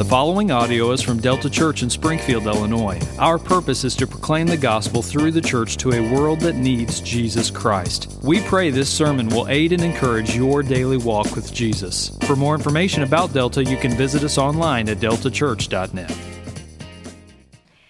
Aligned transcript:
The 0.00 0.06
following 0.06 0.50
audio 0.50 0.92
is 0.92 1.02
from 1.02 1.20
Delta 1.20 1.50
Church 1.50 1.82
in 1.82 1.90
Springfield, 1.90 2.46
Illinois. 2.46 2.98
Our 3.18 3.38
purpose 3.38 3.84
is 3.84 3.94
to 3.96 4.06
proclaim 4.06 4.46
the 4.46 4.56
gospel 4.56 5.02
through 5.02 5.30
the 5.32 5.42
church 5.42 5.76
to 5.76 5.92
a 5.92 6.14
world 6.14 6.40
that 6.40 6.56
needs 6.56 7.02
Jesus 7.02 7.50
Christ. 7.50 8.18
We 8.22 8.40
pray 8.40 8.70
this 8.70 8.88
sermon 8.88 9.28
will 9.28 9.46
aid 9.48 9.72
and 9.72 9.84
encourage 9.84 10.34
your 10.34 10.62
daily 10.62 10.96
walk 10.96 11.36
with 11.36 11.52
Jesus. 11.52 12.16
For 12.22 12.34
more 12.34 12.54
information 12.54 13.02
about 13.02 13.34
Delta, 13.34 13.62
you 13.62 13.76
can 13.76 13.90
visit 13.90 14.24
us 14.24 14.38
online 14.38 14.88
at 14.88 15.00
deltachurch.net. 15.00 16.18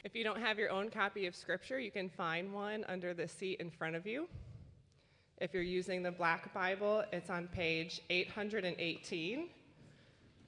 If 0.02 0.12
you 0.16 0.24
don't 0.24 0.40
have 0.40 0.58
your 0.58 0.70
own 0.70 0.90
copy 0.90 1.27
of 1.27 1.36
Scripture, 1.36 1.79
you 1.79 1.92
can 1.92 2.08
find 2.08 2.52
one 2.52 2.84
under 2.88 3.14
the 3.14 3.29
seat 3.29 3.61
in 3.61 3.70
front 3.70 3.95
of 3.95 4.04
you. 4.04 4.27
If 5.38 5.54
you're 5.54 5.62
using 5.62 6.02
the 6.02 6.11
Black 6.11 6.52
Bible, 6.52 7.04
it's 7.12 7.30
on 7.30 7.46
page 7.46 8.00
818. 8.11 9.48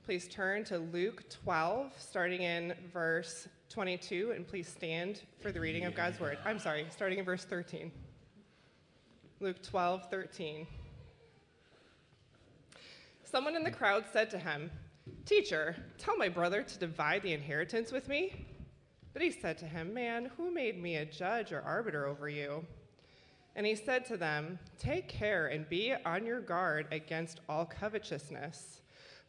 Please 0.05 0.27
turn 0.27 0.65
to 0.65 0.79
Luke 0.79 1.23
12, 1.31 1.93
starting 1.97 2.43
in 2.43 2.75
verse 2.93 3.47
22, 3.69 4.33
and 4.35 4.45
please 4.45 4.67
stand 4.67 5.21
for 5.39 5.53
the 5.53 5.61
reading 5.61 5.85
of 5.85 5.95
God's 5.95 6.19
word. 6.19 6.39
I'm 6.45 6.59
sorry, 6.59 6.87
starting 6.91 7.21
in 7.21 7.25
verse 7.25 7.45
13. 7.45 7.93
Luke 9.39 9.63
12, 9.63 10.11
13. 10.11 10.67
Someone 13.23 13.55
in 13.55 13.63
the 13.63 13.71
crowd 13.71 14.05
said 14.13 14.29
to 14.31 14.39
him, 14.39 14.73
Teacher, 15.25 15.77
tell 15.99 16.17
my 16.17 16.29
brother 16.29 16.65
to 16.65 16.79
divide 16.81 17.23
the 17.23 17.33
inheritance 17.33 17.93
with 17.93 18.09
me. 18.09 18.45
But 19.13 19.23
he 19.23 19.31
said 19.31 19.57
to 19.59 19.67
him, 19.67 19.95
Man, 19.95 20.33
who 20.37 20.53
made 20.53 20.83
me 20.83 20.97
a 20.97 21.05
judge 21.05 21.53
or 21.53 21.61
arbiter 21.61 22.09
over 22.09 22.29
you? 22.29 22.67
And 23.55 23.65
he 23.65 23.77
said 23.77 24.05
to 24.07 24.17
them, 24.17 24.59
Take 24.81 25.07
care 25.07 25.47
and 25.47 25.69
be 25.69 25.95
on 26.05 26.27
your 26.27 26.41
guard 26.41 26.89
against 26.91 27.39
all 27.49 27.65
covetousness 27.65 28.82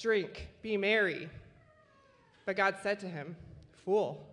drink, 0.00 0.48
be 0.62 0.76
merry. 0.76 1.28
But 2.46 2.56
God 2.56 2.76
said 2.82 2.98
to 3.00 3.06
him, 3.06 3.36
Fool, 3.84 4.26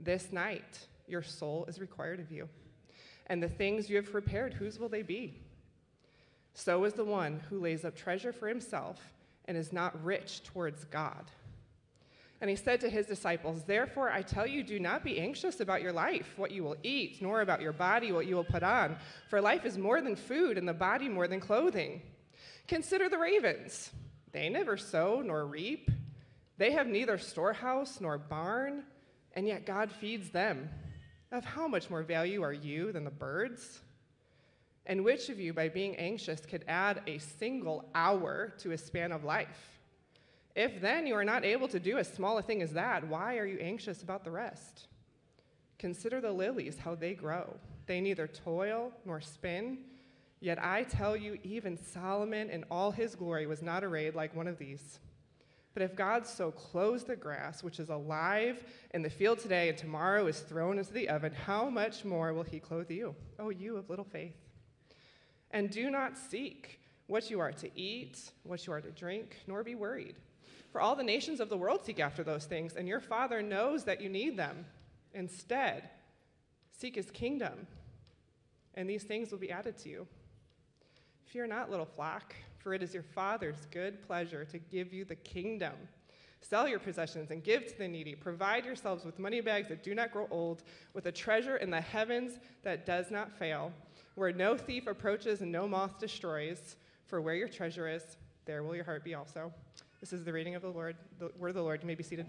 this 0.00 0.32
night 0.32 0.86
your 1.06 1.22
soul 1.22 1.64
is 1.68 1.80
required 1.80 2.20
of 2.20 2.30
you. 2.30 2.48
And 3.26 3.42
the 3.42 3.48
things 3.48 3.88
you 3.88 3.96
have 3.96 4.10
prepared, 4.10 4.54
whose 4.54 4.78
will 4.78 4.88
they 4.88 5.02
be? 5.02 5.34
So 6.54 6.84
is 6.84 6.92
the 6.92 7.04
one 7.04 7.40
who 7.50 7.58
lays 7.58 7.84
up 7.84 7.96
treasure 7.96 8.32
for 8.32 8.48
himself 8.48 9.00
and 9.46 9.56
is 9.56 9.72
not 9.72 10.02
rich 10.04 10.42
towards 10.44 10.84
God. 10.84 11.30
And 12.40 12.50
he 12.50 12.56
said 12.56 12.80
to 12.80 12.90
his 12.90 13.06
disciples, 13.06 13.62
Therefore 13.62 14.10
I 14.10 14.22
tell 14.22 14.46
you, 14.46 14.62
do 14.62 14.78
not 14.78 15.02
be 15.02 15.18
anxious 15.18 15.60
about 15.60 15.82
your 15.82 15.92
life, 15.92 16.34
what 16.36 16.50
you 16.50 16.62
will 16.62 16.76
eat, 16.82 17.22
nor 17.22 17.40
about 17.40 17.62
your 17.62 17.72
body, 17.72 18.12
what 18.12 18.26
you 18.26 18.36
will 18.36 18.44
put 18.44 18.62
on. 18.62 18.96
For 19.30 19.40
life 19.40 19.64
is 19.64 19.78
more 19.78 20.00
than 20.02 20.14
food, 20.14 20.58
and 20.58 20.68
the 20.68 20.74
body 20.74 21.08
more 21.08 21.26
than 21.26 21.40
clothing. 21.40 22.02
Consider 22.68 23.08
the 23.08 23.18
ravens. 23.18 23.90
They 24.34 24.48
never 24.48 24.76
sow 24.76 25.22
nor 25.24 25.46
reap. 25.46 25.90
They 26.58 26.72
have 26.72 26.88
neither 26.88 27.18
storehouse 27.18 28.00
nor 28.00 28.18
barn, 28.18 28.82
and 29.32 29.46
yet 29.46 29.64
God 29.64 29.90
feeds 29.90 30.30
them. 30.30 30.68
Of 31.32 31.44
how 31.44 31.68
much 31.68 31.88
more 31.88 32.02
value 32.02 32.42
are 32.42 32.52
you 32.52 32.92
than 32.92 33.04
the 33.04 33.10
birds? 33.10 33.80
And 34.86 35.04
which 35.04 35.28
of 35.30 35.40
you, 35.40 35.52
by 35.52 35.68
being 35.68 35.96
anxious, 35.96 36.44
could 36.44 36.64
add 36.68 37.02
a 37.06 37.18
single 37.18 37.88
hour 37.94 38.52
to 38.58 38.72
a 38.72 38.78
span 38.78 39.12
of 39.12 39.24
life? 39.24 39.78
If 40.54 40.80
then 40.80 41.06
you 41.06 41.14
are 41.14 41.24
not 41.24 41.44
able 41.44 41.68
to 41.68 41.80
do 41.80 41.98
as 41.98 42.12
small 42.12 42.38
a 42.38 42.42
thing 42.42 42.60
as 42.60 42.72
that, 42.72 43.06
why 43.06 43.38
are 43.38 43.46
you 43.46 43.58
anxious 43.58 44.02
about 44.02 44.24
the 44.24 44.30
rest? 44.30 44.88
Consider 45.78 46.20
the 46.20 46.32
lilies, 46.32 46.78
how 46.78 46.94
they 46.94 47.14
grow. 47.14 47.54
They 47.86 48.00
neither 48.00 48.26
toil 48.26 48.92
nor 49.04 49.20
spin. 49.20 49.78
Yet 50.44 50.62
I 50.62 50.82
tell 50.82 51.16
you, 51.16 51.38
even 51.42 51.78
Solomon 51.78 52.50
in 52.50 52.66
all 52.70 52.90
his 52.90 53.14
glory 53.14 53.46
was 53.46 53.62
not 53.62 53.82
arrayed 53.82 54.14
like 54.14 54.36
one 54.36 54.46
of 54.46 54.58
these. 54.58 54.98
But 55.72 55.82
if 55.82 55.96
God 55.96 56.26
so 56.26 56.50
clothes 56.50 57.04
the 57.04 57.16
grass, 57.16 57.62
which 57.62 57.80
is 57.80 57.88
alive 57.88 58.62
in 58.92 59.00
the 59.00 59.08
field 59.08 59.38
today 59.38 59.70
and 59.70 59.78
tomorrow 59.78 60.26
is 60.26 60.40
thrown 60.40 60.78
into 60.78 60.92
the 60.92 61.08
oven, 61.08 61.32
how 61.32 61.70
much 61.70 62.04
more 62.04 62.34
will 62.34 62.42
he 62.42 62.60
clothe 62.60 62.90
you? 62.90 63.14
Oh, 63.38 63.48
you 63.48 63.78
of 63.78 63.88
little 63.88 64.04
faith. 64.04 64.36
And 65.50 65.70
do 65.70 65.90
not 65.90 66.18
seek 66.18 66.78
what 67.06 67.30
you 67.30 67.40
are 67.40 67.52
to 67.52 67.70
eat, 67.74 68.30
what 68.42 68.66
you 68.66 68.74
are 68.74 68.82
to 68.82 68.90
drink, 68.90 69.38
nor 69.46 69.64
be 69.64 69.74
worried. 69.74 70.16
For 70.72 70.82
all 70.82 70.94
the 70.94 71.02
nations 71.02 71.40
of 71.40 71.48
the 71.48 71.56
world 71.56 71.86
seek 71.86 72.00
after 72.00 72.22
those 72.22 72.44
things, 72.44 72.76
and 72.76 72.86
your 72.86 73.00
Father 73.00 73.40
knows 73.40 73.84
that 73.84 74.02
you 74.02 74.10
need 74.10 74.36
them. 74.36 74.66
Instead, 75.14 75.88
seek 76.70 76.96
his 76.96 77.10
kingdom, 77.10 77.66
and 78.74 78.90
these 78.90 79.04
things 79.04 79.30
will 79.30 79.38
be 79.38 79.50
added 79.50 79.78
to 79.78 79.88
you. 79.88 80.06
Fear 81.34 81.48
not, 81.48 81.68
little 81.68 81.84
flock, 81.84 82.32
for 82.58 82.74
it 82.74 82.80
is 82.80 82.94
your 82.94 83.02
Father's 83.02 83.66
good 83.72 84.00
pleasure 84.06 84.44
to 84.44 84.56
give 84.56 84.92
you 84.92 85.04
the 85.04 85.16
kingdom. 85.16 85.72
Sell 86.40 86.68
your 86.68 86.78
possessions 86.78 87.32
and 87.32 87.42
give 87.42 87.66
to 87.66 87.76
the 87.76 87.88
needy. 87.88 88.14
Provide 88.14 88.64
yourselves 88.64 89.04
with 89.04 89.18
money 89.18 89.40
bags 89.40 89.68
that 89.68 89.82
do 89.82 89.96
not 89.96 90.12
grow 90.12 90.28
old, 90.30 90.62
with 90.92 91.06
a 91.06 91.10
treasure 91.10 91.56
in 91.56 91.70
the 91.70 91.80
heavens 91.80 92.38
that 92.62 92.86
does 92.86 93.10
not 93.10 93.36
fail, 93.36 93.72
where 94.14 94.32
no 94.32 94.56
thief 94.56 94.86
approaches 94.86 95.40
and 95.40 95.50
no 95.50 95.66
moth 95.66 95.98
destroys. 95.98 96.76
For 97.08 97.20
where 97.20 97.34
your 97.34 97.48
treasure 97.48 97.88
is, 97.88 98.16
there 98.44 98.62
will 98.62 98.76
your 98.76 98.84
heart 98.84 99.02
be 99.02 99.16
also. 99.16 99.52
This 99.98 100.12
is 100.12 100.24
the 100.24 100.32
reading 100.32 100.54
of 100.54 100.62
the 100.62 100.70
Lord, 100.70 100.94
the 101.18 101.32
word 101.36 101.48
of 101.48 101.56
the 101.56 101.62
Lord. 101.62 101.82
You 101.82 101.88
may 101.88 101.96
be 101.96 102.04
seated. 102.04 102.26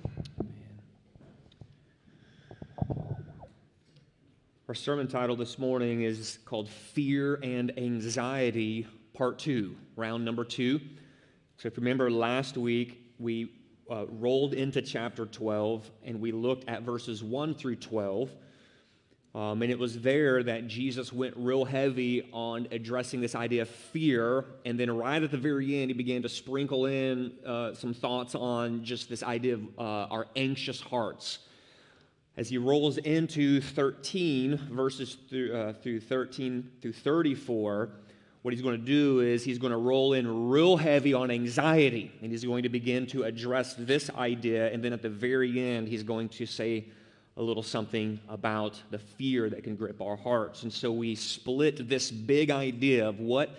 Our 4.67 4.73
sermon 4.73 5.07
title 5.07 5.35
this 5.35 5.59
morning 5.59 6.01
is 6.01 6.39
called 6.43 6.67
Fear 6.69 7.39
and 7.43 7.77
Anxiety, 7.77 8.87
Part 9.13 9.37
2, 9.37 9.75
round 9.95 10.25
number 10.25 10.43
two. 10.43 10.79
So, 11.57 11.67
if 11.67 11.77
you 11.77 11.81
remember 11.81 12.09
last 12.09 12.57
week, 12.57 13.13
we 13.19 13.51
uh, 13.91 14.07
rolled 14.07 14.55
into 14.55 14.81
chapter 14.81 15.27
12 15.27 15.91
and 16.03 16.19
we 16.19 16.31
looked 16.31 16.67
at 16.67 16.81
verses 16.81 17.23
1 17.23 17.53
through 17.53 17.75
12. 17.75 18.31
Um, 19.35 19.61
and 19.61 19.71
it 19.71 19.77
was 19.77 20.01
there 20.01 20.41
that 20.41 20.65
Jesus 20.67 21.13
went 21.13 21.35
real 21.37 21.63
heavy 21.63 22.27
on 22.33 22.67
addressing 22.71 23.21
this 23.21 23.35
idea 23.35 23.61
of 23.61 23.69
fear. 23.69 24.45
And 24.65 24.79
then, 24.79 24.89
right 24.89 25.21
at 25.21 25.29
the 25.29 25.37
very 25.37 25.79
end, 25.79 25.91
he 25.91 25.93
began 25.93 26.23
to 26.23 26.29
sprinkle 26.29 26.87
in 26.87 27.33
uh, 27.45 27.75
some 27.75 27.93
thoughts 27.93 28.33
on 28.33 28.83
just 28.83 29.09
this 29.09 29.21
idea 29.21 29.53
of 29.53 29.61
uh, 29.77 29.81
our 30.09 30.25
anxious 30.35 30.81
hearts 30.81 31.37
as 32.37 32.49
he 32.49 32.57
rolls 32.57 32.97
into 32.97 33.61
13 33.61 34.57
verses 34.71 35.17
through, 35.29 35.55
uh, 35.55 35.73
through 35.73 35.99
13 35.99 36.71
through 36.81 36.93
34 36.93 37.89
what 38.41 38.53
he's 38.53 38.61
going 38.61 38.79
to 38.79 38.85
do 38.85 39.21
is 39.21 39.43
he's 39.43 39.57
going 39.57 39.71
to 39.71 39.77
roll 39.77 40.13
in 40.13 40.49
real 40.49 40.77
heavy 40.77 41.13
on 41.13 41.31
anxiety 41.31 42.11
and 42.21 42.31
he's 42.31 42.45
going 42.45 42.63
to 42.63 42.69
begin 42.69 43.07
to 43.07 43.23
address 43.23 43.73
this 43.75 44.09
idea 44.11 44.71
and 44.71 44.83
then 44.83 44.93
at 44.93 45.01
the 45.01 45.09
very 45.09 45.59
end 45.59 45.87
he's 45.87 46.03
going 46.03 46.29
to 46.29 46.45
say 46.45 46.85
a 47.37 47.41
little 47.41 47.63
something 47.63 48.19
about 48.29 48.81
the 48.91 48.99
fear 48.99 49.49
that 49.49 49.63
can 49.63 49.75
grip 49.75 50.01
our 50.01 50.15
hearts. 50.15 50.63
And 50.63 50.71
so 50.71 50.91
we 50.91 51.15
split 51.15 51.89
this 51.89 52.09
big 52.09 52.49
idea 52.49 53.09
of 53.09 53.19
what 53.19 53.49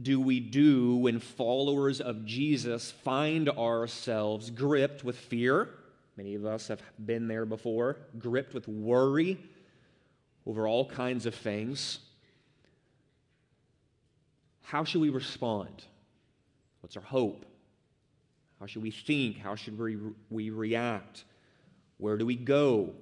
do 0.00 0.20
we 0.20 0.40
do 0.40 0.96
when 0.96 1.18
followers 1.18 2.02
of 2.02 2.26
jesus 2.26 2.90
find 2.90 3.48
ourselves 3.48 4.50
gripped 4.50 5.02
with 5.04 5.16
fear 5.16 5.70
Many 6.16 6.34
of 6.34 6.46
us 6.46 6.68
have 6.68 6.82
been 7.04 7.28
there 7.28 7.44
before, 7.44 7.98
gripped 8.18 8.54
with 8.54 8.66
worry 8.66 9.38
over 10.46 10.66
all 10.66 10.88
kinds 10.88 11.26
of 11.26 11.34
things. 11.34 11.98
How 14.62 14.84
should 14.84 15.00
we 15.00 15.10
respond? 15.10 15.84
What's 16.80 16.96
our 16.96 17.02
hope? 17.02 17.44
How 18.58 18.66
should 18.66 18.82
we 18.82 18.90
think? 18.90 19.38
How 19.38 19.54
should 19.54 19.78
we, 19.78 19.98
we 20.30 20.50
react? 20.50 21.24
Where 21.98 22.16
do 22.16 22.24
we 22.24 22.36
go? 22.36 22.94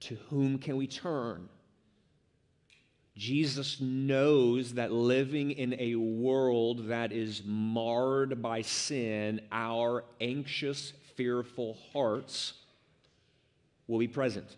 To 0.00 0.16
whom 0.30 0.58
can 0.58 0.76
we 0.76 0.86
turn? 0.86 1.48
Jesus 3.16 3.80
knows 3.80 4.74
that 4.74 4.90
living 4.90 5.52
in 5.52 5.76
a 5.78 5.94
world 5.94 6.88
that 6.88 7.12
is 7.12 7.42
marred 7.44 8.42
by 8.42 8.62
sin, 8.62 9.40
our 9.52 10.04
anxious 10.20 10.92
fearful 11.16 11.76
hearts 11.92 12.54
will 13.86 13.98
be 13.98 14.08
present. 14.08 14.56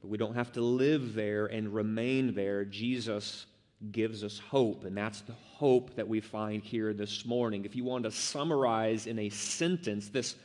But 0.00 0.10
we 0.10 0.18
don't 0.18 0.34
have 0.34 0.52
to 0.52 0.60
live 0.60 1.14
there 1.14 1.46
and 1.46 1.74
remain 1.74 2.34
there. 2.34 2.64
Jesus 2.64 3.46
gives 3.90 4.24
us 4.24 4.38
hope, 4.38 4.84
and 4.84 4.96
that's 4.96 5.20
the 5.22 5.32
hope 5.32 5.94
that 5.96 6.08
we 6.08 6.20
find 6.20 6.62
here 6.62 6.92
this 6.92 7.24
morning. 7.24 7.64
If 7.64 7.76
you 7.76 7.84
want 7.84 8.04
to 8.04 8.10
summarize 8.10 9.06
in 9.06 9.18
a 9.18 9.28
sentence 9.30 10.08
this 10.08 10.36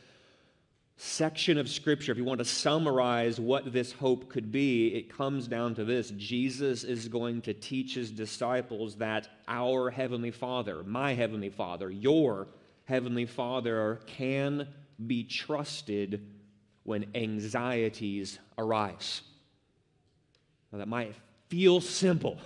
section 0.97 1.57
of 1.57 1.69
Scripture, 1.69 2.11
if 2.11 2.17
you 2.17 2.25
want 2.25 2.39
to 2.39 2.45
summarize 2.45 3.39
what 3.39 3.71
this 3.71 3.93
hope 3.93 4.29
could 4.29 4.51
be, 4.51 4.87
it 4.89 5.15
comes 5.15 5.47
down 5.47 5.75
to 5.75 5.85
this 5.85 6.11
Jesus 6.11 6.83
is 6.83 7.07
going 7.07 7.41
to 7.43 7.53
teach 7.53 7.95
his 7.95 8.11
disciples 8.11 8.95
that 8.95 9.29
our 9.47 9.89
Heavenly 9.89 10.31
Father, 10.31 10.83
my 10.83 11.13
Heavenly 11.13 11.49
Father, 11.49 11.89
your 11.89 12.47
Heavenly 12.89 13.27
Father 13.27 13.99
can 14.07 14.67
be 15.05 15.23
trusted 15.23 16.25
when 16.81 17.05
anxieties 17.13 18.39
arise. 18.57 19.21
Now, 20.71 20.79
that 20.79 20.87
might 20.87 21.13
feel 21.49 21.81
simple. 21.81 22.39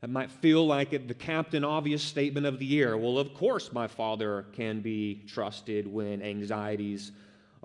That 0.00 0.10
might 0.10 0.30
feel 0.30 0.64
like 0.64 1.08
the 1.08 1.14
captain 1.14 1.64
obvious 1.64 2.04
statement 2.04 2.46
of 2.46 2.60
the 2.60 2.64
year. 2.64 2.96
Well, 2.96 3.18
of 3.18 3.34
course, 3.34 3.72
my 3.72 3.88
father 3.88 4.46
can 4.52 4.80
be 4.80 5.24
trusted 5.26 5.92
when 5.92 6.22
anxieties 6.22 7.10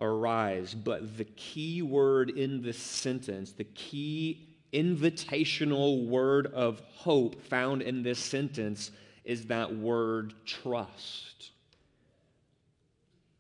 arise. 0.01 0.73
But 0.73 1.15
the 1.15 1.25
key 1.25 1.83
word 1.83 2.31
in 2.31 2.63
this 2.63 2.79
sentence, 2.79 3.51
the 3.51 3.65
key 3.65 4.49
invitational 4.73 6.07
word 6.07 6.47
of 6.47 6.79
hope 6.95 7.39
found 7.43 7.83
in 7.83 8.01
this 8.01 8.17
sentence 8.17 8.89
is 9.25 9.47
that 9.47 9.75
word 9.75 10.33
trust. 10.45 11.51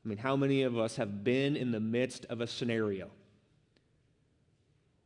I 0.03 0.09
mean, 0.09 0.17
how 0.17 0.35
many 0.35 0.63
of 0.63 0.77
us 0.77 0.97
have 0.97 1.23
been 1.23 1.55
in 1.55 1.71
the 1.71 1.79
midst 1.79 2.25
of 2.25 2.41
a 2.41 2.47
scenario 2.47 3.09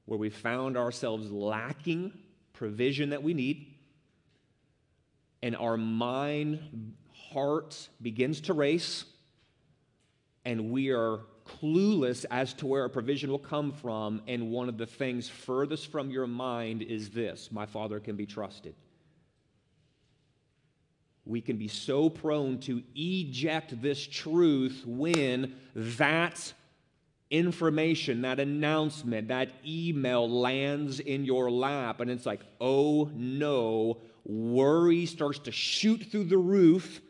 where 0.06 0.18
we 0.18 0.32
found 0.32 0.76
ourselves 0.76 1.32
lacking 1.32 2.12
provision 2.54 3.12
that 3.12 3.22
we 3.22 3.36
need? 3.36 3.76
and 5.42 5.56
our 5.56 5.78
mind, 5.78 6.94
heart 7.32 7.90
begins 8.02 8.42
to 8.42 8.54
race, 8.54 9.06
and 10.46 10.72
we 10.72 10.90
are 10.90 11.20
clueless 11.46 12.26
as 12.30 12.54
to 12.54 12.68
where 12.68 12.86
a 12.86 12.90
provision 12.90 13.30
will 13.30 13.40
come 13.40 13.72
from. 13.72 14.22
And 14.28 14.52
one 14.52 14.70
of 14.70 14.78
the 14.78 14.86
things 14.86 15.28
furthest 15.28 15.92
from 15.92 16.12
your 16.12 16.28
mind 16.28 16.82
is 16.82 17.10
this 17.10 17.50
my 17.52 17.66
Father 17.66 18.00
can 18.00 18.16
be 18.16 18.26
trusted. 18.26 18.76
We 21.26 21.42
can 21.42 21.58
be 21.58 21.68
so 21.68 22.10
prone 22.10 22.60
to 22.62 22.82
eject 22.96 23.82
this 23.82 24.06
truth 24.06 24.84
when 24.86 25.56
that 25.76 26.54
information, 27.30 28.22
that 28.24 28.40
announcement, 28.40 29.28
that 29.28 29.52
email 29.66 30.30
lands 30.30 31.00
in 31.00 31.26
your 31.26 31.52
lap, 31.52 32.00
and 32.00 32.10
it's 32.10 32.26
like, 32.26 32.42
oh 32.60 33.10
no, 33.14 34.00
worry 34.26 35.06
starts 35.06 35.40
to 35.40 35.52
shoot 35.52 36.08
through 36.10 36.26
the 36.26 36.38
roof. 36.38 37.02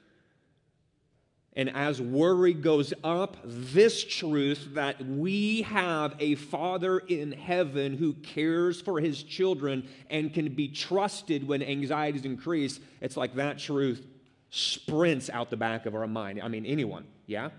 And 1.59 1.75
as 1.75 2.01
worry 2.01 2.53
goes 2.53 2.93
up, 3.03 3.35
this 3.43 4.01
truth 4.05 4.69
that 4.75 5.05
we 5.05 5.63
have 5.63 6.15
a 6.17 6.35
Father 6.35 6.99
in 6.99 7.33
heaven 7.33 7.97
who 7.97 8.13
cares 8.13 8.79
for 8.79 9.01
his 9.01 9.23
children 9.23 9.85
and 10.09 10.33
can 10.33 10.55
be 10.55 10.69
trusted 10.69 11.45
when 11.45 11.61
anxieties 11.61 12.23
increase, 12.23 12.79
it's 13.01 13.17
like 13.17 13.35
that 13.35 13.59
truth 13.59 14.07
sprints 14.49 15.29
out 15.29 15.49
the 15.49 15.57
back 15.57 15.85
of 15.85 15.95
our 15.95 16.07
mind. 16.07 16.39
I 16.41 16.47
mean, 16.47 16.65
anyone, 16.65 17.05
yeah? 17.27 17.49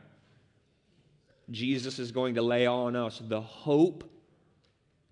Jesus 1.51 1.99
is 1.99 2.11
going 2.11 2.37
to 2.37 2.43
lay 2.43 2.65
on 2.65 2.97
us 2.97 3.21
the 3.23 3.43
hope 3.43 4.11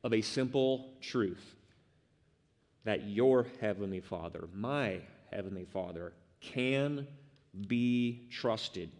of 0.02 0.14
a 0.14 0.22
simple 0.22 0.94
truth 1.02 1.56
that 2.84 3.06
your 3.06 3.48
Heavenly 3.60 4.00
Father, 4.00 4.48
my 4.54 5.02
Heavenly 5.30 5.66
Father, 5.66 6.14
can 6.40 7.06
be 7.66 8.28
trusted 8.30 8.90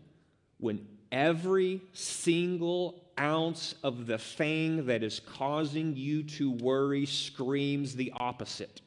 when 0.59 0.87
every 1.13 1.81
single 1.93 3.05
ounce 3.19 3.75
of 3.83 4.07
the 4.07 4.19
thing 4.19 4.87
that 4.87 5.03
is 5.03 5.21
causing 5.21 5.97
you 5.97 6.23
to 6.23 6.51
worry 6.51 7.07
screams 7.07 7.95
the 7.95 8.13
opposite. 8.17 8.81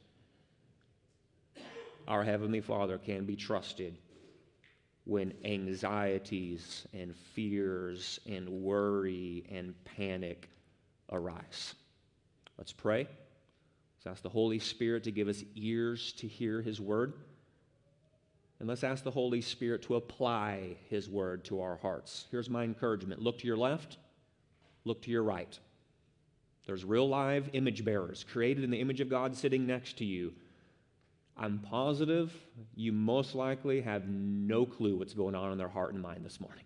Our 2.08 2.24
Heavenly 2.24 2.62
Father 2.62 2.98
can 2.98 3.26
be 3.26 3.36
trusted 3.36 3.98
when 5.06 5.34
anxieties 5.44 6.86
and 6.94 7.16
fears 7.16 8.20
and 8.30 8.48
worry 8.50 9.46
and 9.50 9.74
panic 9.84 10.50
arise. 11.12 11.74
Let's 12.58 12.74
pray. 12.74 13.08
Let's 13.98 14.08
ask 14.08 14.24
the 14.24 14.30
Holy 14.30 14.60
Spirit 14.60 15.04
to 15.04 15.12
give 15.12 15.28
us 15.28 15.44
ears 15.56 16.14
to 16.14 16.28
hear 16.28 16.62
His 16.62 16.80
word. 16.80 17.14
And 18.62 18.70
let's 18.70 18.84
ask 18.84 19.04
the 19.04 19.10
Holy 19.10 19.42
Spirit 19.42 19.82
to 19.84 19.96
apply 19.96 20.78
His 20.88 21.10
word 21.10 21.44
to 21.46 21.62
our 21.62 21.78
hearts. 21.78 22.28
Here's 22.30 22.48
my 22.48 22.64
encouragement 22.64 23.20
look 23.20 23.40
to 23.40 23.48
your 23.48 23.58
left, 23.58 23.98
look 24.86 25.02
to 25.02 25.10
your 25.10 25.24
right. 25.24 25.58
There's 26.68 26.86
real 26.86 27.10
live 27.10 27.50
image 27.54 27.84
bearers 27.84 28.24
created 28.24 28.64
in 28.64 28.70
the 28.70 28.80
image 28.80 29.02
of 29.02 29.10
God 29.10 29.36
sitting 29.36 29.66
next 29.66 29.98
to 29.98 30.06
you. 30.06 30.34
I'm 31.36 31.58
positive 31.58 32.32
you 32.76 32.92
most 32.92 33.34
likely 33.34 33.82
have 33.82 34.08
no 34.08 34.68
clue 34.68 34.96
what's 34.96 35.16
going 35.16 35.34
on 35.34 35.52
in 35.52 35.58
their 35.58 35.68
heart 35.68 35.94
and 35.94 36.04
mind 36.04 36.24
this 36.24 36.40
morning. 36.40 36.66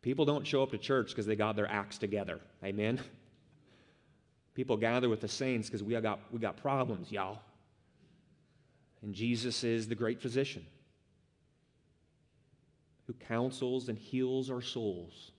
People 0.00 0.24
don't 0.24 0.46
show 0.46 0.62
up 0.62 0.70
to 0.70 0.78
church 0.78 1.10
because 1.10 1.26
they 1.26 1.36
got 1.36 1.54
their 1.54 1.70
acts 1.70 1.98
together. 1.98 2.40
Amen? 2.64 2.98
People 4.54 4.78
gather 4.78 5.10
with 5.10 5.20
the 5.20 5.28
saints 5.28 5.68
because 5.68 5.82
we 5.82 6.00
got, 6.00 6.18
we 6.32 6.38
got 6.38 6.56
problems, 6.56 7.12
y'all. 7.12 7.40
And 9.02 9.14
Jesus 9.14 9.64
is 9.64 9.88
the 9.88 9.94
great 9.94 10.20
physician 10.20 10.64
who 13.06 13.12
counsels 13.14 13.88
and 13.88 13.98
heals 13.98 14.50
our 14.50 14.62
souls. 14.62 15.32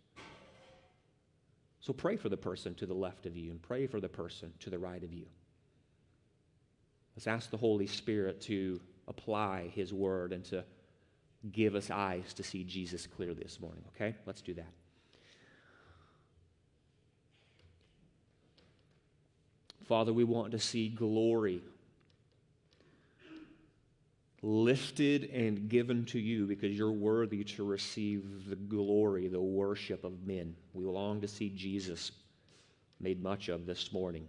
So 1.79 1.93
pray 1.93 2.17
for 2.17 2.29
the 2.29 2.37
person 2.37 2.75
to 2.75 2.85
the 2.85 2.93
left 2.93 3.25
of 3.25 3.35
you 3.35 3.51
and 3.51 3.61
pray 3.61 3.87
for 3.87 3.99
the 3.99 4.09
person 4.09 4.53
to 4.59 4.69
the 4.69 4.79
right 4.79 5.03
of 5.03 5.13
you. 5.13 5.25
Let's 7.15 7.27
ask 7.27 7.49
the 7.49 7.57
Holy 7.57 7.87
Spirit 7.87 8.41
to 8.41 8.79
apply 9.07 9.71
His 9.73 9.93
word 9.93 10.33
and 10.33 10.43
to 10.45 10.63
give 11.51 11.75
us 11.75 11.91
eyes 11.91 12.33
to 12.33 12.43
see 12.43 12.63
Jesus 12.63 13.05
clearly 13.05 13.43
this 13.43 13.59
morning, 13.59 13.83
okay? 13.95 14.15
Let's 14.25 14.41
do 14.41 14.53
that. 14.55 14.71
Father, 19.85 20.13
we 20.13 20.23
want 20.23 20.51
to 20.51 20.59
see 20.59 20.87
glory 20.87 21.61
lifted 24.43 25.29
and 25.31 25.69
given 25.69 26.03
to 26.03 26.19
you 26.19 26.45
because 26.45 26.77
you're 26.77 26.91
worthy 26.91 27.45
to 27.45 27.63
receive 27.63 28.49
the 28.49 28.57
glory, 28.57 29.29
the 29.29 29.41
worship 29.41 30.03
of 30.03 30.27
men. 30.27 30.53
We 30.73 30.83
long 30.83 31.21
to 31.21 31.27
see 31.29 31.49
Jesus 31.49 32.11
made 32.99 33.23
much 33.23 33.47
of 33.47 33.65
this 33.65 33.93
morning. 33.93 34.27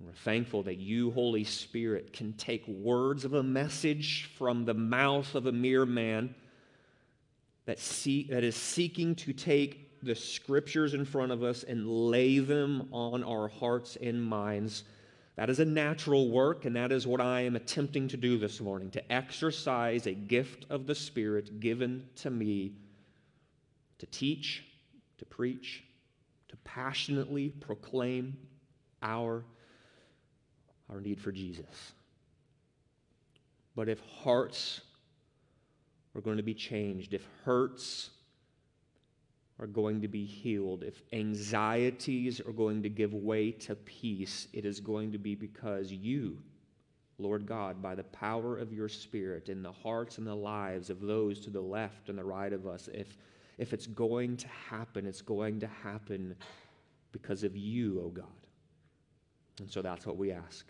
We're 0.00 0.12
thankful 0.12 0.62
that 0.64 0.78
you, 0.78 1.10
Holy 1.12 1.44
Spirit, 1.44 2.12
can 2.12 2.32
take 2.32 2.66
words 2.66 3.24
of 3.24 3.34
a 3.34 3.42
message 3.42 4.30
from 4.36 4.64
the 4.64 4.74
mouth 4.74 5.34
of 5.34 5.46
a 5.46 5.52
mere 5.52 5.86
man 5.86 6.34
that, 7.66 7.78
see, 7.78 8.26
that 8.30 8.42
is 8.42 8.56
seeking 8.56 9.14
to 9.16 9.32
take 9.32 10.02
the 10.02 10.14
scriptures 10.14 10.94
in 10.94 11.04
front 11.04 11.30
of 11.30 11.44
us 11.44 11.62
and 11.62 11.86
lay 11.86 12.38
them 12.38 12.88
on 12.92 13.22
our 13.22 13.46
hearts 13.46 13.96
and 14.02 14.24
minds. 14.24 14.84
That 15.36 15.48
is 15.48 15.60
a 15.60 15.64
natural 15.64 16.30
work, 16.30 16.66
and 16.66 16.76
that 16.76 16.92
is 16.92 17.06
what 17.06 17.20
I 17.20 17.42
am 17.42 17.56
attempting 17.56 18.08
to 18.08 18.16
do 18.16 18.38
this 18.38 18.60
morning 18.60 18.90
to 18.90 19.12
exercise 19.12 20.06
a 20.06 20.12
gift 20.12 20.66
of 20.68 20.86
the 20.86 20.94
Spirit 20.94 21.58
given 21.58 22.06
to 22.16 22.30
me 22.30 22.74
to 23.98 24.06
teach, 24.06 24.64
to 25.18 25.24
preach, 25.24 25.84
to 26.48 26.56
passionately 26.64 27.48
proclaim 27.48 28.36
our, 29.02 29.44
our 30.90 31.00
need 31.00 31.20
for 31.20 31.32
Jesus. 31.32 31.92
But 33.74 33.88
if 33.88 34.00
hearts 34.00 34.82
are 36.14 36.20
going 36.20 36.36
to 36.36 36.42
be 36.42 36.52
changed, 36.52 37.14
if 37.14 37.26
hurts 37.44 38.10
are 39.62 39.68
going 39.68 40.00
to 40.00 40.08
be 40.08 40.24
healed, 40.24 40.82
if 40.82 41.02
anxieties 41.12 42.40
are 42.40 42.52
going 42.52 42.82
to 42.82 42.88
give 42.88 43.14
way 43.14 43.52
to 43.52 43.76
peace, 43.76 44.48
it 44.52 44.64
is 44.64 44.80
going 44.80 45.12
to 45.12 45.18
be 45.18 45.36
because 45.36 45.92
you, 45.92 46.36
Lord 47.16 47.46
God, 47.46 47.80
by 47.80 47.94
the 47.94 48.02
power 48.02 48.58
of 48.58 48.72
your 48.72 48.88
Spirit 48.88 49.48
in 49.48 49.62
the 49.62 49.70
hearts 49.70 50.18
and 50.18 50.26
the 50.26 50.34
lives 50.34 50.90
of 50.90 51.00
those 51.00 51.38
to 51.40 51.50
the 51.50 51.60
left 51.60 52.08
and 52.08 52.18
the 52.18 52.24
right 52.24 52.52
of 52.52 52.66
us, 52.66 52.88
if, 52.92 53.16
if 53.56 53.72
it's 53.72 53.86
going 53.86 54.36
to 54.38 54.48
happen, 54.48 55.06
it's 55.06 55.22
going 55.22 55.60
to 55.60 55.68
happen 55.68 56.34
because 57.12 57.44
of 57.44 57.56
you, 57.56 58.00
O 58.00 58.06
oh 58.06 58.08
God. 58.08 58.26
And 59.60 59.70
so 59.70 59.80
that's 59.80 60.04
what 60.04 60.16
we 60.16 60.32
ask. 60.32 60.66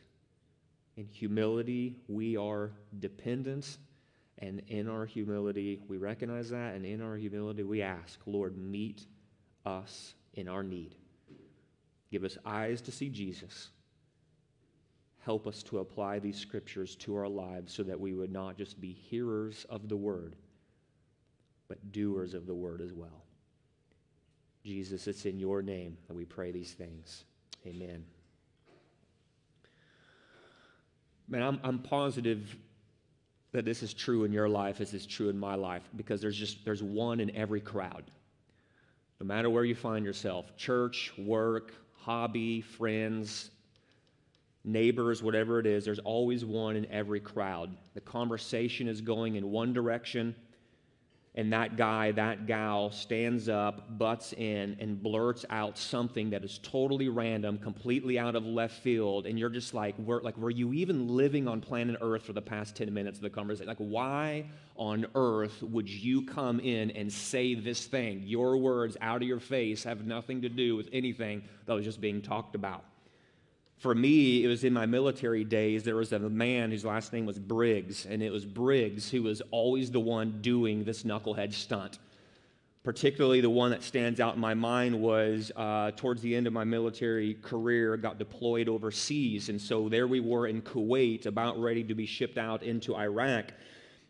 In 0.99 1.07
humility, 1.07 1.97
we 2.09 2.37
are 2.37 2.73
dependent 2.99 3.79
and 4.43 4.61
in 4.67 4.89
our 4.89 5.07
humility, 5.07 5.81
we 5.87 5.99
recognize 5.99 6.51
that, 6.51 6.75
and 6.75 6.85
in 6.85 7.01
our 7.01 7.17
humility, 7.17 7.63
we 7.63 7.81
ask, 7.81 8.19
Lord, 8.27 8.59
meet 8.59 9.07
us 9.65 10.15
in 10.35 10.49
our 10.49 10.65
need. 10.65 10.97
Give 12.11 12.25
us 12.25 12.37
eyes 12.45 12.81
to 12.83 12.93
see 12.93 13.09
Jesus. 13.09 13.69
Help 15.21 15.47
us 15.47 15.63
to 15.63 15.79
apply 15.79 16.19
these 16.19 16.37
scriptures 16.37 16.97
to 16.97 17.15
our 17.15 17.29
lives 17.29 17.73
so 17.73 17.85
that 17.85 17.99
we 17.99 18.15
would 18.15 18.33
not 18.33 18.59
just 18.59 18.81
be 18.81 18.91
hearers 18.91 19.65
of 19.71 19.89
the 19.89 19.97
word, 19.97 20.35
but 21.69 21.93
doers 21.93 22.35
of 22.35 22.47
the 22.47 22.55
word 22.55 22.81
as 22.81 22.93
well. 22.93 23.23
Jesus, 24.65 25.07
it's 25.07 25.25
in 25.25 25.39
your 25.39 25.63
name 25.63 25.97
that 26.09 26.15
we 26.15 26.25
pray 26.25 26.51
these 26.51 26.73
things. 26.73 27.25
Amen. 27.65 28.05
Man, 31.29 31.43
I'm, 31.43 31.61
I'm 31.63 31.79
positive 31.79 32.57
that 33.53 33.65
this 33.65 33.83
is 33.83 33.93
true 33.93 34.25
in 34.25 34.33
your 34.33 34.49
life 34.49 34.81
as 34.81 34.95
it's 34.95 35.07
true 35.07 35.29
in 35.29 35.39
my 35.39 35.55
life 35.55 35.83
because 35.97 36.21
there's 36.21 36.37
just 36.37 36.65
there's 36.65 36.83
one 36.83 37.21
in 37.21 37.35
every 37.37 37.61
crowd. 37.61 38.05
No 39.21 39.27
matter 39.27 39.51
where 39.51 39.65
you 39.65 39.75
find 39.75 40.05
yourself 40.05 40.57
church 40.57 41.13
work 41.19 41.75
hobby 41.97 42.61
friends 42.61 43.51
neighbors 44.65 45.23
whatever 45.23 45.59
it 45.61 45.67
is 45.67 45.85
there's 45.85 45.99
always 46.01 46.45
one 46.45 46.77
in 46.77 46.87
every 46.87 47.21
crowd. 47.21 47.77
The 47.95 48.01
conversation 48.01 48.89
is 48.89 49.01
going 49.01 49.37
in 49.37 49.51
one 49.51 49.73
direction 49.73 50.35
and 51.35 51.53
that 51.53 51.77
guy, 51.79 52.13
that 52.13 52.47
gal 52.47 52.91
stands 52.91 53.49
up, 53.49 53.99
butts 53.99 54.35
in, 54.35 54.77
and 54.81 55.03
blurts 55.03 55.47
out 55.49 55.79
something 55.79 56.29
that 56.31 56.45
is 56.45 56.59
totally 56.63 57.09
random, 57.09 57.57
completely 57.57 58.19
out 58.19 58.37
of 58.37 58.45
left 58.45 58.83
field, 58.83 59.25
and 59.27 59.39
you're 59.39 59.49
just 59.49 59.73
like, 59.73 59.99
were, 59.99 60.21
like, 60.21 60.37
were 60.37 60.51
you 60.51 60.75
even 60.75 61.09
living 61.09 61.49
on 61.49 61.63
planet 61.63 61.97
Earth 62.03 62.23
for 62.25 62.35
the 62.35 62.43
past 62.43 62.77
10 62.77 62.93
minutes 62.93 63.19
of 63.19 63.23
the 63.23 63.31
conversation? 63.31 63.67
Like, 63.67 63.79
why 63.79 64.45
on 64.77 65.07
earth 65.15 65.63
would 65.63 65.89
you 65.89 66.23
come 66.23 66.61
in 66.61 66.91
and 66.93 67.13
say 67.13 67.55
this 67.55 67.87
thing? 67.87 68.23
Your 68.25 68.57
words 68.57 68.97
out 69.01 69.23
of 69.23 69.29
your 69.29 69.41
face 69.41 69.85
have 69.85 70.07
nothing 70.07 70.43
to 70.43 70.49
do 70.49 70.77
with 70.77 70.89
anything 70.93 71.43
that 71.67 71.75
was 71.75 71.85
just 71.85 72.01
being 72.01 72.21
talked 72.21 72.55
about. 72.55 72.85
For 73.83 73.97
me, 73.97 74.45
it 74.45 74.47
was 74.47 74.63
in 74.63 74.73
my 74.73 74.87
military 74.87 75.43
days, 75.43 75.83
there 75.83 75.97
was 75.97 76.13
a 76.13 76.19
man 76.21 76.71
whose 76.71 76.85
last 76.85 77.13
name 77.13 77.27
was 77.27 77.37
Briggs, 77.37 78.07
and 78.07 78.23
it 78.23 78.31
was 78.31 78.45
Briggs 78.45 79.11
who 79.11 79.25
was 79.25 79.43
always 79.51 79.91
the 79.91 79.99
one 79.99 80.41
doing 80.41 80.85
this 80.85 81.03
knucklehead 81.03 81.53
stunt. 81.53 81.99
Particularly, 82.85 83.41
the 83.41 83.51
one 83.51 83.73
that 83.73 83.83
stands 83.83 84.21
out 84.21 84.37
in 84.37 84.41
my 84.41 84.55
mind 84.55 85.01
was 85.01 85.51
uh, 85.57 85.91
towards 85.97 86.23
the 86.23 86.37
end 86.37 86.47
of 86.47 86.53
my 86.53 86.63
military 86.63 87.35
career, 87.35 87.97
got 87.97 88.21
deployed 88.21 88.69
overseas. 88.69 89.49
And 89.49 89.61
so 89.61 89.89
there 89.89 90.07
we 90.07 90.21
were 90.21 90.47
in 90.47 90.63
Kuwait, 90.63 91.27
about 91.27 91.61
ready 91.61 91.83
to 91.83 91.95
be 91.97 92.07
shipped 92.07 92.39
out 92.39 92.63
into 92.63 92.95
Iraq. 92.95 93.47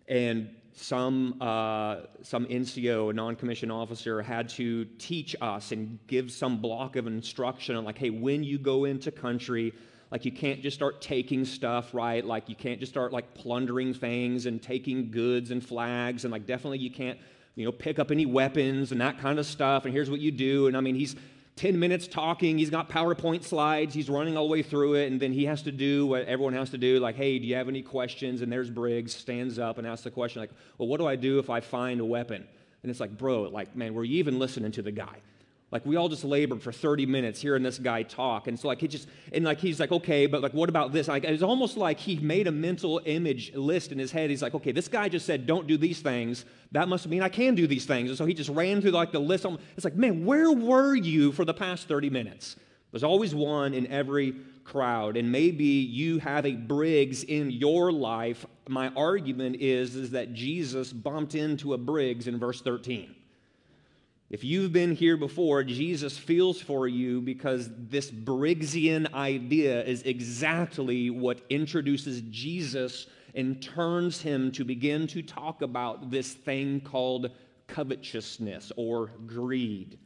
And 0.07 0.55
some, 0.75 1.37
uh, 1.41 2.03
some 2.23 2.47
NCO, 2.47 3.11
a 3.11 3.13
non 3.13 3.37
commissioned 3.37 3.73
officer, 3.73 4.23
had 4.23 4.49
to 4.51 4.85
teach 4.99 5.37
us 5.41 5.73
and 5.73 5.99
give 6.07 6.31
some 6.33 6.61
block 6.61 6.97
of 6.97 7.07
instruction 7.07 7.77
on, 7.77 7.85
like, 7.85 7.99
hey, 7.99 8.11
when 8.11 8.43
you 8.43 8.59
go 8.59 8.85
into 8.85 9.11
country, 9.11 9.75
like, 10.11 10.25
you 10.25 10.33
can't 10.33 10.63
just 10.63 10.77
start 10.77 11.01
taking 11.01 11.45
stuff, 11.45 11.95
right? 11.95 12.25
Like, 12.25 12.49
you 12.49 12.55
can't 12.55 12.81
just 12.81 12.93
start, 12.93 13.13
like, 13.13 13.35
plundering 13.35 13.95
things 13.95 14.47
and 14.47 14.63
taking 14.63 15.11
goods 15.11 15.51
and 15.51 15.65
flags. 15.65 16.25
And, 16.25 16.33
like, 16.33 16.47
definitely 16.47 16.79
you 16.79 16.91
can't, 16.91 17.19
you 17.55 17.65
know, 17.65 17.73
pick 17.73 17.99
up 17.99 18.11
any 18.11 18.27
weapons 18.27 18.93
and 18.93 19.01
that 19.01 19.19
kind 19.19 19.39
of 19.39 19.47
stuff. 19.47 19.85
And 19.85 19.93
here's 19.95 20.11
what 20.11 20.21
you 20.21 20.31
do. 20.31 20.67
And 20.67 20.77
I 20.77 20.81
mean, 20.81 20.95
he's 20.95 21.17
10 21.57 21.79
minutes 21.79 22.07
talking. 22.07 22.59
He's 22.59 22.71
got 22.71 22.89
PowerPoint 22.89 23.45
slides. 23.45 23.95
He's 23.95 24.09
running 24.09 24.37
all 24.37 24.47
the 24.47 24.53
way 24.53 24.63
through 24.63 24.95
it. 24.95 25.13
And 25.13 25.21
then 25.21 25.33
he 25.33 25.45
has 25.45 25.63
to 25.63 25.73
do 25.73 26.07
what 26.07 26.25
everyone 26.25 26.55
has 26.55 26.71
to 26.71 26.79
do 26.79 26.99
like, 26.99 27.15
hey, 27.15 27.39
do 27.39 27.47
you 27.47 27.55
have 27.57 27.69
any 27.69 27.83
questions? 27.83 28.43
And 28.43 28.51
there's 28.51 28.71
Briggs, 28.71 29.15
stands 29.15 29.59
up 29.59 29.79
and 29.79 29.87
asks 29.87 30.05
the 30.05 30.11
question, 30.11 30.41
like, 30.41 30.51
well, 30.79 30.89
what 30.89 30.99
do 30.99 31.07
I 31.07 31.17
do 31.17 31.39
if 31.39 31.51
I 31.51 31.61
find 31.61 32.01
a 32.01 32.05
weapon? 32.05 32.47
And 32.83 32.91
it's 32.91 33.01
like, 33.01 33.17
bro, 33.17 33.43
like, 33.43 33.77
man, 33.77 33.95
were 33.95 34.05
you 34.05 34.19
even 34.19 34.39
listening 34.39 34.73
to 34.73 34.83
the 34.83 34.93
guy? 34.93 35.19
Like 35.73 35.87
we 35.87 35.97
all 35.97 36.11
just 36.11 36.23
labored 36.23 36.63
for 36.63 36.71
30 36.71 37.07
minutes 37.07 37.41
hearing 37.41 37.63
this 37.63 37.79
guy 37.79 38.03
talk. 38.03 38.47
And 38.47 38.61
so 38.61 38.69
like 38.69 38.79
he 38.79 38.87
just 38.87 39.09
and 39.33 39.43
like 39.43 39.59
he's 39.59 39.81
like, 39.81 39.91
okay, 39.91 40.27
but 40.27 40.43
like 40.43 40.53
what 40.53 40.69
about 40.69 40.93
this? 40.93 41.09
Like 41.09 41.25
it's 41.25 41.43
almost 41.43 41.79
like 41.79 41.99
he 41.99 42.17
made 42.17 42.47
a 42.47 42.53
mental 42.53 43.01
image 43.07 43.55
list 43.55 43.91
in 43.91 43.99
his 43.99 44.13
head. 44.13 44.29
He's 44.29 44.43
like, 44.43 44.55
okay, 44.55 44.73
this 44.73 44.87
guy 44.87 45.09
just 45.09 45.25
said 45.25 45.47
don't 45.47 45.67
do 45.67 45.79
these 45.79 46.01
things. 46.01 46.45
That 46.73 46.89
must 46.89 47.09
mean 47.09 47.23
I 47.23 47.31
can 47.31 47.55
do 47.55 47.67
these 47.67 47.87
things. 47.87 48.11
And 48.11 48.19
so 48.19 48.27
he 48.27 48.35
just 48.35 48.51
ran 48.51 48.83
through 48.83 48.91
like 48.91 49.13
the 49.13 49.19
list. 49.19 49.47
It's 49.75 49.85
like, 49.85 49.97
man, 49.97 50.27
where 50.27 50.53
were 50.53 50.95
you 50.95 51.33
for 51.33 51.47
the 51.47 51.55
past 51.55 51.89
30 51.89 52.11
minutes? 52.11 52.57
There's 52.91 53.05
always 53.05 53.35
one 53.35 53.73
in 53.73 53.87
every 53.87 54.35
crowd. 54.65 55.17
And 55.17 55.33
maybe 55.33 55.65
you 55.65 56.19
have 56.19 56.45
a 56.45 56.53
Briggs 56.53 57.25
in 57.25 57.51
your 57.51 57.91
life. 57.91 58.45
My 58.69 58.89
argument 58.91 59.57
is, 59.57 59.97
is 59.97 60.11
that 60.11 60.35
Jesus 60.35 60.93
bumped 60.93 61.35
into 61.35 61.73
a 61.73 61.79
Briggs 61.79 62.27
in 62.29 62.39
verse 62.39 62.61
13. 62.61 63.15
If 64.33 64.43
you've 64.43 64.73
been 64.73 64.95
here 64.95 65.19
before, 65.19 65.63
Jesus 65.63 66.17
feels 66.17 66.59
for 66.59 66.89
you 66.89 67.21
because 67.21 67.69
this 67.77 68.11
Briggsian 68.11 69.13
idea 69.13 69.85
is 69.85 70.03
exactly 70.05 71.11
what 71.11 71.43
introduces 71.51 72.23
Jesus 72.31 73.09
and 73.35 73.63
turns 73.63 74.23
him 74.23 74.51
to 74.53 74.65
begin 74.65 75.07
to 75.09 75.21
talk 75.21 75.61
about 75.61 76.11
this 76.11 76.33
thing 76.33 76.81
called 76.81 77.31
covetousness 77.67 78.73
or 78.75 79.11
greed. 79.27 79.99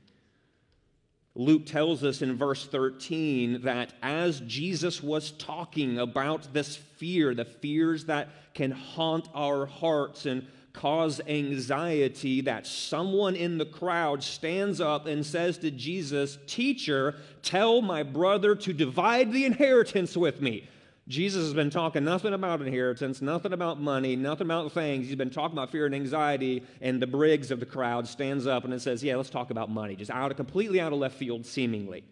Luke 1.37 1.65
tells 1.65 2.03
us 2.03 2.21
in 2.21 2.37
verse 2.37 2.67
13 2.67 3.63
that 3.63 3.93
as 4.03 4.41
Jesus 4.41 5.05
was 5.05 5.31
talking 5.31 6.01
about 6.01 6.53
this 6.53 6.75
fear, 6.75 7.33
the 7.33 7.45
fears 7.45 8.07
that 8.07 8.55
can 8.55 8.73
haunt 8.73 9.29
our 9.37 9.67
hearts 9.67 10.27
and 10.27 10.49
cause 10.77 11.21
anxiety 11.27 12.43
that 12.43 12.67
someone 12.67 13.35
in 13.35 13.59
the 13.59 13.65
crowd 13.65 14.23
stands 14.23 14.81
up 14.81 15.07
and 15.07 15.25
says 15.25 15.59
to 15.59 15.71
Jesus, 15.71 16.39
Teacher, 16.47 17.17
tell 17.43 17.81
my 17.81 18.03
brother 18.03 18.55
to 18.55 18.73
divide 18.73 19.33
the 19.33 19.45
inheritance 19.45 20.17
with 20.17 20.41
me. 20.41 20.69
Jesus 21.09 21.45
has 21.45 21.55
been 21.55 21.71
talking 21.71 22.05
nothing 22.05 22.35
about 22.35 22.61
inheritance, 22.61 23.23
nothing 23.23 23.53
about 23.53 23.81
money, 23.81 24.17
nothing 24.17 24.49
about 24.49 24.73
things. 24.73 25.07
He's 25.07 25.17
been 25.17 25.31
talking 25.31 25.57
about 25.57 25.71
fear 25.71 25.87
and 25.87 25.95
anxiety, 25.95 26.63
and 26.81 27.01
the 27.01 27.07
Briggs 27.07 27.51
of 27.51 27.59
the 27.59 27.67
crowd 27.67 28.07
stands 28.07 28.47
up 28.47 28.65
and 28.65 28.75
it 28.75 28.83
says, 28.83 29.03
Yeah, 29.03 29.17
let's 29.17 29.31
talk 29.31 29.51
about 29.51 29.71
money. 29.71 29.97
Just 29.97 30.11
out 30.11 30.31
of 30.31 30.37
completely 30.37 30.81
out 30.81 30.93
of 30.93 30.99
left 30.99 31.17
field, 31.17 31.47
seemingly. 31.47 32.05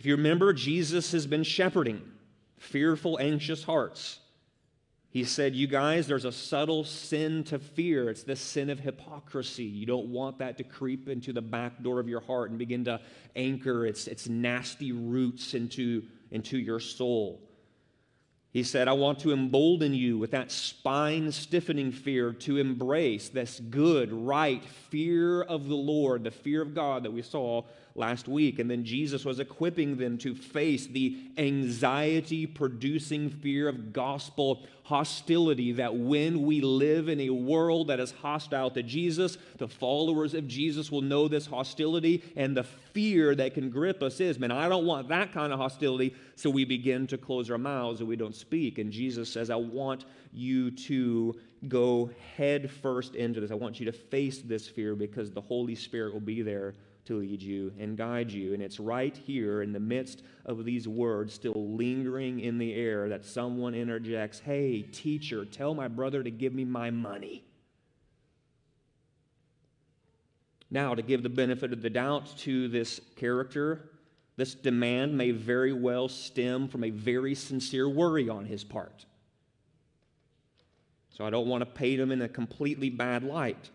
If 0.00 0.06
you 0.06 0.16
remember, 0.16 0.52
Jesus 0.52 1.12
has 1.12 1.26
been 1.26 1.44
shepherding 1.44 2.02
fearful, 2.58 3.18
anxious 3.20 3.62
hearts. 3.62 4.18
He 5.12 5.24
said, 5.24 5.54
You 5.54 5.66
guys, 5.66 6.06
there's 6.06 6.24
a 6.24 6.32
subtle 6.32 6.84
sin 6.84 7.44
to 7.44 7.58
fear. 7.58 8.08
It's 8.08 8.22
the 8.22 8.34
sin 8.34 8.70
of 8.70 8.80
hypocrisy. 8.80 9.64
You 9.64 9.84
don't 9.84 10.06
want 10.06 10.38
that 10.38 10.56
to 10.56 10.64
creep 10.64 11.06
into 11.06 11.34
the 11.34 11.42
back 11.42 11.82
door 11.82 12.00
of 12.00 12.08
your 12.08 12.22
heart 12.22 12.48
and 12.48 12.58
begin 12.58 12.86
to 12.86 12.98
anchor 13.36 13.84
its, 13.84 14.06
its 14.06 14.26
nasty 14.26 14.90
roots 14.90 15.52
into, 15.52 16.04
into 16.30 16.56
your 16.56 16.80
soul. 16.80 17.42
He 18.52 18.62
said, 18.62 18.88
I 18.88 18.92
want 18.92 19.18
to 19.20 19.32
embolden 19.32 19.92
you 19.92 20.16
with 20.16 20.30
that 20.30 20.50
spine 20.50 21.30
stiffening 21.30 21.92
fear 21.92 22.32
to 22.32 22.56
embrace 22.56 23.28
this 23.28 23.60
good, 23.60 24.12
right 24.12 24.64
fear 24.90 25.42
of 25.42 25.68
the 25.68 25.74
Lord, 25.74 26.24
the 26.24 26.30
fear 26.30 26.62
of 26.62 26.74
God 26.74 27.02
that 27.02 27.12
we 27.12 27.22
saw 27.22 27.64
last 27.94 28.28
week. 28.28 28.58
And 28.58 28.70
then 28.70 28.84
Jesus 28.84 29.24
was 29.24 29.40
equipping 29.40 29.96
them 29.96 30.18
to 30.18 30.34
face 30.34 30.86
the 30.86 31.18
anxiety 31.36 32.46
producing 32.46 33.30
fear 33.30 33.68
of 33.68 33.92
gospel 33.92 34.64
hostility. 34.84 35.72
That 35.72 35.94
when 35.94 36.42
we 36.42 36.60
live 36.60 37.08
in 37.08 37.20
a 37.20 37.30
world 37.30 37.88
that 37.88 38.00
is 38.00 38.12
hostile 38.12 38.70
to 38.70 38.82
Jesus, 38.82 39.38
the 39.58 39.68
followers 39.68 40.34
of 40.34 40.48
Jesus 40.48 40.90
will 40.90 41.02
know 41.02 41.28
this 41.28 41.46
hostility 41.46 42.22
and 42.36 42.56
the 42.56 42.64
fear 42.64 43.34
that 43.34 43.54
can 43.54 43.70
grip 43.70 44.02
us 44.02 44.20
is, 44.20 44.38
man, 44.38 44.50
I 44.50 44.68
don't 44.68 44.86
want 44.86 45.08
that 45.08 45.32
kind 45.32 45.52
of 45.52 45.58
hostility. 45.58 46.14
So 46.36 46.50
we 46.50 46.64
begin 46.64 47.06
to 47.08 47.18
close 47.18 47.50
our 47.50 47.58
mouths 47.58 48.00
and 48.00 48.08
we 48.08 48.16
don't 48.16 48.34
speak. 48.34 48.78
And 48.78 48.90
Jesus 48.90 49.32
says, 49.32 49.50
I 49.50 49.56
want 49.56 50.04
you 50.32 50.70
to 50.70 51.38
go 51.68 52.10
head 52.36 52.70
first 52.70 53.14
into 53.14 53.40
this. 53.40 53.50
I 53.50 53.54
want 53.54 53.78
you 53.78 53.86
to 53.86 53.92
face 53.92 54.38
this 54.38 54.66
fear 54.66 54.94
because 54.94 55.30
the 55.30 55.40
Holy 55.40 55.74
Spirit 55.74 56.12
will 56.12 56.20
be 56.20 56.42
there 56.42 56.74
to 57.04 57.18
lead 57.18 57.42
you 57.42 57.72
and 57.78 57.96
guide 57.96 58.30
you. 58.30 58.54
And 58.54 58.62
it's 58.62 58.78
right 58.78 59.16
here 59.16 59.62
in 59.62 59.72
the 59.72 59.80
midst 59.80 60.22
of 60.46 60.64
these 60.64 60.86
words, 60.86 61.34
still 61.34 61.76
lingering 61.76 62.40
in 62.40 62.58
the 62.58 62.74
air, 62.74 63.08
that 63.08 63.24
someone 63.24 63.74
interjects, 63.74 64.40
Hey, 64.40 64.82
teacher, 64.82 65.44
tell 65.44 65.74
my 65.74 65.88
brother 65.88 66.22
to 66.22 66.30
give 66.30 66.52
me 66.52 66.64
my 66.64 66.90
money. 66.90 67.44
Now, 70.70 70.94
to 70.94 71.02
give 71.02 71.22
the 71.22 71.28
benefit 71.28 71.72
of 71.72 71.82
the 71.82 71.90
doubt 71.90 72.34
to 72.38 72.66
this 72.68 72.98
character, 73.16 73.90
this 74.36 74.54
demand 74.54 75.16
may 75.16 75.30
very 75.30 75.72
well 75.74 76.08
stem 76.08 76.66
from 76.66 76.84
a 76.84 76.90
very 76.90 77.34
sincere 77.34 77.88
worry 77.88 78.30
on 78.30 78.46
his 78.46 78.64
part. 78.64 79.04
So 81.10 81.26
I 81.26 81.30
don't 81.30 81.46
want 81.46 81.60
to 81.60 81.66
paint 81.66 82.00
him 82.00 82.10
in 82.10 82.22
a 82.22 82.28
completely 82.28 82.88
bad 82.88 83.22
light. 83.22 83.70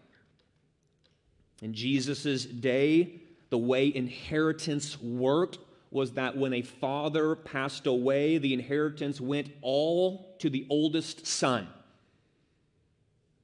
In 1.61 1.73
Jesus' 1.73 2.45
day, 2.45 3.21
the 3.49 3.57
way 3.57 3.93
inheritance 3.93 5.01
worked 5.01 5.59
was 5.89 6.11
that 6.13 6.37
when 6.37 6.53
a 6.53 6.61
father 6.61 7.35
passed 7.35 7.87
away, 7.87 8.37
the 8.37 8.53
inheritance 8.53 9.21
went 9.21 9.49
all 9.61 10.35
to 10.39 10.49
the 10.49 10.67
oldest 10.69 11.25
son. 11.25 11.67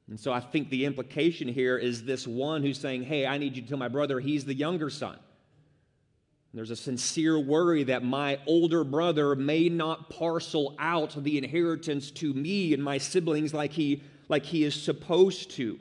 And 0.09 0.19
so 0.19 0.33
I 0.33 0.41
think 0.41 0.69
the 0.69 0.85
implication 0.85 1.47
here 1.47 1.77
is 1.77 2.03
this 2.03 2.27
one 2.27 2.61
who's 2.61 2.79
saying, 2.79 3.03
Hey, 3.03 3.25
I 3.25 3.37
need 3.37 3.55
you 3.55 3.61
to 3.61 3.67
tell 3.67 3.77
my 3.77 3.87
brother 3.87 4.19
he's 4.19 4.45
the 4.45 4.53
younger 4.53 4.89
son. 4.89 5.13
And 5.13 6.59
there's 6.59 6.69
a 6.69 6.75
sincere 6.75 7.39
worry 7.39 7.83
that 7.85 8.03
my 8.03 8.39
older 8.45 8.83
brother 8.83 9.35
may 9.35 9.69
not 9.69 10.09
parcel 10.09 10.75
out 10.77 11.15
the 11.23 11.37
inheritance 11.37 12.11
to 12.11 12.33
me 12.33 12.73
and 12.73 12.83
my 12.83 12.97
siblings 12.97 13.53
like 13.53 13.71
he, 13.71 14.03
like 14.27 14.45
he 14.45 14.63
is 14.63 14.75
supposed 14.75 15.51
to. 15.51 15.79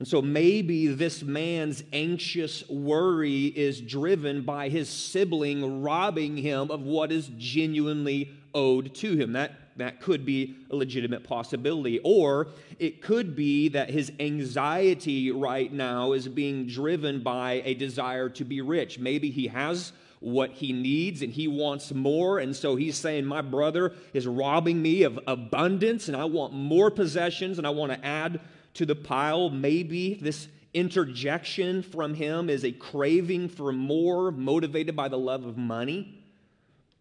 And 0.00 0.08
so 0.08 0.22
maybe 0.22 0.86
this 0.86 1.22
man's 1.22 1.84
anxious 1.92 2.66
worry 2.70 3.44
is 3.44 3.82
driven 3.82 4.40
by 4.42 4.70
his 4.70 4.88
sibling 4.88 5.82
robbing 5.82 6.38
him 6.38 6.70
of 6.70 6.80
what 6.80 7.12
is 7.12 7.30
genuinely 7.36 8.32
owed 8.54 8.94
to 8.94 9.14
him. 9.14 9.34
That, 9.34 9.52
that 9.76 10.00
could 10.00 10.24
be 10.24 10.56
a 10.70 10.76
legitimate 10.76 11.22
possibility. 11.22 12.00
Or 12.02 12.48
it 12.78 13.02
could 13.02 13.36
be 13.36 13.68
that 13.68 13.90
his 13.90 14.10
anxiety 14.18 15.32
right 15.32 15.70
now 15.70 16.12
is 16.12 16.26
being 16.28 16.66
driven 16.66 17.22
by 17.22 17.60
a 17.66 17.74
desire 17.74 18.30
to 18.30 18.44
be 18.46 18.62
rich. 18.62 18.98
Maybe 18.98 19.30
he 19.30 19.48
has 19.48 19.92
what 20.20 20.52
he 20.52 20.72
needs 20.72 21.20
and 21.20 21.30
he 21.30 21.46
wants 21.46 21.92
more. 21.92 22.38
And 22.38 22.56
so 22.56 22.74
he's 22.74 22.96
saying, 22.96 23.26
My 23.26 23.42
brother 23.42 23.92
is 24.14 24.26
robbing 24.26 24.80
me 24.80 25.02
of 25.02 25.20
abundance 25.26 26.08
and 26.08 26.16
I 26.16 26.24
want 26.24 26.54
more 26.54 26.90
possessions 26.90 27.58
and 27.58 27.66
I 27.66 27.70
want 27.70 27.92
to 27.92 28.02
add 28.02 28.40
to 28.74 28.86
the 28.86 28.94
pile. 28.94 29.50
Maybe 29.50 30.14
this 30.14 30.48
interjection 30.72 31.82
from 31.82 32.14
him 32.14 32.48
is 32.48 32.64
a 32.64 32.72
craving 32.72 33.48
for 33.48 33.72
more, 33.72 34.30
motivated 34.30 34.94
by 34.94 35.08
the 35.08 35.18
love 35.18 35.44
of 35.44 35.56
money. 35.56 36.16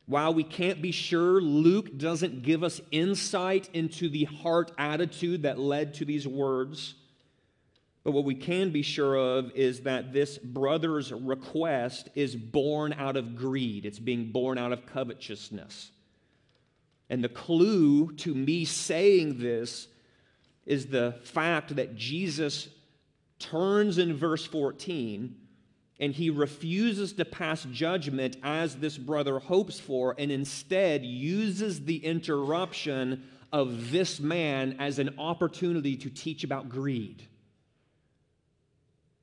While 0.05 0.33
we 0.33 0.43
can't 0.43 0.81
be 0.81 0.91
sure, 0.91 1.39
Luke 1.39 1.95
doesn't 1.95 2.41
give 2.41 2.63
us 2.63 2.81
insight 2.89 3.69
into 3.73 4.09
the 4.09 4.23
heart 4.23 4.71
attitude 4.77 5.43
that 5.43 5.59
led 5.59 5.93
to 5.95 6.05
these 6.05 6.27
words. 6.27 6.95
But 8.03 8.13
what 8.13 8.25
we 8.25 8.33
can 8.33 8.71
be 8.71 8.81
sure 8.81 9.15
of 9.15 9.51
is 9.51 9.81
that 9.81 10.11
this 10.11 10.39
brother's 10.39 11.11
request 11.11 12.09
is 12.15 12.35
born 12.35 12.93
out 12.93 13.17
of 13.17 13.35
greed, 13.35 13.85
it's 13.85 13.99
being 13.99 14.31
born 14.31 14.57
out 14.57 14.71
of 14.71 14.87
covetousness. 14.87 15.91
And 17.07 17.23
the 17.23 17.29
clue 17.29 18.11
to 18.13 18.33
me 18.33 18.65
saying 18.65 19.37
this 19.37 19.88
is 20.69 20.85
the 20.85 21.15
fact 21.23 21.75
that 21.75 21.95
Jesus 21.95 22.69
turns 23.39 23.97
in 23.97 24.15
verse 24.15 24.45
14 24.45 25.35
and 25.99 26.13
he 26.13 26.29
refuses 26.29 27.11
to 27.13 27.25
pass 27.25 27.65
judgment 27.65 28.37
as 28.43 28.75
this 28.75 28.97
brother 28.97 29.39
hopes 29.39 29.79
for 29.79 30.15
and 30.17 30.31
instead 30.31 31.03
uses 31.03 31.83
the 31.83 31.97
interruption 31.97 33.23
of 33.51 33.91
this 33.91 34.19
man 34.19 34.75
as 34.79 34.99
an 34.99 35.15
opportunity 35.17 35.97
to 35.97 36.09
teach 36.09 36.43
about 36.43 36.69
greed. 36.69 37.27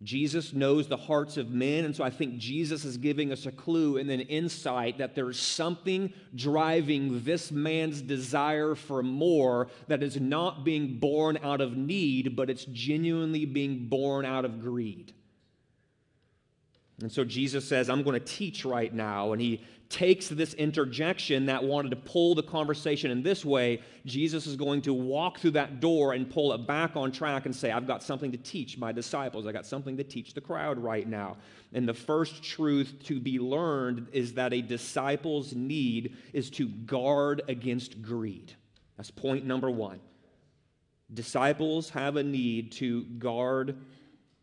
Jesus 0.06 0.52
knows 0.52 0.86
the 0.86 0.96
hearts 0.96 1.36
of 1.36 1.50
men, 1.50 1.84
and 1.84 1.94
so 1.94 2.04
I 2.04 2.10
think 2.10 2.38
Jesus 2.38 2.84
is 2.84 2.96
giving 2.96 3.32
us 3.32 3.44
a 3.44 3.50
clue 3.50 3.98
and 3.98 4.08
an 4.08 4.20
insight 4.20 4.98
that 4.98 5.16
there's 5.16 5.36
something 5.38 6.12
driving 6.32 7.25
this 7.25 7.50
man's 7.50 8.00
desire 8.02 8.76
for 8.76 9.02
more 9.02 9.66
that 9.88 10.04
is 10.04 10.20
not 10.20 10.64
being 10.64 10.98
born 11.00 11.38
out 11.42 11.60
of 11.60 11.76
need, 11.76 12.36
but 12.36 12.48
it's 12.48 12.66
genuinely 12.66 13.46
being 13.46 13.88
born 13.88 14.25
out 14.25 14.44
of 14.44 14.60
greed. 14.60 15.12
And 17.02 17.10
so 17.10 17.25
Jesus 17.25 17.68
says, 17.68 17.90
I'm 17.90 18.02
going 18.04 18.18
to 18.18 18.25
teach 18.25 18.64
right 18.64 18.94
now. 18.94 19.32
And 19.32 19.42
he 19.42 19.62
takes 19.88 20.28
this 20.28 20.54
interjection 20.54 21.46
that 21.46 21.62
wanted 21.62 21.90
to 21.90 21.96
pull 21.96 22.34
the 22.34 22.42
conversation 22.42 23.10
in 23.10 23.22
this 23.22 23.44
way. 23.44 23.80
Jesus 24.04 24.46
is 24.46 24.56
going 24.56 24.82
to 24.82 24.92
walk 24.92 25.38
through 25.38 25.52
that 25.52 25.80
door 25.80 26.12
and 26.12 26.28
pull 26.28 26.52
it 26.52 26.66
back 26.66 26.96
on 26.96 27.12
track 27.12 27.46
and 27.46 27.54
say, 27.54 27.70
I've 27.70 27.86
got 27.86 28.02
something 28.02 28.32
to 28.32 28.38
teach 28.38 28.78
my 28.78 28.92
disciples. 28.92 29.46
I've 29.46 29.52
got 29.52 29.66
something 29.66 29.96
to 29.96 30.04
teach 30.04 30.34
the 30.34 30.40
crowd 30.40 30.78
right 30.78 31.06
now. 31.06 31.36
And 31.72 31.88
the 31.88 31.94
first 31.94 32.42
truth 32.42 32.94
to 33.04 33.20
be 33.20 33.38
learned 33.38 34.08
is 34.12 34.34
that 34.34 34.52
a 34.52 34.60
disciple's 34.60 35.54
need 35.54 36.16
is 36.32 36.50
to 36.50 36.68
guard 36.68 37.42
against 37.48 38.02
greed. 38.02 38.52
That's 38.96 39.10
point 39.10 39.44
number 39.44 39.70
one. 39.70 40.00
Disciples 41.12 41.90
have 41.90 42.16
a 42.16 42.22
need 42.22 42.72
to 42.72 43.04
guard 43.04 43.76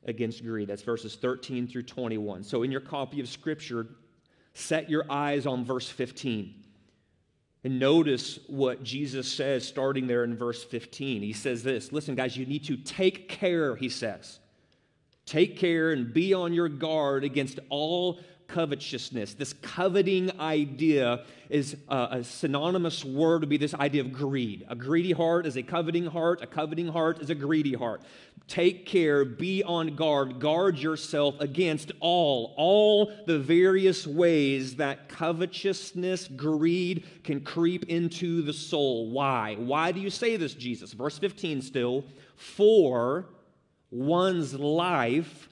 against 0.06 0.44
greed. 0.44 0.70
That's 0.70 0.82
verses 0.82 1.16
13 1.16 1.68
through 1.68 1.84
21. 1.84 2.44
So, 2.44 2.64
in 2.64 2.72
your 2.72 2.82
copy 2.82 3.20
of 3.20 3.28
Scripture, 3.28 3.88
set 4.54 4.90
your 4.90 5.06
eyes 5.10 5.46
on 5.46 5.66
verse 5.66 5.90
15. 5.90 6.54
And 7.64 7.80
notice 7.80 8.40
what 8.48 8.84
Jesus 8.84 9.32
says 9.32 9.66
starting 9.66 10.08
there 10.08 10.24
in 10.24 10.36
verse 10.36 10.64
15. 10.64 11.22
He 11.22 11.34
says 11.34 11.64
this 11.64 11.92
Listen, 11.92 12.16
guys, 12.16 12.36
you 12.36 12.46
need 12.46 12.66
to 12.66 12.78
take 12.78 13.30
care, 13.30 13.76
he 13.76 13.90
says. 13.90 14.40
Take 15.26 15.58
care 15.58 15.92
and 15.92 16.14
be 16.14 16.34
on 16.34 16.52
your 16.52 16.68
guard 16.68 17.24
against 17.24 17.60
all 17.70 18.20
covetousness. 18.54 19.34
This 19.34 19.54
coveting 19.54 20.40
idea 20.40 21.26
is 21.50 21.76
a, 21.90 22.08
a, 22.12 22.24
synonymous 22.24 23.04
word 23.04 23.42
to 23.42 23.48
be 23.48 23.58
this 23.58 23.74
idea 23.74 24.02
of 24.02 24.14
greed. 24.14 24.64
A 24.70 24.76
greedy 24.76 25.12
heart 25.12 25.48
is 25.48 25.58
a 25.58 25.64
coveting 25.64 26.06
heart, 26.06 26.44
a 26.44 26.48
coveting 26.48 26.88
heart 26.88 27.20
is 27.20 27.32
a 27.32 27.36
greedy 27.36 27.74
heart. 27.74 28.04
Take 28.48 28.86
care, 28.86 29.26
be 29.26 29.64
on 29.64 29.96
guard, 29.96 30.40
guard 30.40 30.78
yourself 30.78 31.40
against 31.40 31.92
all, 32.00 32.54
all 32.56 33.12
the 33.26 33.40
various 33.40 34.06
ways 34.06 34.76
that 34.76 35.10
covetousness, 35.10 36.28
greed 36.28 37.08
can 37.24 37.42
creep 37.42 37.86
into 37.86 38.44
the 38.44 38.54
soul. 38.54 39.10
Why? 39.10 39.56
Why 39.56 39.92
do 39.92 40.00
you 40.00 40.12
say 40.12 40.38
this, 40.38 40.54
Jesus? 40.54 40.94
Verse 40.94 41.18
15 41.18 41.64
still, 41.64 42.04
for 42.36 43.26
one's 43.90 44.54
life 44.54 45.50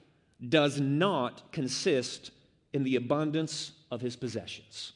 does 0.48 0.80
not 0.80 1.50
consist 1.50 2.30
in 2.72 2.84
the 2.84 2.96
abundance 2.96 3.72
of 3.90 4.00
his 4.00 4.16
possessions. 4.16 4.92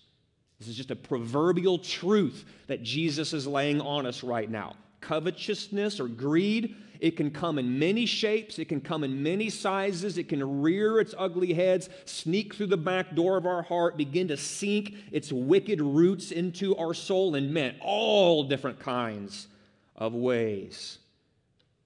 This 0.58 0.68
is 0.68 0.76
just 0.76 0.90
a 0.90 0.96
proverbial 0.96 1.78
truth 1.78 2.44
that 2.66 2.82
Jesus 2.82 3.32
is 3.32 3.46
laying 3.46 3.80
on 3.80 4.06
us 4.06 4.22
right 4.22 4.50
now. 4.50 4.74
Covetousness 5.00 6.00
or 6.00 6.08
greed, 6.08 6.74
it 7.00 7.16
can 7.16 7.30
come 7.30 7.58
in 7.58 7.78
many 7.78 8.06
shapes, 8.06 8.58
it 8.58 8.64
can 8.64 8.80
come 8.80 9.04
in 9.04 9.22
many 9.22 9.50
sizes, 9.50 10.16
it 10.16 10.28
can 10.28 10.62
rear 10.62 10.98
its 10.98 11.14
ugly 11.18 11.52
heads, 11.52 11.90
sneak 12.06 12.54
through 12.54 12.68
the 12.68 12.76
back 12.76 13.14
door 13.14 13.36
of 13.36 13.46
our 13.46 13.62
heart, 13.62 13.98
begin 13.98 14.28
to 14.28 14.36
sink 14.36 14.94
its 15.12 15.30
wicked 15.30 15.80
roots 15.82 16.32
into 16.32 16.74
our 16.76 16.94
soul, 16.94 17.34
and 17.34 17.52
meant 17.52 17.76
all 17.82 18.44
different 18.44 18.80
kinds 18.80 19.48
of 19.94 20.14
ways. 20.14 20.98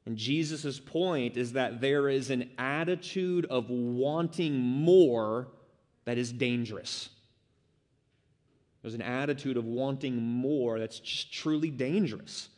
And 0.07 0.17
Jesus' 0.17 0.79
point 0.79 1.37
is 1.37 1.53
that 1.53 1.81
there 1.81 2.09
is 2.09 2.31
an 2.31 2.51
attitude 2.59 3.47
of 3.47 3.69
wanting 3.69 4.57
more 4.59 5.49
that 6.11 6.19
is 6.19 6.33
dangerous. 6.33 7.09
There's 8.83 8.95
an 8.95 9.03
attitude 9.03 9.57
of 9.57 9.65
wanting 9.65 10.21
more 10.21 10.81
that's 10.81 10.99
truly 11.31 11.71
dangerous. 11.71 12.49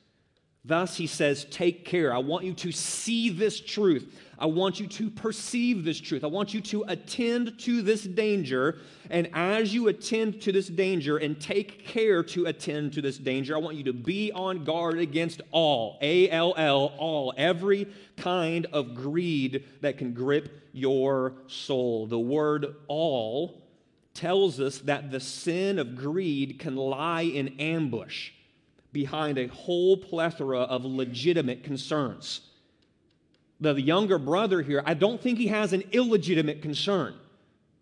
Thus, 0.64 0.96
he 0.96 1.08
says, 1.08 1.44
Take 1.46 1.84
care. 1.84 2.14
I 2.14 2.18
want 2.18 2.44
you 2.44 2.54
to 2.54 2.70
see 2.70 3.30
this 3.30 3.60
truth. 3.60 4.14
I 4.38 4.46
want 4.46 4.80
you 4.80 4.86
to 4.88 5.10
perceive 5.10 5.84
this 5.84 6.00
truth. 6.00 6.24
I 6.24 6.28
want 6.28 6.54
you 6.54 6.60
to 6.62 6.84
attend 6.88 7.58
to 7.60 7.82
this 7.82 8.02
danger. 8.02 8.78
And 9.10 9.28
as 9.34 9.74
you 9.74 9.88
attend 9.88 10.40
to 10.42 10.52
this 10.52 10.68
danger 10.68 11.16
and 11.16 11.40
take 11.40 11.86
care 11.86 12.22
to 12.24 12.46
attend 12.46 12.92
to 12.94 13.02
this 13.02 13.18
danger, 13.18 13.56
I 13.56 13.58
want 13.58 13.76
you 13.76 13.84
to 13.84 13.92
be 13.92 14.32
on 14.32 14.64
guard 14.64 14.98
against 14.98 15.42
all, 15.50 15.98
A 16.00 16.28
L 16.30 16.54
L, 16.56 16.92
all, 16.96 17.34
every 17.36 17.88
kind 18.16 18.66
of 18.72 18.94
greed 18.94 19.64
that 19.80 19.98
can 19.98 20.12
grip 20.12 20.68
your 20.72 21.34
soul. 21.48 22.06
The 22.06 22.18
word 22.18 22.76
all 22.86 23.62
tells 24.14 24.60
us 24.60 24.78
that 24.78 25.10
the 25.10 25.20
sin 25.20 25.78
of 25.78 25.96
greed 25.96 26.58
can 26.58 26.76
lie 26.76 27.22
in 27.22 27.60
ambush 27.60 28.30
behind 28.92 29.38
a 29.38 29.46
whole 29.48 29.96
plethora 29.96 30.60
of 30.60 30.84
legitimate 30.84 31.64
concerns. 31.64 32.40
The 33.60 33.80
younger 33.80 34.18
brother 34.18 34.60
here, 34.60 34.82
I 34.84 34.94
don't 34.94 35.20
think 35.20 35.38
he 35.38 35.46
has 35.46 35.72
an 35.72 35.84
illegitimate 35.92 36.62
concern. 36.62 37.14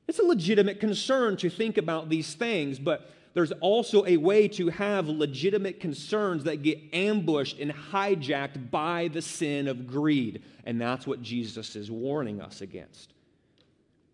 It's 0.07 0.19
a 0.19 0.25
legitimate 0.25 0.81
concern 0.81 1.37
to 1.39 1.49
think 1.49 1.79
about 1.79 2.09
these 2.09 2.35
things, 2.35 2.79
but 2.79 3.11
there's 3.33 3.53
also 3.53 4.05
a 4.07 4.17
way 4.17 4.49
to 4.49 4.69
have 4.69 5.09
legitimate 5.09 5.81
concerns 5.81 6.45
that 6.45 6.63
get 6.63 6.81
ambushed 6.93 7.61
and 7.61 7.73
hijacked 7.73 8.71
by 8.71 9.09
the 9.09 9.23
sin 9.23 9.69
of 9.69 9.87
greed. 9.87 10.43
And 10.67 10.81
that's 10.81 11.07
what 11.07 11.23
Jesus 11.23 11.77
is 11.77 11.91
warning 11.91 12.41
us 12.41 12.61
against. 12.61 13.15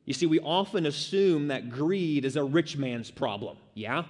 You 0.05 0.15
see, 0.15 0.27
we 0.27 0.39
often 0.41 0.87
assume 0.87 1.49
that 1.49 1.71
greed 1.71 2.25
is 2.25 2.37
a 2.37 2.45
rich 2.45 2.77
man's 2.77 3.11
problem. 3.11 3.57
Yeah? 3.75 4.05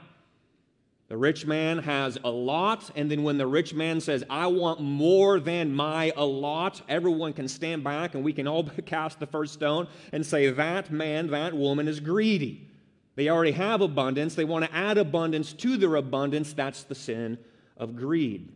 The 1.08 1.16
rich 1.16 1.46
man 1.46 1.78
has 1.78 2.18
a 2.24 2.30
lot, 2.30 2.90
and 2.96 3.08
then 3.08 3.22
when 3.22 3.38
the 3.38 3.46
rich 3.46 3.72
man 3.72 4.00
says, 4.00 4.24
I 4.28 4.48
want 4.48 4.80
more 4.80 5.38
than 5.38 5.72
my 5.72 6.12
a 6.16 6.24
lot, 6.24 6.82
everyone 6.88 7.32
can 7.32 7.46
stand 7.46 7.84
back 7.84 8.14
and 8.14 8.24
we 8.24 8.32
can 8.32 8.48
all 8.48 8.64
cast 8.86 9.20
the 9.20 9.26
first 9.26 9.54
stone 9.54 9.86
and 10.10 10.26
say, 10.26 10.50
That 10.50 10.90
man, 10.90 11.28
that 11.28 11.54
woman 11.54 11.86
is 11.86 12.00
greedy. 12.00 12.68
They 13.14 13.28
already 13.30 13.52
have 13.52 13.80
abundance. 13.80 14.34
They 14.34 14.44
want 14.44 14.64
to 14.64 14.74
add 14.74 14.98
abundance 14.98 15.52
to 15.54 15.76
their 15.76 15.94
abundance. 15.94 16.52
That's 16.52 16.82
the 16.82 16.94
sin 16.94 17.38
of 17.76 17.96
greed. 17.96 18.52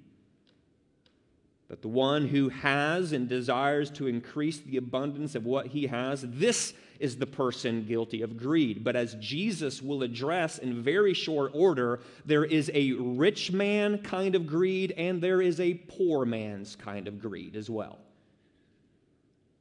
But 1.68 1.82
the 1.82 1.88
one 1.88 2.26
who 2.26 2.48
has 2.48 3.12
and 3.12 3.28
desires 3.28 3.90
to 3.92 4.08
increase 4.08 4.58
the 4.58 4.76
abundance 4.76 5.36
of 5.36 5.46
what 5.46 5.68
he 5.68 5.86
has, 5.86 6.22
this 6.26 6.74
is 7.00 7.16
the 7.16 7.26
person 7.26 7.84
guilty 7.84 8.22
of 8.22 8.36
greed. 8.36 8.84
But 8.84 8.94
as 8.94 9.14
Jesus 9.14 9.82
will 9.82 10.02
address 10.02 10.58
in 10.58 10.82
very 10.82 11.14
short 11.14 11.50
order, 11.54 12.00
there 12.24 12.44
is 12.44 12.70
a 12.72 12.92
rich 12.92 13.50
man 13.50 13.98
kind 13.98 14.34
of 14.34 14.46
greed 14.46 14.92
and 14.96 15.20
there 15.20 15.42
is 15.42 15.58
a 15.58 15.74
poor 15.74 16.24
man's 16.24 16.76
kind 16.76 17.08
of 17.08 17.20
greed 17.20 17.56
as 17.56 17.68
well. 17.68 17.98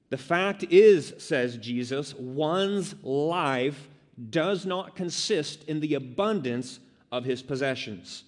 The 0.10 0.18
fact 0.18 0.66
is, 0.70 1.14
says 1.18 1.58
Jesus, 1.58 2.14
one's 2.14 2.96
life 3.04 3.88
does 4.30 4.66
not 4.66 4.96
consist 4.96 5.64
in 5.66 5.80
the 5.80 5.94
abundance 5.94 6.80
of 7.12 7.24
his 7.24 7.42
possessions. 7.42 8.24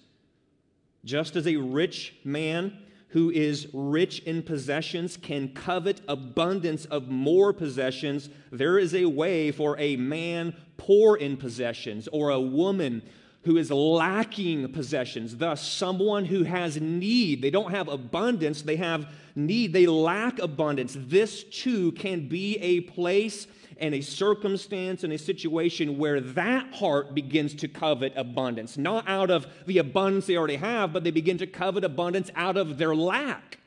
Just 1.04 1.36
as 1.36 1.46
a 1.46 1.56
rich 1.56 2.14
man 2.24 2.78
who 3.12 3.30
is 3.30 3.68
rich 3.72 4.20
in 4.20 4.42
possessions 4.42 5.16
can 5.16 5.48
covet 5.48 6.00
abundance 6.08 6.86
of 6.86 7.08
more 7.08 7.52
possessions, 7.52 8.30
there 8.50 8.78
is 8.78 8.94
a 8.94 9.04
way 9.04 9.50
for 9.50 9.78
a 9.78 9.96
man 9.96 10.54
poor 10.78 11.16
in 11.16 11.36
possessions 11.36 12.08
or 12.08 12.30
a 12.30 12.40
woman 12.40 13.02
who 13.44 13.56
is 13.56 13.70
lacking 13.70 14.72
possessions, 14.72 15.36
thus, 15.36 15.66
someone 15.66 16.24
who 16.24 16.44
has 16.44 16.80
need. 16.80 17.42
They 17.42 17.50
don't 17.50 17.72
have 17.72 17.88
abundance, 17.88 18.62
they 18.62 18.76
have 18.76 19.12
need, 19.34 19.72
they 19.72 19.86
lack 19.86 20.38
abundance. 20.38 20.96
This 20.98 21.44
too 21.44 21.92
can 21.92 22.28
be 22.28 22.56
a 22.58 22.80
place 22.80 23.46
and 23.82 23.96
a 23.96 24.00
circumstance 24.00 25.02
and 25.02 25.12
a 25.12 25.18
situation 25.18 25.98
where 25.98 26.20
that 26.20 26.72
heart 26.72 27.16
begins 27.16 27.52
to 27.56 27.66
covet 27.66 28.12
abundance, 28.16 28.78
not 28.78 29.06
out 29.08 29.28
of 29.28 29.44
the 29.66 29.78
abundance 29.78 30.26
they 30.26 30.36
already 30.36 30.56
have, 30.56 30.92
but 30.92 31.02
they 31.02 31.10
begin 31.10 31.36
to 31.36 31.48
covet 31.48 31.82
abundance 31.82 32.30
out 32.36 32.56
of 32.56 32.78
their 32.78 32.94
lack, 32.94 33.58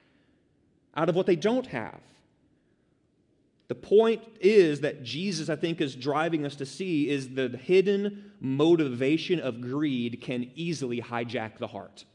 out 0.95 1.10
of 1.10 1.15
what 1.15 1.25
they 1.25 1.36
don't 1.36 1.67
have. 1.67 1.99
The 3.67 3.75
point 3.75 4.23
is 4.39 4.82
that 4.82 5.04
Jesus, 5.04 5.49
I 5.49 5.58
think, 5.58 5.82
is 5.82 5.95
driving 5.95 6.45
us 6.45 6.56
to 6.56 6.65
see 6.65 7.10
is 7.10 7.32
the 7.32 7.49
hidden 7.49 8.32
motivation 8.39 9.41
of 9.41 9.60
greed 9.60 10.21
can 10.21 10.49
easily 10.56 11.01
hijack 11.01 11.58
the 11.58 11.67
heart. 11.67 12.06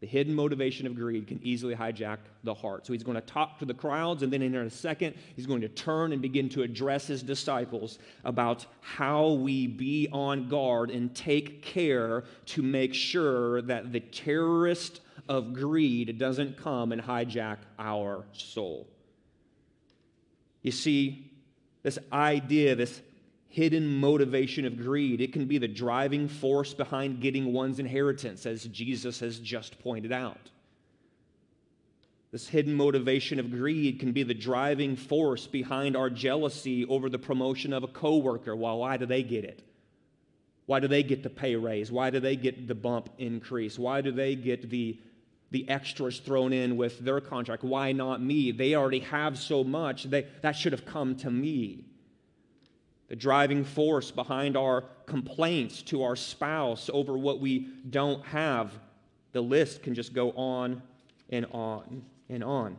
The 0.00 0.06
hidden 0.06 0.34
motivation 0.34 0.86
of 0.86 0.94
greed 0.94 1.26
can 1.26 1.40
easily 1.42 1.74
hijack 1.74 2.18
the 2.44 2.52
heart. 2.52 2.86
So 2.86 2.92
he's 2.92 3.02
going 3.02 3.14
to 3.14 3.22
talk 3.22 3.58
to 3.60 3.64
the 3.64 3.72
crowds, 3.72 4.22
and 4.22 4.30
then 4.30 4.42
in 4.42 4.54
a 4.54 4.68
second, 4.68 5.14
he's 5.34 5.46
going 5.46 5.62
to 5.62 5.68
turn 5.68 6.12
and 6.12 6.20
begin 6.20 6.50
to 6.50 6.62
address 6.62 7.06
his 7.06 7.22
disciples 7.22 7.98
about 8.24 8.66
how 8.80 9.32
we 9.32 9.66
be 9.66 10.08
on 10.12 10.48
guard 10.48 10.90
and 10.90 11.14
take 11.14 11.62
care 11.62 12.24
to 12.46 12.62
make 12.62 12.92
sure 12.92 13.62
that 13.62 13.92
the 13.92 14.00
terrorist 14.00 15.00
of 15.28 15.54
greed 15.54 16.18
doesn't 16.18 16.58
come 16.58 16.92
and 16.92 17.00
hijack 17.00 17.58
our 17.78 18.24
soul. 18.32 18.86
You 20.62 20.72
see, 20.72 21.30
this 21.82 21.98
idea, 22.12 22.74
this 22.74 23.00
hidden 23.56 23.88
motivation 23.88 24.66
of 24.66 24.76
greed, 24.76 25.22
it 25.22 25.32
can 25.32 25.46
be 25.46 25.56
the 25.56 25.66
driving 25.66 26.28
force 26.28 26.74
behind 26.74 27.22
getting 27.22 27.54
one's 27.54 27.78
inheritance, 27.78 28.44
as 28.44 28.64
Jesus 28.64 29.20
has 29.20 29.38
just 29.38 29.78
pointed 29.78 30.12
out. 30.12 30.50
This 32.32 32.46
hidden 32.46 32.74
motivation 32.74 33.40
of 33.40 33.50
greed 33.50 33.98
can 33.98 34.12
be 34.12 34.24
the 34.24 34.34
driving 34.34 34.94
force 34.94 35.46
behind 35.46 35.96
our 35.96 36.10
jealousy 36.10 36.84
over 36.84 37.08
the 37.08 37.18
promotion 37.18 37.72
of 37.72 37.82
a 37.82 37.88
coworker. 37.88 38.54
Well, 38.54 38.80
why 38.80 38.98
do 38.98 39.06
they 39.06 39.22
get 39.22 39.44
it? 39.44 39.62
Why 40.66 40.78
do 40.78 40.86
they 40.86 41.02
get 41.02 41.22
the 41.22 41.30
pay 41.30 41.56
raise? 41.56 41.90
Why 41.90 42.10
do 42.10 42.20
they 42.20 42.36
get 42.36 42.68
the 42.68 42.74
bump 42.74 43.08
increase? 43.16 43.78
Why 43.78 44.02
do 44.02 44.12
they 44.12 44.34
get 44.34 44.68
the 44.68 44.98
the 45.50 45.66
extras 45.70 46.18
thrown 46.18 46.52
in 46.52 46.76
with 46.76 46.98
their 46.98 47.20
contract. 47.20 47.62
Why 47.62 47.92
not 47.92 48.20
me? 48.20 48.50
They 48.50 48.74
already 48.74 48.98
have 48.98 49.38
so 49.38 49.62
much. 49.62 50.02
They, 50.02 50.26
that 50.42 50.56
should 50.56 50.72
have 50.72 50.84
come 50.84 51.14
to 51.18 51.30
me. 51.30 51.84
The 53.08 53.16
driving 53.16 53.64
force 53.64 54.10
behind 54.10 54.56
our 54.56 54.84
complaints 55.06 55.82
to 55.82 56.02
our 56.02 56.16
spouse 56.16 56.90
over 56.92 57.16
what 57.16 57.40
we 57.40 57.68
don't 57.90 58.24
have, 58.26 58.72
the 59.32 59.40
list 59.40 59.82
can 59.82 59.94
just 59.94 60.12
go 60.12 60.32
on 60.32 60.82
and 61.30 61.46
on 61.52 62.04
and 62.28 62.42
on. 62.42 62.76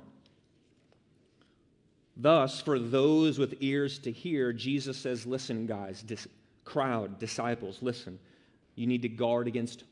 Thus, 2.17 2.59
for 2.59 2.79
those 2.79 3.37
with 3.37 3.55
ears 3.59 3.99
to 3.99 4.11
hear, 4.11 4.51
Jesus 4.51 4.97
says, 4.97 5.25
Listen, 5.25 5.65
guys, 5.67 6.01
dis- 6.01 6.27
crowd, 6.65 7.17
disciples, 7.19 7.81
listen. 7.81 8.19
You 8.75 8.85
need 8.87 9.01
to 9.03 9.09
guard 9.09 9.47
against 9.47 9.85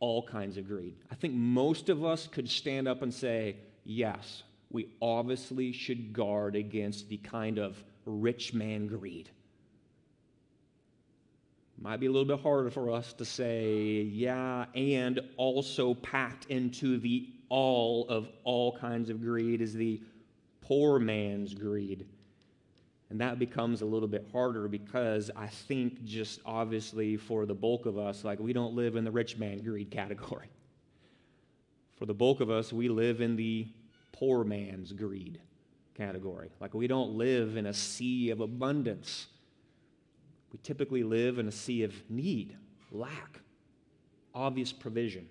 all 0.00 0.22
kinds 0.22 0.56
of 0.56 0.66
greed. 0.66 0.94
I 1.10 1.14
think 1.14 1.34
most 1.34 1.88
of 1.88 2.04
us 2.04 2.26
could 2.26 2.48
stand 2.48 2.88
up 2.88 3.02
and 3.02 3.12
say, 3.12 3.56
yes, 3.84 4.42
we 4.70 4.88
obviously 5.00 5.72
should 5.72 6.12
guard 6.12 6.56
against 6.56 7.08
the 7.08 7.18
kind 7.18 7.58
of 7.58 7.82
rich 8.04 8.52
man 8.52 8.86
greed. 8.86 9.30
Might 11.78 12.00
be 12.00 12.06
a 12.06 12.10
little 12.10 12.24
bit 12.24 12.40
harder 12.40 12.70
for 12.70 12.90
us 12.90 13.12
to 13.14 13.24
say, 13.24 14.02
yeah, 14.02 14.66
and 14.74 15.20
also 15.36 15.94
packed 15.94 16.46
into 16.46 16.98
the 16.98 17.28
all 17.48 18.08
of 18.08 18.28
all 18.42 18.76
kinds 18.78 19.10
of 19.10 19.20
greed 19.20 19.60
is 19.60 19.74
the 19.74 20.00
poor 20.60 20.98
man's 20.98 21.54
greed. 21.54 22.06
And 23.10 23.20
that 23.20 23.38
becomes 23.38 23.82
a 23.82 23.84
little 23.84 24.08
bit 24.08 24.26
harder 24.32 24.66
because 24.66 25.30
I 25.36 25.46
think, 25.46 26.04
just 26.04 26.40
obviously, 26.44 27.16
for 27.16 27.44
the 27.46 27.54
bulk 27.54 27.86
of 27.86 27.98
us, 27.98 28.24
like 28.24 28.40
we 28.40 28.52
don't 28.52 28.74
live 28.74 28.96
in 28.96 29.04
the 29.04 29.10
rich 29.10 29.36
man 29.36 29.58
greed 29.62 29.90
category. 29.90 30.48
For 31.96 32.06
the 32.06 32.14
bulk 32.14 32.40
of 32.40 32.50
us, 32.50 32.72
we 32.72 32.88
live 32.88 33.20
in 33.20 33.36
the 33.36 33.68
poor 34.12 34.42
man's 34.42 34.92
greed 34.92 35.40
category. 35.94 36.50
Like 36.60 36.74
we 36.74 36.86
don't 36.86 37.12
live 37.12 37.56
in 37.56 37.66
a 37.66 37.74
sea 37.74 38.30
of 38.30 38.40
abundance. 38.40 39.26
We 40.54 40.60
typically 40.62 41.02
live 41.02 41.40
in 41.40 41.48
a 41.48 41.52
sea 41.52 41.82
of 41.82 41.92
need, 42.08 42.56
lack, 42.92 43.40
obvious 44.32 44.72
provision. 44.72 45.26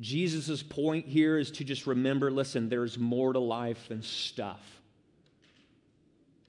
Jesus' 0.00 0.62
point 0.62 1.06
here 1.06 1.38
is 1.38 1.50
to 1.52 1.64
just 1.64 1.86
remember 1.86 2.30
listen, 2.30 2.68
there's 2.68 2.98
more 2.98 3.32
to 3.32 3.38
life 3.38 3.88
than 3.88 4.02
stuff. 4.02 4.60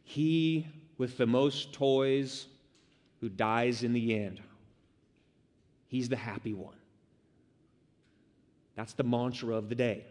He 0.03 0.67
with 0.97 1.15
the 1.15 1.25
most 1.25 1.71
toys 1.71 2.47
who 3.21 3.29
dies 3.29 3.81
in 3.81 3.93
the 3.93 4.19
end. 4.19 4.41
He's 5.87 6.09
the 6.09 6.17
happy 6.17 6.53
one. 6.53 6.75
That's 8.75 8.91
the 8.91 9.05
mantra 9.05 9.55
of 9.55 9.69
the 9.69 9.75
day. 9.75 10.03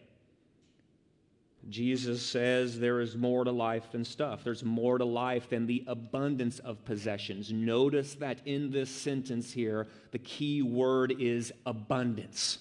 Jesus 1.68 2.22
says 2.22 2.78
there 2.78 3.00
is 3.00 3.16
more 3.16 3.44
to 3.44 3.50
life 3.50 3.90
than 3.92 4.04
stuff. 4.04 4.44
There's 4.44 4.64
more 4.64 4.98
to 4.98 5.04
life 5.04 5.48
than 5.50 5.66
the 5.66 5.84
abundance 5.86 6.58
of 6.60 6.84
possessions. 6.84 7.52
Notice 7.52 8.14
that 8.14 8.38
in 8.44 8.70
this 8.70 8.90
sentence 8.90 9.52
here, 9.52 9.86
the 10.12 10.18
key 10.18 10.62
word 10.62 11.14
is 11.18 11.52
abundance. 11.64 12.58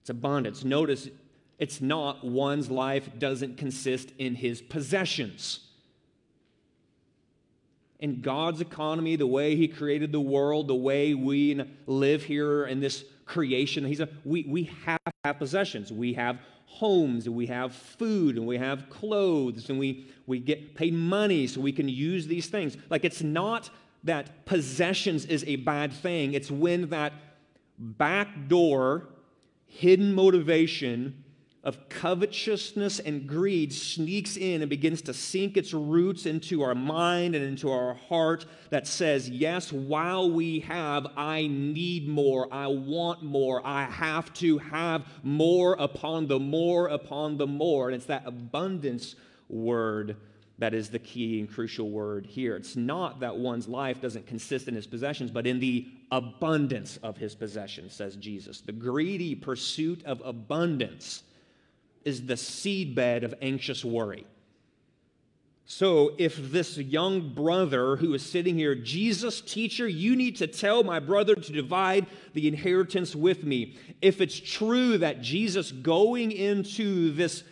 It's 0.00 0.10
abundance. 0.10 0.64
Notice 0.64 1.08
it's 1.58 1.80
not 1.80 2.24
one's 2.24 2.70
life 2.70 3.08
doesn't 3.18 3.56
consist 3.56 4.10
in 4.18 4.34
his 4.34 4.60
possessions 4.60 5.60
in 8.04 8.20
God's 8.20 8.60
economy, 8.60 9.16
the 9.16 9.26
way 9.26 9.56
He 9.56 9.66
created 9.66 10.12
the 10.12 10.20
world, 10.20 10.68
the 10.68 10.74
way 10.74 11.14
we 11.14 11.58
live 11.86 12.22
here 12.22 12.66
in 12.66 12.80
this 12.80 13.02
creation, 13.24 13.82
He's 13.82 14.00
a, 14.00 14.10
we, 14.26 14.44
we 14.46 14.64
have, 14.84 15.00
have 15.24 15.38
possessions. 15.38 15.90
We 15.90 16.12
have 16.12 16.38
homes, 16.74 17.26
and 17.26 17.34
we 17.34 17.46
have 17.46 17.74
food, 17.74 18.36
and 18.36 18.46
we 18.46 18.58
have 18.58 18.90
clothes, 18.90 19.70
and 19.70 19.78
we, 19.78 20.06
we 20.26 20.38
get 20.38 20.74
paid 20.74 20.92
money 20.92 21.46
so 21.46 21.60
we 21.60 21.72
can 21.72 21.88
use 21.88 22.26
these 22.26 22.48
things. 22.48 22.76
Like 22.90 23.04
it's 23.04 23.22
not 23.22 23.70
that 24.02 24.44
possessions 24.44 25.24
is 25.24 25.44
a 25.46 25.56
bad 25.56 25.92
thing, 25.92 26.34
it's 26.34 26.50
when 26.50 26.90
that 26.90 27.12
back 27.78 28.48
door, 28.48 29.08
hidden 29.66 30.12
motivation, 30.14 31.23
of 31.64 31.88
covetousness 31.88 33.00
and 33.00 33.26
greed 33.26 33.72
sneaks 33.72 34.36
in 34.36 34.60
and 34.60 34.68
begins 34.68 35.00
to 35.02 35.14
sink 35.14 35.56
its 35.56 35.72
roots 35.72 36.26
into 36.26 36.62
our 36.62 36.74
mind 36.74 37.34
and 37.34 37.42
into 37.42 37.70
our 37.70 37.94
heart 37.94 38.44
that 38.68 38.86
says, 38.86 39.30
Yes, 39.30 39.72
while 39.72 40.30
we 40.30 40.60
have, 40.60 41.06
I 41.16 41.46
need 41.46 42.06
more, 42.06 42.52
I 42.52 42.66
want 42.66 43.22
more, 43.22 43.66
I 43.66 43.84
have 43.84 44.32
to 44.34 44.58
have 44.58 45.06
more 45.22 45.72
upon 45.74 46.26
the 46.26 46.38
more 46.38 46.88
upon 46.88 47.38
the 47.38 47.46
more. 47.46 47.88
And 47.88 47.96
it's 47.96 48.06
that 48.06 48.24
abundance 48.26 49.16
word 49.48 50.16
that 50.58 50.74
is 50.74 50.88
the 50.88 50.98
key 50.98 51.40
and 51.40 51.50
crucial 51.50 51.90
word 51.90 52.26
here. 52.26 52.56
It's 52.56 52.76
not 52.76 53.20
that 53.20 53.36
one's 53.36 53.66
life 53.66 54.00
doesn't 54.00 54.26
consist 54.26 54.68
in 54.68 54.74
his 54.74 54.86
possessions, 54.86 55.30
but 55.30 55.46
in 55.46 55.58
the 55.58 55.88
abundance 56.12 56.98
of 57.02 57.16
his 57.16 57.34
possessions, 57.34 57.92
says 57.92 58.16
Jesus. 58.16 58.60
The 58.60 58.70
greedy 58.70 59.34
pursuit 59.34 60.04
of 60.04 60.22
abundance 60.24 61.24
is 62.04 62.26
the 62.26 62.34
seedbed 62.34 63.24
of 63.24 63.34
anxious 63.40 63.84
worry. 63.84 64.26
So, 65.66 66.12
if 66.18 66.52
this 66.52 66.76
young 66.76 67.32
brother 67.32 67.96
who 67.96 68.12
is 68.12 68.22
sitting 68.22 68.54
here, 68.54 68.74
Jesus, 68.74 69.40
teacher, 69.40 69.88
you 69.88 70.14
need 70.14 70.36
to 70.36 70.46
tell 70.46 70.84
my 70.84 71.00
brother 71.00 71.34
to 71.34 71.52
divide 71.52 72.06
the 72.34 72.46
inheritance 72.46 73.16
with 73.16 73.44
me. 73.44 73.78
If 74.02 74.20
it's 74.20 74.38
true 74.38 74.98
that 74.98 75.22
Jesus 75.22 75.72
going 75.72 76.32
into 76.32 77.12
this 77.12 77.44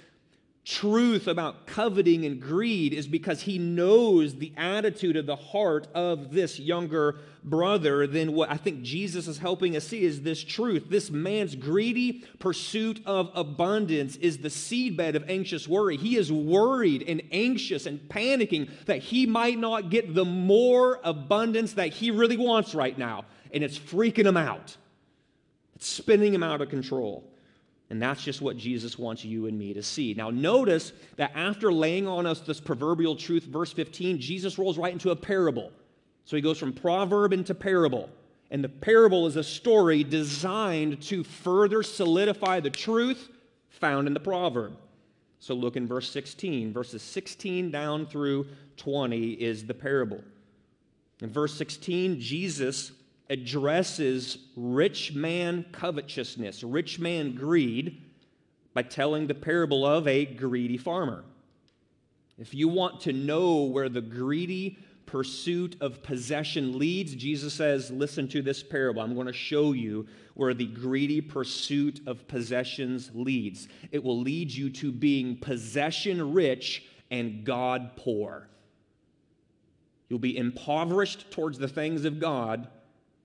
truth 0.64 1.27
about 1.27 1.66
coveting 1.66 2.25
and 2.25 2.40
greed 2.40 2.92
is 2.92 3.07
because 3.07 3.42
he 3.42 3.59
knows 3.59 4.37
the 4.37 4.53
attitude 4.57 5.16
of 5.16 5.27
the 5.27 5.37
heart 5.37 5.88
of 5.94 6.31
this 6.33 6.61
younger 6.61 7.18
brother 7.42 8.07
then 8.07 8.33
what 8.33 8.48
i 8.48 8.57
think 8.57 8.81
jesus 8.83 9.27
is 9.27 9.38
helping 9.38 9.75
us 9.77 9.88
see 9.88 10.05
is 10.05 10.22
this 10.22 10.42
truth. 10.42 10.87
This 10.88 11.11
man's 11.11 11.55
greedy 11.55 12.25
pursuit 12.38 13.03
of 13.07 13.31
abundance 13.35 14.16
is 14.16 14.38
the 14.38 14.48
seedbed 14.48 15.14
of 15.14 15.29
anxious 15.29 15.68
worry. 15.68 15.96
He 15.96 16.16
is 16.16 16.33
worried 16.33 17.05
and 17.07 17.22
anxious 17.31 17.87
and 17.87 18.01
panicking 18.09 18.70
that 18.87 18.98
he 18.98 19.27
might 19.27 19.59
not 19.59 19.90
get 19.90 20.14
the 20.14 20.25
more 20.25 21.01
abundance 21.05 21.75
that 21.75 21.92
he 21.92 22.11
really 22.11 22.37
wants 22.37 22.75
right 22.75 22.96
now. 22.96 23.25
And 23.53 23.62
it's 23.62 23.79
freaking 23.79 24.27
him 24.27 24.37
out. 24.37 24.77
It's 25.77 25.87
spinning 25.87 26.35
him 26.35 26.42
out 26.42 26.61
of 26.61 26.68
control 26.68 27.25
and 27.92 28.00
that's 28.00 28.24
just 28.24 28.40
what 28.40 28.57
Jesus 28.57 28.98
wants 28.98 29.22
you 29.22 29.48
and 29.48 29.59
me 29.59 29.74
to 29.74 29.83
see. 29.83 30.14
Now, 30.14 30.31
notice 30.31 30.94
that 31.16 31.31
after 31.35 31.70
laying 31.70 32.09
on 32.09 32.24
us 32.24 32.40
this 32.40 32.59
proverbial 32.59 33.16
truth, 33.16 33.42
verse 33.42 33.70
15, 33.70 34.18
Jesus 34.18 34.57
rolls 34.57 34.78
right 34.78 34.94
into 34.94 35.11
a 35.11 35.16
parable. 35.16 35.70
So 36.24 36.35
he 36.35 36.40
goes 36.40 36.59
from 36.59 36.72
proverb 36.72 37.35
into 37.35 37.55
parable. 37.55 38.09
And 38.50 38.64
the 38.64 38.70
parable 38.70 39.26
is 39.26 39.37
a 39.37 39.44
story 39.44 40.05
designed 40.05 41.02
to 41.02 41.22
further 41.22 41.83
solidify 41.83 42.61
the 42.61 42.70
truth 42.70 43.28
found 43.68 44.07
in 44.07 44.14
the 44.14 44.20
proverb. 44.20 44.74
So 45.38 45.52
look 45.52 45.76
in 45.76 45.87
verse 45.87 46.09
16. 46.09 46.72
Verses 46.72 47.02
16 47.02 47.70
down 47.70 48.07
through 48.07 48.46
20 48.78 49.33
is 49.33 49.66
the 49.66 49.74
parable. 49.74 50.24
In 51.20 51.28
verse 51.28 51.52
16, 51.59 52.18
Jesus 52.20 52.92
addresses 53.33 54.37
rich 54.57 55.14
man 55.14 55.64
covetousness, 55.73 56.62
rich 56.62 56.99
man 56.99 57.35
greed, 57.35 58.03
by 58.75 58.83
telling 58.83 59.27
the 59.27 59.35
parable 59.35 59.87
of 59.87 60.07
a 60.07 60.27
greedy 60.27 60.77
farmer. 60.77 61.25
If 62.38 62.55
you 62.55 62.68
want 62.68 63.01
to 63.03 63.12
know 63.14 63.62
where 63.64 63.88
the 63.88 64.03
greedy 64.03 64.79
pursuit 65.07 65.77
of 65.81 66.03
possession 66.03 66.79
leads, 66.79 67.14
Jesus 67.14 67.55
says, 67.55 67.90
Listen 67.90 68.29
to 68.29 68.42
this 68.42 68.62
parable. 68.62 69.01
I'm 69.01 69.14
going 69.14 69.27
to 69.27 69.33
show 69.33 69.73
you 69.73 70.07
where 70.35 70.53
the 70.53 70.66
greedy 70.66 71.23
pursuit 71.23 72.01
of 72.07 72.29
possessions 72.29 73.11
leads. 73.14 73.66
It 73.92 74.05
will 74.05 74.21
lead 74.21 74.51
you 74.51 74.68
to 74.71 74.92
being 74.92 75.38
possession 75.38 76.35
rich 76.35 76.85
and 77.11 77.45
God 77.45 77.92
poor. 77.97 78.49
You'll 80.11 80.18
be 80.18 80.37
impoverished 80.37 81.31
towards 81.31 81.59
the 81.59 81.68
things 81.68 82.05
of 82.05 82.21
God 82.21 82.68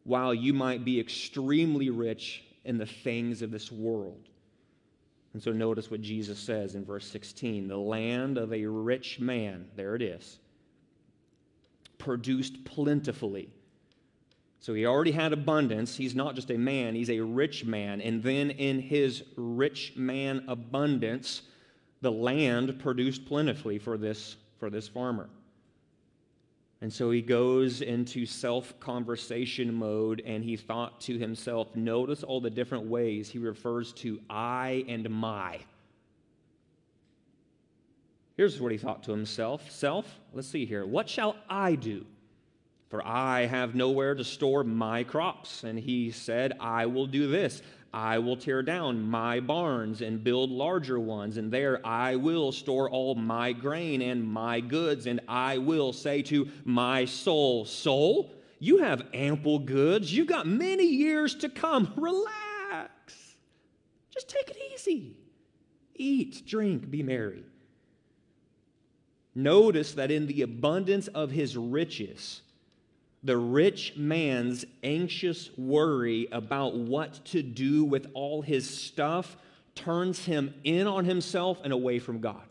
while 0.07 0.33
you 0.33 0.53
might 0.53 0.85
be 0.85 1.01
extremely 1.01 1.89
rich 1.89 2.41
in 2.63 2.77
the 2.77 2.85
things 2.85 3.41
of 3.41 3.51
this 3.51 3.69
world. 3.69 4.29
And 5.33 5.43
so 5.43 5.51
notice 5.51 5.91
what 5.91 6.01
Jesus 6.01 6.39
says 6.39 6.75
in 6.75 6.85
verse 6.85 7.05
16 7.07 7.67
the 7.67 7.77
land 7.77 8.37
of 8.37 8.53
a 8.53 8.65
rich 8.65 9.19
man, 9.19 9.67
there 9.75 9.95
it 9.95 10.01
is, 10.01 10.39
produced 11.97 12.63
plentifully. 12.63 13.49
So 14.61 14.73
he 14.73 14.85
already 14.85 15.11
had 15.11 15.33
abundance. 15.33 15.97
He's 15.97 16.15
not 16.15 16.35
just 16.35 16.51
a 16.51 16.57
man, 16.57 16.95
he's 16.95 17.09
a 17.09 17.19
rich 17.19 17.65
man. 17.65 17.99
And 17.99 18.23
then 18.23 18.51
in 18.51 18.79
his 18.79 19.23
rich 19.35 19.93
man 19.97 20.45
abundance, 20.47 21.41
the 21.99 22.11
land 22.13 22.79
produced 22.79 23.25
plentifully 23.25 23.77
for 23.77 23.97
this, 23.97 24.37
for 24.57 24.69
this 24.69 24.87
farmer. 24.87 25.27
And 26.81 26.93
so 26.93 27.09
he 27.09 27.21
goes 27.21 27.81
into 27.81 28.25
self 28.25 28.79
conversation 28.79 29.73
mode 29.73 30.21
and 30.25 30.43
he 30.43 30.55
thought 30.55 31.01
to 31.01 31.17
himself, 31.17 31.75
notice 31.75 32.23
all 32.23 32.39
the 32.39 32.49
different 32.49 32.85
ways 32.85 33.29
he 33.29 33.39
refers 33.39 33.93
to 33.93 34.19
I 34.29 34.85
and 34.87 35.09
my. 35.09 35.59
Here's 38.35 38.61
what 38.61 38.71
he 38.71 38.77
thought 38.77 39.03
to 39.03 39.11
himself 39.11 39.71
Self, 39.71 40.19
let's 40.33 40.47
see 40.47 40.65
here. 40.65 40.85
What 40.85 41.09
shall 41.09 41.35
I 41.49 41.73
do? 41.75 42.05
For 42.89 43.05
I 43.05 43.47
have 43.47 43.75
nowhere 43.75 44.15
to 44.15 44.23
store 44.23 44.63
my 44.63 45.03
crops. 45.03 45.63
And 45.63 45.77
he 45.77 46.11
said, 46.11 46.53
I 46.59 46.85
will 46.85 47.07
do 47.07 47.27
this. 47.27 47.61
I 47.97 48.19
will 48.19 48.37
tear 48.37 48.61
down 48.61 49.09
my 49.09 49.39
barns 49.39 50.01
and 50.01 50.23
build 50.23 50.51
larger 50.51 50.99
ones, 50.99 51.37
and 51.37 51.51
there 51.51 51.81
I 51.83 52.15
will 52.15 52.51
store 52.51 52.87
all 52.87 53.15
my 53.15 53.53
grain 53.53 54.03
and 54.03 54.23
my 54.23 54.59
goods, 54.59 55.07
and 55.07 55.19
I 55.27 55.57
will 55.57 55.93
say 55.93 56.21
to 56.21 56.47
my 56.63 57.05
soul, 57.05 57.65
Soul, 57.65 58.31
you 58.59 58.77
have 58.83 59.07
ample 59.15 59.57
goods. 59.57 60.15
You've 60.15 60.27
got 60.27 60.45
many 60.45 60.85
years 60.85 61.33
to 61.37 61.49
come. 61.49 61.91
Relax. 61.95 63.35
Just 64.11 64.29
take 64.29 64.51
it 64.51 64.57
easy. 64.75 65.17
Eat, 65.95 66.45
drink, 66.45 66.91
be 66.91 67.01
merry. 67.01 67.45
Notice 69.33 69.93
that 69.93 70.11
in 70.11 70.27
the 70.27 70.43
abundance 70.43 71.07
of 71.07 71.31
his 71.31 71.57
riches, 71.57 72.43
the 73.23 73.37
rich 73.37 73.95
man's 73.95 74.65
anxious 74.83 75.49
worry 75.57 76.27
about 76.31 76.75
what 76.75 77.25
to 77.25 77.41
do 77.41 77.83
with 77.83 78.07
all 78.13 78.41
his 78.41 78.69
stuff 78.69 79.37
turns 79.75 80.25
him 80.25 80.53
in 80.63 80.87
on 80.87 81.05
himself 81.05 81.59
and 81.63 81.73
away 81.73 81.99
from 81.99 82.19
God. 82.19 82.41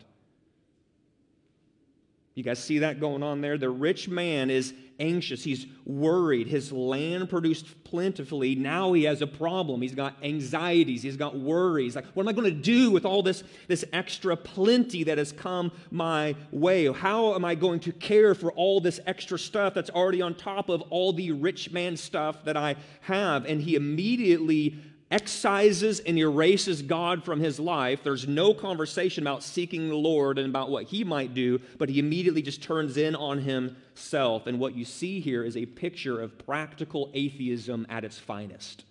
You 2.35 2.43
guys 2.43 2.59
see 2.59 2.79
that 2.79 2.99
going 2.99 3.23
on 3.23 3.41
there? 3.41 3.57
The 3.57 3.69
rich 3.69 4.07
man 4.07 4.49
is 4.49 4.73
anxious. 4.99 5.43
He's 5.43 5.65
worried. 5.85 6.47
His 6.47 6.71
land 6.71 7.29
produced 7.29 7.83
plentifully. 7.83 8.55
Now 8.55 8.93
he 8.93 9.03
has 9.03 9.21
a 9.21 9.27
problem. 9.27 9.81
He's 9.81 9.95
got 9.95 10.15
anxieties. 10.23 11.03
He's 11.03 11.17
got 11.17 11.37
worries. 11.37 11.95
Like, 11.95 12.05
what 12.13 12.23
am 12.23 12.29
I 12.29 12.33
going 12.33 12.53
to 12.53 12.61
do 12.61 12.91
with 12.91 13.05
all 13.05 13.23
this, 13.23 13.43
this 13.67 13.85
extra 13.93 14.35
plenty 14.35 15.03
that 15.03 15.17
has 15.17 15.31
come 15.31 15.71
my 15.91 16.35
way? 16.51 16.91
How 16.91 17.35
am 17.35 17.45
I 17.45 17.55
going 17.55 17.79
to 17.81 17.91
care 17.91 18.35
for 18.35 18.51
all 18.53 18.79
this 18.81 18.99
extra 19.05 19.39
stuff 19.39 19.73
that's 19.73 19.89
already 19.89 20.21
on 20.21 20.35
top 20.35 20.69
of 20.69 20.81
all 20.89 21.13
the 21.13 21.31
rich 21.31 21.71
man 21.71 21.97
stuff 21.97 22.43
that 22.45 22.57
I 22.57 22.75
have? 23.01 23.45
And 23.45 23.61
he 23.61 23.75
immediately 23.75 24.77
excises 25.09 25.99
and 26.01 26.17
erases 26.17 26.81
God 26.81 27.23
from 27.23 27.39
his 27.39 27.59
life. 27.59 28.03
There's 28.03 28.27
no 28.27 28.53
conversation 28.53 29.23
about 29.23 29.43
seeking 29.43 29.87
the 29.87 29.95
Lord 29.95 30.37
and 30.37 30.49
about 30.49 30.69
what 30.69 30.85
he 30.85 31.03
might 31.03 31.33
do, 31.33 31.59
but 31.77 31.89
he 31.89 31.99
immediately 31.99 32.41
just 32.41 32.61
turns 32.61 32.97
in 32.97 33.15
on 33.15 33.39
himself. 33.39 34.47
And 34.47 34.59
what 34.59 34.75
you 34.75 34.83
see 34.83 35.19
here 35.19 35.43
is 35.43 35.55
a 35.55 35.65
picture 35.65 36.19
of 36.19 36.37
practical 36.37 37.09
atheism 37.13 37.87
at 37.89 38.03
its 38.03 38.17
finest. 38.17 38.83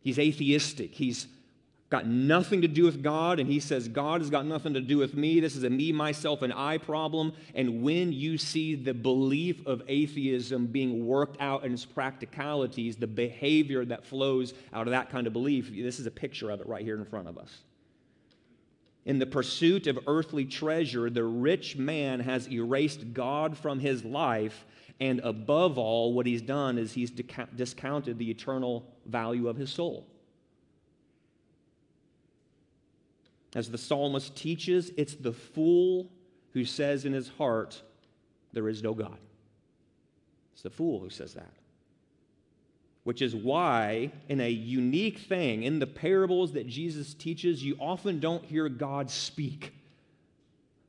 He's 0.00 0.18
atheistic. 0.18 0.94
He's 0.94 1.26
got 1.90 2.06
nothing 2.06 2.60
to 2.60 2.68
do 2.68 2.84
with 2.84 3.02
God, 3.02 3.40
and 3.40 3.48
he 3.48 3.60
says, 3.60 3.88
God 3.88 4.20
has 4.20 4.28
got 4.28 4.44
nothing 4.44 4.74
to 4.74 4.80
do 4.80 4.98
with 4.98 5.14
me. 5.14 5.40
This 5.40 5.56
is 5.56 5.64
a 5.64 5.70
me, 5.70 5.90
myself, 5.90 6.42
and 6.42 6.52
I 6.52 6.76
problem. 6.76 7.32
And 7.54 7.82
when 7.82 8.12
you 8.12 8.36
see 8.36 8.74
the 8.74 8.92
belief 8.92 9.66
of 9.66 9.82
atheism 9.88 10.66
being 10.66 11.06
worked 11.06 11.40
out 11.40 11.64
in 11.64 11.72
its 11.72 11.86
practicalities, 11.86 12.96
the 12.96 13.06
behavior 13.06 13.86
that 13.86 14.04
flows 14.04 14.52
out 14.72 14.86
of 14.86 14.90
that 14.90 15.08
kind 15.08 15.26
of 15.26 15.32
belief, 15.32 15.70
this 15.74 15.98
is 15.98 16.04
a 16.06 16.10
picture 16.10 16.50
of 16.50 16.60
it 16.60 16.66
right 16.66 16.84
here 16.84 16.96
in 16.96 17.06
front 17.06 17.26
of 17.26 17.38
us. 17.38 17.62
In 19.06 19.18
the 19.18 19.26
pursuit 19.26 19.86
of 19.86 19.98
earthly 20.06 20.44
treasure, 20.44 21.08
the 21.08 21.24
rich 21.24 21.78
man 21.78 22.20
has 22.20 22.46
erased 22.50 23.14
God 23.14 23.56
from 23.56 23.80
his 23.80 24.04
life. 24.04 24.66
And 25.00 25.20
above 25.20 25.78
all, 25.78 26.12
what 26.12 26.26
he's 26.26 26.42
done 26.42 26.76
is 26.76 26.92
he's 26.92 27.10
discounted 27.10 28.18
the 28.18 28.30
eternal 28.30 28.84
value 29.06 29.48
of 29.48 29.56
his 29.56 29.70
soul. 29.70 30.06
As 33.54 33.70
the 33.70 33.78
psalmist 33.78 34.36
teaches, 34.36 34.90
it's 34.96 35.14
the 35.14 35.32
fool 35.32 36.10
who 36.52 36.64
says 36.64 37.04
in 37.04 37.12
his 37.12 37.28
heart, 37.28 37.80
There 38.52 38.68
is 38.68 38.82
no 38.82 38.94
God. 38.94 39.18
It's 40.52 40.62
the 40.62 40.70
fool 40.70 41.00
who 41.00 41.10
says 41.10 41.34
that. 41.34 41.52
Which 43.04 43.22
is 43.22 43.34
why, 43.34 44.12
in 44.28 44.40
a 44.40 44.50
unique 44.50 45.20
thing, 45.20 45.62
in 45.62 45.78
the 45.78 45.86
parables 45.86 46.52
that 46.52 46.66
Jesus 46.66 47.14
teaches, 47.14 47.62
you 47.62 47.76
often 47.80 48.20
don't 48.20 48.44
hear 48.44 48.68
God 48.68 49.10
speak, 49.10 49.72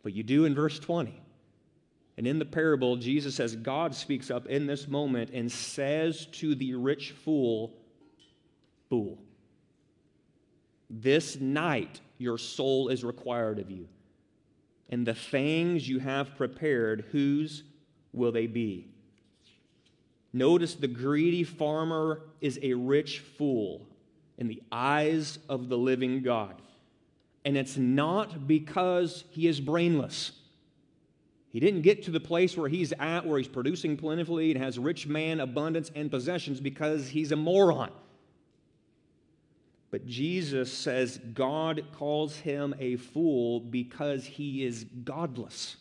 but 0.04 0.14
you 0.14 0.24
do 0.24 0.46
in 0.46 0.54
verse 0.54 0.80
20. 0.80 1.14
And 2.18 2.28
in 2.28 2.38
the 2.38 2.46
parable, 2.46 2.98
Jesus 2.98 3.36
says, 3.36 3.56
God 3.56 3.96
speaks 3.96 4.30
up 4.30 4.48
in 4.48 4.68
this 4.68 4.90
moment 4.90 5.30
and 5.34 5.50
says 5.50 6.26
to 6.34 6.56
the 6.56 6.76
rich 6.76 7.12
fool, 7.12 7.74
Fool, 8.90 9.18
this 10.90 11.40
night 11.40 12.02
your 12.18 12.38
soul 12.38 12.90
is 12.90 13.04
required 13.04 13.60
of 13.60 13.70
you. 13.70 13.88
And 14.90 15.06
the 15.06 15.14
things 15.14 15.88
you 15.88 16.00
have 16.00 16.36
prepared, 16.36 17.06
whose 17.12 17.64
will 18.12 18.32
they 18.32 18.48
be? 18.48 18.88
Notice 20.34 20.76
the 20.76 20.88
greedy 20.88 21.44
farmer 21.44 22.22
is 22.42 22.60
a 22.62 22.74
rich 22.74 23.20
fool 23.20 23.88
in 24.38 24.48
the 24.48 24.62
eyes 24.72 25.40
of 25.48 25.70
the 25.70 25.78
living 25.78 26.22
God. 26.22 26.62
And 27.46 27.58
it's 27.58 27.78
not 27.78 28.48
because 28.48 29.24
he 29.32 29.48
is 29.48 29.60
brainless. 29.60 30.32
He 31.52 31.60
didn't 31.60 31.82
get 31.82 32.04
to 32.04 32.12
the 32.12 32.20
place 32.20 32.56
where 32.56 32.70
he's 32.70 32.94
at, 33.00 33.26
where 33.26 33.40
he's 33.40 33.48
producing 33.48 33.98
plentifully 33.98 34.52
and 34.52 34.62
has 34.62 34.78
rich 34.78 35.08
man 35.08 35.40
abundance 35.40 35.92
and 35.96 36.12
possessions 36.12 36.60
because 36.60 37.08
he's 37.10 37.32
a 37.32 37.36
moron. 37.36 37.92
But 39.92 40.06
Jesus 40.06 40.72
says 40.72 41.20
God 41.34 41.84
calls 41.94 42.38
him 42.38 42.76
a 42.80 42.96
fool 42.98 43.60
because 43.60 44.26
he 44.26 44.64
is 44.64 44.86
godless. 45.04 45.78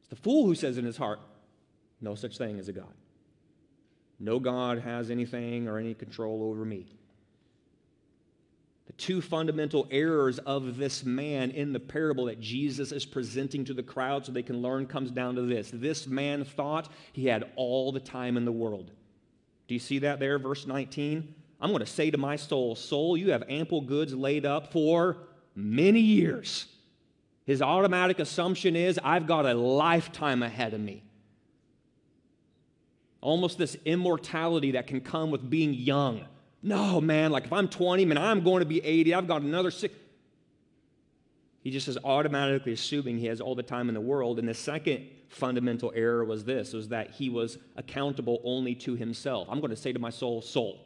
It's 0.00 0.10
the 0.10 0.16
fool 0.16 0.46
who 0.46 0.54
says 0.54 0.78
in 0.78 0.84
his 0.84 0.96
heart, 0.96 1.20
No 2.00 2.14
such 2.14 2.36
thing 2.36 2.58
as 2.58 2.68
a 2.68 2.72
God. 2.72 2.92
No 4.18 4.38
God 4.38 4.80
has 4.80 5.10
anything 5.10 5.68
or 5.68 5.78
any 5.78 5.94
control 5.94 6.42
over 6.42 6.64
me. 6.64 6.86
The 8.86 8.92
two 8.92 9.20
fundamental 9.20 9.88
errors 9.90 10.38
of 10.38 10.76
this 10.76 11.04
man 11.04 11.50
in 11.50 11.72
the 11.72 11.80
parable 11.80 12.26
that 12.26 12.40
Jesus 12.40 12.92
is 12.92 13.04
presenting 13.04 13.64
to 13.64 13.74
the 13.74 13.82
crowd 13.82 14.24
so 14.24 14.32
they 14.32 14.42
can 14.42 14.62
learn 14.62 14.86
comes 14.86 15.10
down 15.10 15.34
to 15.34 15.42
this. 15.42 15.70
This 15.72 16.06
man 16.06 16.44
thought 16.44 16.92
he 17.12 17.26
had 17.26 17.50
all 17.56 17.90
the 17.90 18.00
time 18.00 18.36
in 18.36 18.44
the 18.44 18.52
world. 18.52 18.92
Do 19.66 19.74
you 19.74 19.80
see 19.80 19.98
that 20.00 20.20
there, 20.20 20.38
verse 20.38 20.66
19? 20.66 21.34
I'm 21.66 21.72
going 21.72 21.84
to 21.84 21.90
say 21.90 22.12
to 22.12 22.16
my 22.16 22.36
soul, 22.36 22.76
Soul, 22.76 23.16
you 23.16 23.32
have 23.32 23.42
ample 23.48 23.80
goods 23.80 24.14
laid 24.14 24.46
up 24.46 24.70
for 24.70 25.16
many 25.56 25.98
years. 25.98 26.66
His 27.44 27.60
automatic 27.60 28.20
assumption 28.20 28.76
is, 28.76 29.00
I've 29.02 29.26
got 29.26 29.46
a 29.46 29.54
lifetime 29.54 30.44
ahead 30.44 30.74
of 30.74 30.80
me. 30.80 31.02
Almost 33.20 33.58
this 33.58 33.76
immortality 33.84 34.70
that 34.72 34.86
can 34.86 35.00
come 35.00 35.32
with 35.32 35.50
being 35.50 35.74
young. 35.74 36.24
No, 36.62 37.00
man, 37.00 37.32
like 37.32 37.46
if 37.46 37.52
I'm 37.52 37.66
20, 37.66 38.04
man, 38.04 38.16
I'm 38.16 38.44
going 38.44 38.60
to 38.60 38.66
be 38.66 38.78
80. 38.84 39.14
I've 39.14 39.26
got 39.26 39.42
another 39.42 39.72
six. 39.72 39.92
He 41.64 41.72
just 41.72 41.88
is 41.88 41.98
automatically 42.04 42.74
assuming 42.74 43.18
he 43.18 43.26
has 43.26 43.40
all 43.40 43.56
the 43.56 43.64
time 43.64 43.88
in 43.88 43.96
the 43.96 44.00
world. 44.00 44.38
And 44.38 44.46
the 44.46 44.54
second 44.54 45.08
fundamental 45.30 45.92
error 45.96 46.24
was 46.24 46.44
this 46.44 46.72
was 46.72 46.90
that 46.90 47.10
he 47.10 47.28
was 47.28 47.58
accountable 47.74 48.40
only 48.44 48.76
to 48.76 48.94
himself. 48.94 49.48
I'm 49.50 49.58
going 49.58 49.70
to 49.70 49.76
say 49.76 49.92
to 49.92 49.98
my 49.98 50.10
soul, 50.10 50.42
soul. 50.42 50.85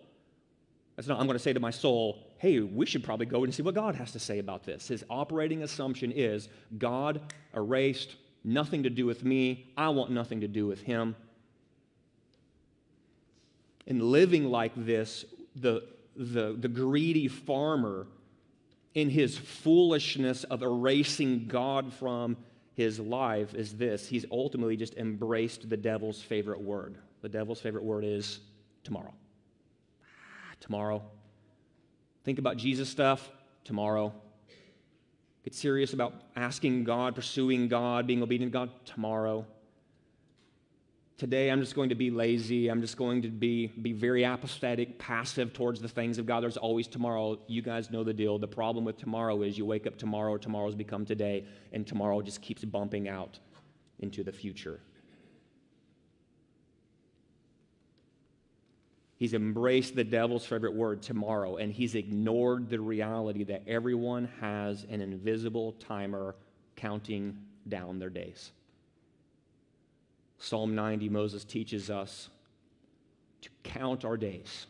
That's 1.01 1.09
not, 1.09 1.19
I'm 1.19 1.25
going 1.25 1.39
to 1.39 1.43
say 1.43 1.55
to 1.55 1.61
my 1.61 1.71
soul, 1.71 2.19
hey, 2.37 2.61
we 2.61 2.85
should 2.85 3.03
probably 3.03 3.25
go 3.25 3.43
and 3.43 3.55
see 3.55 3.63
what 3.63 3.75
God 3.75 3.95
has 3.95 4.13
to 4.13 4.19
say 4.19 4.39
about 4.39 4.65
this. 4.65 4.89
His 4.89 5.03
operating 5.09 5.63
assumption 5.63 6.13
is 6.13 6.51
God 6.77 7.23
erased, 7.57 8.17
nothing 8.45 8.83
to 8.83 8.91
do 8.91 9.07
with 9.07 9.25
me. 9.25 9.73
I 9.79 9.89
want 9.89 10.11
nothing 10.11 10.43
to 10.43 10.47
do 10.47 10.67
with 10.67 10.83
him. 10.83 11.17
In 13.87 14.13
living 14.13 14.45
like 14.45 14.73
this, 14.77 15.25
the, 15.57 15.85
the, 16.17 16.55
the 16.59 16.69
greedy 16.69 17.29
farmer, 17.29 18.07
in 18.93 19.09
his 19.09 19.39
foolishness 19.39 20.45
of 20.45 20.63
erasing 20.63 21.47
God 21.49 21.95
from 21.95 22.37
his 22.75 23.01
life, 23.01 23.55
is 23.55 23.73
this 23.73 24.07
he's 24.07 24.27
ultimately 24.31 24.77
just 24.77 24.99
embraced 24.99 25.71
the 25.71 25.79
devil's 25.79 26.21
favorite 26.21 26.61
word. 26.61 26.99
The 27.23 27.31
devil's 27.31 27.59
favorite 27.63 27.85
word 27.85 28.05
is 28.05 28.41
tomorrow. 28.85 29.15
Tomorrow. 30.61 31.03
Think 32.25 32.39
about 32.39 32.57
Jesus 32.57 32.89
stuff 32.89 33.31
tomorrow. 33.65 34.13
Get 35.45 35.55
serious 35.55 35.95
about 35.95 36.15
asking 36.37 36.85
God, 36.85 37.15
pursuing 37.15 37.69
God, 37.69 38.07
being 38.07 38.23
obedient 38.23 38.53
to 38.53 38.59
God 38.59 38.71
tomorrow 38.85 39.47
today 41.21 41.51
I'm 41.51 41.61
just 41.61 41.75
going 41.75 41.91
to 41.91 41.95
be 41.95 42.11
lazy. 42.11 42.69
I'm 42.69 42.81
just 42.81 42.97
going 42.97 43.21
to 43.23 43.29
be, 43.29 43.67
be 43.67 43.93
very 43.93 44.25
apathetic, 44.25 44.99
passive 44.99 45.53
towards 45.53 45.79
the 45.79 45.87
things 45.87 46.17
of 46.17 46.25
God. 46.25 46.43
There's 46.43 46.57
always 46.57 46.87
tomorrow. 46.87 47.39
You 47.47 47.61
guys 47.61 47.91
know 47.91 48.03
the 48.03 48.15
deal. 48.15 48.39
The 48.39 48.49
problem 48.49 48.87
with 48.87 48.97
tomorrow 48.97 49.43
is 49.43 49.59
you 49.59 49.67
wake 49.67 49.87
up 49.87 49.99
tomorrow, 49.99 50.39
tomorrow's 50.39 50.75
become 50.75 51.05
today, 51.05 51.45
and 51.75 51.87
tomorrow 51.87 52.23
just 52.23 52.41
keeps 52.41 52.65
bumping 52.65 53.07
out 53.07 53.39
into 53.99 54.25
the 54.25 54.33
future. 54.33 54.81
He's 59.21 59.35
embraced 59.35 59.95
the 59.95 60.03
devil's 60.03 60.47
favorite 60.47 60.75
word, 60.75 61.03
tomorrow, 61.03 61.59
and 61.59 61.71
he's 61.71 61.95
ignored 61.95 62.71
the 62.71 62.81
reality 62.81 63.45
that 63.45 63.65
everyone 63.67 64.31
has 64.41 64.87
an 64.89 65.03
invisible 65.03 65.73
timer 65.73 66.35
counting 66.75 67.37
down 67.69 67.99
their 67.99 68.09
days. 68.09 68.51
Psalm 70.39 70.75
90, 70.75 71.11
Moses 71.11 71.45
teaches 71.45 71.91
us 71.91 72.31
to 73.43 73.51
count 73.63 74.07
our 74.07 74.17
days. 74.17 74.67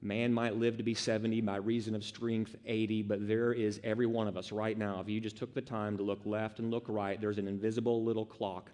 Man 0.00 0.32
might 0.32 0.56
live 0.56 0.78
to 0.78 0.82
be 0.82 0.94
70 0.94 1.42
by 1.42 1.56
reason 1.56 1.94
of 1.94 2.02
strength, 2.02 2.56
80, 2.64 3.02
but 3.02 3.28
there 3.28 3.52
is 3.52 3.78
every 3.84 4.06
one 4.06 4.26
of 4.26 4.38
us 4.38 4.52
right 4.52 4.76
now. 4.76 5.00
If 5.00 5.10
you 5.10 5.20
just 5.20 5.36
took 5.36 5.52
the 5.52 5.60
time 5.60 5.98
to 5.98 6.02
look 6.02 6.24
left 6.24 6.60
and 6.60 6.70
look 6.70 6.86
right, 6.88 7.20
there's 7.20 7.36
an 7.36 7.46
invisible 7.46 8.02
little 8.02 8.24
clock 8.24 8.70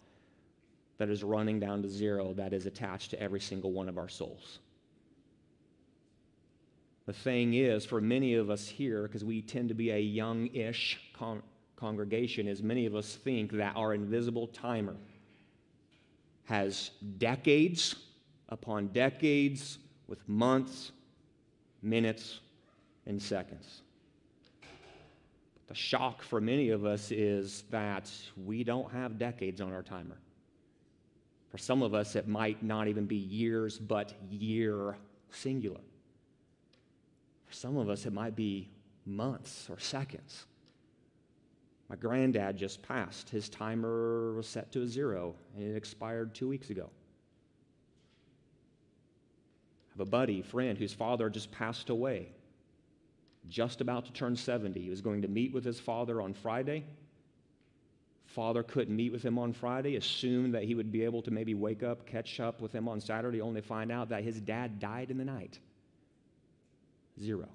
that 1.00 1.08
is 1.08 1.24
running 1.24 1.58
down 1.58 1.80
to 1.80 1.88
zero 1.88 2.34
that 2.34 2.52
is 2.52 2.66
attached 2.66 3.10
to 3.10 3.18
every 3.18 3.40
single 3.40 3.72
one 3.72 3.88
of 3.88 3.96
our 3.96 4.08
souls. 4.08 4.58
The 7.06 7.14
thing 7.14 7.54
is, 7.54 7.86
for 7.86 8.02
many 8.02 8.34
of 8.34 8.50
us 8.50 8.68
here, 8.68 9.04
because 9.04 9.24
we 9.24 9.40
tend 9.40 9.70
to 9.70 9.74
be 9.74 9.92
a 9.92 9.98
young 9.98 10.48
ish 10.54 11.00
con- 11.14 11.42
congregation 11.74 12.46
is 12.46 12.62
many 12.62 12.84
of 12.84 12.94
us 12.94 13.16
think 13.16 13.50
that 13.52 13.74
our 13.76 13.94
invisible 13.94 14.48
timer 14.48 14.94
has 16.44 16.90
decades 17.16 17.94
upon 18.50 18.88
decades 18.88 19.78
with 20.06 20.28
months, 20.28 20.92
minutes, 21.80 22.40
and 23.06 23.22
seconds. 23.22 23.80
The 25.68 25.74
shock 25.74 26.22
for 26.22 26.42
many 26.42 26.68
of 26.68 26.84
us 26.84 27.10
is 27.10 27.64
that 27.70 28.12
we 28.44 28.64
don't 28.64 28.92
have 28.92 29.18
decades 29.18 29.62
on 29.62 29.72
our 29.72 29.82
timer. 29.82 30.18
For 31.50 31.58
some 31.58 31.82
of 31.82 31.94
us, 31.94 32.14
it 32.14 32.28
might 32.28 32.62
not 32.62 32.88
even 32.88 33.06
be 33.06 33.16
years, 33.16 33.78
but 33.78 34.14
year 34.30 34.96
singular. 35.30 35.80
For 37.46 37.54
some 37.54 37.76
of 37.76 37.88
us, 37.88 38.06
it 38.06 38.12
might 38.12 38.36
be 38.36 38.70
months 39.04 39.68
or 39.68 39.78
seconds. 39.80 40.46
My 41.88 41.96
granddad 41.96 42.56
just 42.56 42.82
passed. 42.82 43.30
His 43.30 43.48
timer 43.48 44.32
was 44.34 44.46
set 44.46 44.70
to 44.72 44.82
a 44.82 44.86
zero, 44.86 45.34
and 45.56 45.64
it 45.64 45.76
expired 45.76 46.36
two 46.36 46.46
weeks 46.46 46.70
ago. 46.70 46.88
I 49.88 49.92
have 49.94 50.06
a 50.06 50.10
buddy, 50.10 50.42
friend, 50.42 50.78
whose 50.78 50.94
father 50.94 51.28
just 51.28 51.50
passed 51.50 51.90
away, 51.90 52.28
just 53.48 53.80
about 53.80 54.06
to 54.06 54.12
turn 54.12 54.36
70. 54.36 54.80
He 54.80 54.88
was 54.88 55.00
going 55.00 55.22
to 55.22 55.28
meet 55.28 55.52
with 55.52 55.64
his 55.64 55.80
father 55.80 56.22
on 56.22 56.32
Friday. 56.32 56.84
Father 58.30 58.62
couldn't 58.62 58.94
meet 58.94 59.10
with 59.10 59.24
him 59.24 59.38
on 59.40 59.52
Friday, 59.52 59.96
assumed 59.96 60.54
that 60.54 60.62
he 60.62 60.76
would 60.76 60.92
be 60.92 61.02
able 61.02 61.20
to 61.22 61.32
maybe 61.32 61.54
wake 61.54 61.82
up, 61.82 62.06
catch 62.06 62.38
up 62.38 62.60
with 62.60 62.72
him 62.72 62.88
on 62.88 63.00
Saturday, 63.00 63.40
only 63.40 63.60
find 63.60 63.90
out 63.90 64.10
that 64.10 64.22
his 64.22 64.40
dad 64.40 64.78
died 64.78 65.10
in 65.10 65.18
the 65.18 65.24
night. 65.24 65.58
Zero 67.20 67.48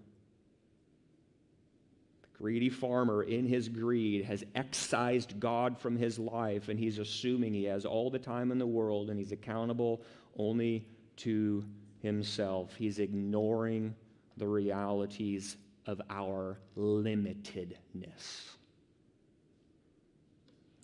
The 2.23 2.38
greedy 2.38 2.69
farmer, 2.69 3.23
in 3.23 3.47
his 3.47 3.69
greed, 3.69 4.25
has 4.25 4.43
excised 4.53 5.39
God 5.39 5.77
from 5.77 5.95
his 5.95 6.19
life, 6.19 6.67
and 6.67 6.77
he's 6.77 6.99
assuming 6.99 7.53
he 7.53 7.63
has 7.63 7.85
all 7.85 8.09
the 8.09 8.19
time 8.19 8.51
in 8.51 8.59
the 8.59 8.67
world 8.67 9.09
and 9.09 9.17
he's 9.17 9.31
accountable 9.31 10.01
only 10.38 10.85
to 11.17 11.63
himself. 12.01 12.75
He's 12.75 12.99
ignoring 12.99 13.95
the 14.35 14.47
realities 14.47 15.55
of 15.85 16.01
our 16.09 16.59
limitedness. 16.77 18.55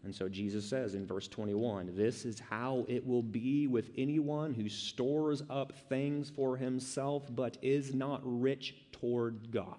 And 0.04 0.14
so 0.14 0.28
Jesus 0.28 0.68
says 0.68 0.96
in 0.96 1.06
verse 1.06 1.28
21 1.28 1.92
this 1.96 2.26
is 2.26 2.40
how 2.40 2.86
it 2.88 3.06
will 3.06 3.22
be 3.22 3.68
with 3.68 3.92
anyone 3.98 4.54
who 4.54 4.68
stores 4.68 5.44
up 5.50 5.74
things 5.90 6.30
for 6.30 6.58
himself 6.58 7.28
but 7.30 7.58
is 7.62 7.94
not 7.94 8.22
rich 8.24 8.76
toward 8.92 9.52
God. 9.52 9.78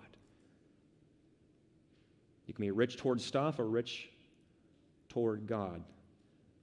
You 2.47 2.55
can 2.55 2.63
be 2.63 2.71
rich 2.71 2.97
toward 2.97 3.21
stuff 3.21 3.59
or 3.59 3.67
rich 3.67 4.11
toward 5.09 5.47
God. 5.47 5.83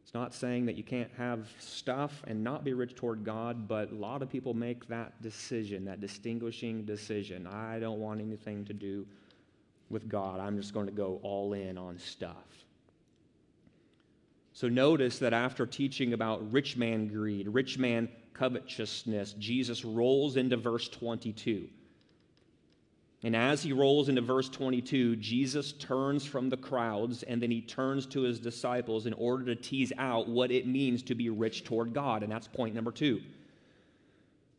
It's 0.04 0.13
not 0.13 0.34
saying 0.34 0.65
that 0.65 0.76
you 0.76 0.84
can't 0.84 1.12
have 1.17 1.48
stuff 1.60 2.24
and 2.26 2.43
not 2.43 2.63
be 2.63 2.74
rich 2.74 2.95
toward 2.95 3.24
God, 3.24 3.67
but 3.67 3.91
a 3.91 3.95
lot 3.95 4.24
of 4.24 4.30
people 4.30 4.56
make 4.56 4.88
that 4.88 5.22
decision, 5.22 5.86
that 5.86 6.02
distinguishing 6.02 6.84
decision. 6.84 7.45
I 7.45 7.78
don't 7.78 8.00
want 8.00 8.19
anything 8.19 8.65
to 8.65 8.74
do 8.74 9.06
with 9.89 10.10
God. 10.10 10.39
I'm 10.39 10.58
just 10.58 10.74
going 10.74 10.88
to 10.88 10.91
go 10.91 11.19
all 11.22 11.54
in 11.54 11.78
on 11.78 12.00
stuff. 12.00 12.65
So 14.60 14.67
notice 14.67 15.19
that 15.19 15.32
after 15.32 15.65
teaching 15.65 16.12
about 16.12 16.52
rich 16.52 16.76
man 16.76 17.08
greed, 17.08 17.48
rich 17.48 17.78
man 17.78 18.10
covetousness, 18.34 19.36
Jesus 19.39 19.86
rolls 19.86 20.36
into 20.36 20.57
verse 20.57 20.89
22. 20.89 21.70
And 23.24 23.38
as 23.38 23.64
he 23.64 23.72
rolls 23.72 24.10
into 24.10 24.20
verse 24.20 24.49
22, 24.49 25.16
Jesus 25.16 25.72
turns 25.72 26.26
from 26.26 26.49
the 26.49 26.57
crowds 26.57 27.24
and 27.24 27.41
then 27.41 27.51
he 27.51 27.62
turns 27.62 28.05
to 28.07 28.24
his 28.24 28.38
disciples 28.38 29.05
in 29.05 29.14
order 29.14 29.45
to 29.45 29.55
tease 29.55 29.93
out 29.97 30.28
what 30.28 30.51
it 30.51 30.68
means 30.68 31.03
to 31.03 31.16
be 31.16 31.30
rich 31.30 31.64
toward 31.64 31.93
God. 31.93 32.22
And 32.22 32.30
that's 32.30 32.49
point 32.49 32.76
number 32.76 32.91
two. 32.91 33.22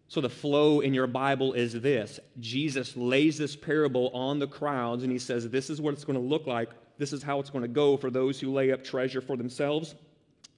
So 0.08 0.22
the 0.22 0.30
flow 0.30 0.80
in 0.80 0.94
your 0.94 1.08
Bible 1.08 1.52
is 1.52 1.78
this 1.78 2.18
Jesus 2.38 2.96
lays 2.96 3.36
this 3.36 3.54
parable 3.54 4.08
on 4.14 4.38
the 4.38 4.46
crowds 4.46 5.02
and 5.02 5.12
he 5.12 5.18
says, 5.18 5.50
This 5.50 5.68
is 5.68 5.78
what 5.78 5.92
it's 5.92 6.04
going 6.04 6.18
to 6.18 6.26
look 6.26 6.46
like. 6.46 6.70
This 7.00 7.12
is 7.12 7.22
how 7.22 7.40
it's 7.40 7.50
going 7.50 7.62
to 7.62 7.68
go 7.68 7.96
for 7.96 8.10
those 8.10 8.38
who 8.38 8.52
lay 8.52 8.70
up 8.70 8.84
treasure 8.84 9.22
for 9.22 9.36
themselves 9.36 9.96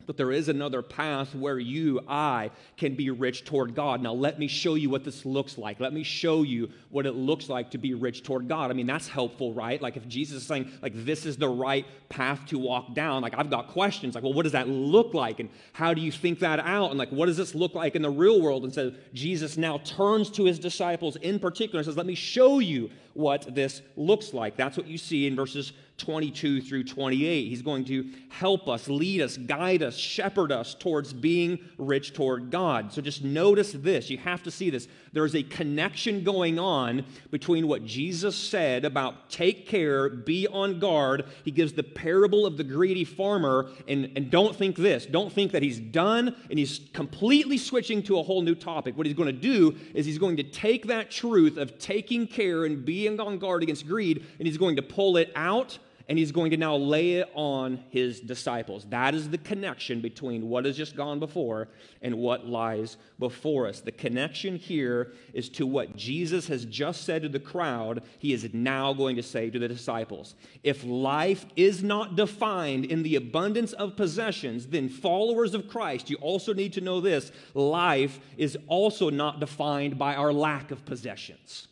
But 0.06 0.16
there 0.16 0.32
is 0.32 0.48
another 0.48 0.82
path 0.82 1.34
where 1.34 1.58
you, 1.58 2.00
I, 2.08 2.50
can 2.76 2.94
be 2.94 3.10
rich 3.10 3.44
toward 3.44 3.74
God. 3.74 4.02
Now, 4.02 4.12
let 4.12 4.38
me 4.38 4.48
show 4.48 4.74
you 4.74 4.90
what 4.90 5.04
this 5.04 5.24
looks 5.24 5.58
like. 5.58 5.80
Let 5.80 5.92
me 5.92 6.02
show 6.02 6.42
you 6.42 6.70
what 6.90 7.06
it 7.06 7.12
looks 7.12 7.48
like 7.48 7.70
to 7.72 7.78
be 7.78 7.94
rich 7.94 8.22
toward 8.22 8.48
God. 8.48 8.70
I 8.70 8.74
mean, 8.74 8.86
that's 8.86 9.08
helpful, 9.08 9.52
right? 9.52 9.80
Like, 9.80 9.96
if 9.96 10.06
Jesus 10.08 10.42
is 10.42 10.46
saying, 10.46 10.70
like, 10.82 10.92
this 11.04 11.26
is 11.26 11.36
the 11.36 11.48
right 11.48 11.86
path 12.08 12.46
to 12.46 12.58
walk 12.58 12.94
down, 12.94 13.22
like, 13.22 13.34
I've 13.36 13.50
got 13.50 13.68
questions. 13.68 14.14
Like, 14.14 14.24
well, 14.24 14.32
what 14.32 14.42
does 14.42 14.52
that 14.52 14.68
look 14.68 15.14
like? 15.14 15.40
And 15.40 15.48
how 15.72 15.94
do 15.94 16.00
you 16.00 16.12
think 16.12 16.40
that 16.40 16.60
out? 16.60 16.90
And, 16.90 16.98
like, 16.98 17.10
what 17.10 17.26
does 17.26 17.36
this 17.36 17.54
look 17.54 17.74
like 17.74 17.94
in 17.94 18.02
the 18.02 18.10
real 18.10 18.40
world? 18.40 18.64
And 18.64 18.74
so, 18.74 18.92
Jesus 19.14 19.56
now 19.56 19.78
turns 19.78 20.30
to 20.30 20.44
his 20.44 20.58
disciples 20.58 21.16
in 21.16 21.38
particular 21.38 21.78
and 21.78 21.86
says, 21.86 21.96
let 21.96 22.06
me 22.06 22.14
show 22.14 22.58
you 22.58 22.90
what 23.14 23.54
this 23.54 23.82
looks 23.96 24.32
like. 24.32 24.56
That's 24.56 24.76
what 24.76 24.86
you 24.86 24.98
see 24.98 25.26
in 25.26 25.36
verses 25.36 25.72
22 25.98 26.62
through 26.62 26.84
28. 26.84 27.48
He's 27.48 27.62
going 27.62 27.84
to 27.84 28.10
help 28.28 28.68
us, 28.68 28.88
lead 28.88 29.20
us, 29.20 29.36
guide 29.36 29.82
us, 29.82 29.96
shepherd 29.96 30.50
us 30.50 30.74
towards 30.74 31.12
being 31.12 31.58
rich 31.78 32.12
toward 32.12 32.50
God. 32.50 32.92
So 32.92 33.00
just 33.00 33.22
notice 33.22 33.72
this. 33.72 34.10
You 34.10 34.18
have 34.18 34.42
to 34.44 34.50
see 34.50 34.70
this. 34.70 34.88
There's 35.12 35.34
a 35.34 35.42
connection 35.42 36.24
going 36.24 36.58
on 36.58 37.04
between 37.30 37.68
what 37.68 37.84
Jesus 37.84 38.34
said 38.34 38.84
about 38.84 39.28
take 39.28 39.66
care, 39.66 40.08
be 40.08 40.48
on 40.48 40.78
guard. 40.78 41.26
He 41.44 41.50
gives 41.50 41.74
the 41.74 41.82
parable 41.82 42.46
of 42.46 42.56
the 42.56 42.64
greedy 42.64 43.04
farmer. 43.04 43.68
And, 43.86 44.10
and 44.16 44.30
don't 44.30 44.56
think 44.56 44.76
this. 44.76 45.04
Don't 45.04 45.30
think 45.30 45.52
that 45.52 45.62
he's 45.62 45.78
done 45.78 46.34
and 46.48 46.58
he's 46.58 46.80
completely 46.94 47.58
switching 47.58 48.02
to 48.04 48.18
a 48.18 48.22
whole 48.22 48.40
new 48.40 48.54
topic. 48.54 48.96
What 48.96 49.06
he's 49.06 49.16
going 49.16 49.26
to 49.26 49.32
do 49.32 49.76
is 49.94 50.06
he's 50.06 50.18
going 50.18 50.38
to 50.38 50.44
take 50.44 50.86
that 50.86 51.10
truth 51.10 51.58
of 51.58 51.78
taking 51.78 52.26
care 52.26 52.64
and 52.64 52.84
being 52.84 53.20
on 53.20 53.38
guard 53.38 53.62
against 53.62 53.86
greed 53.86 54.24
and 54.38 54.46
he's 54.46 54.58
going 54.58 54.76
to 54.76 54.82
pull 54.82 55.18
it 55.18 55.30
out 55.36 55.78
and 56.08 56.18
he's 56.18 56.32
going 56.32 56.50
to 56.50 56.56
now 56.56 56.76
lay 56.76 57.14
it 57.14 57.30
on 57.34 57.82
his 57.90 58.20
disciples. 58.20 58.84
That 58.90 59.14
is 59.14 59.30
the 59.30 59.38
connection 59.38 60.00
between 60.00 60.48
what 60.48 60.64
has 60.64 60.76
just 60.76 60.96
gone 60.96 61.18
before 61.18 61.68
and 62.00 62.16
what 62.16 62.46
lies 62.46 62.96
before 63.18 63.66
us. 63.66 63.80
The 63.80 63.92
connection 63.92 64.56
here 64.56 65.12
is 65.32 65.48
to 65.50 65.66
what 65.66 65.96
Jesus 65.96 66.48
has 66.48 66.64
just 66.64 67.04
said 67.04 67.22
to 67.22 67.28
the 67.28 67.40
crowd, 67.40 68.02
he 68.18 68.32
is 68.32 68.52
now 68.52 68.92
going 68.92 69.16
to 69.16 69.22
say 69.22 69.50
to 69.50 69.58
the 69.58 69.68
disciples. 69.68 70.34
If 70.62 70.84
life 70.84 71.46
is 71.56 71.82
not 71.82 72.16
defined 72.16 72.84
in 72.84 73.02
the 73.02 73.16
abundance 73.16 73.72
of 73.72 73.96
possessions, 73.96 74.66
then 74.66 74.88
followers 74.88 75.54
of 75.54 75.68
Christ, 75.68 76.10
you 76.10 76.16
also 76.16 76.52
need 76.52 76.72
to 76.74 76.80
know 76.80 77.00
this 77.00 77.32
life 77.54 78.20
is 78.36 78.56
also 78.66 79.10
not 79.10 79.40
defined 79.40 79.98
by 79.98 80.14
our 80.14 80.32
lack 80.32 80.70
of 80.70 80.84
possessions. 80.84 81.68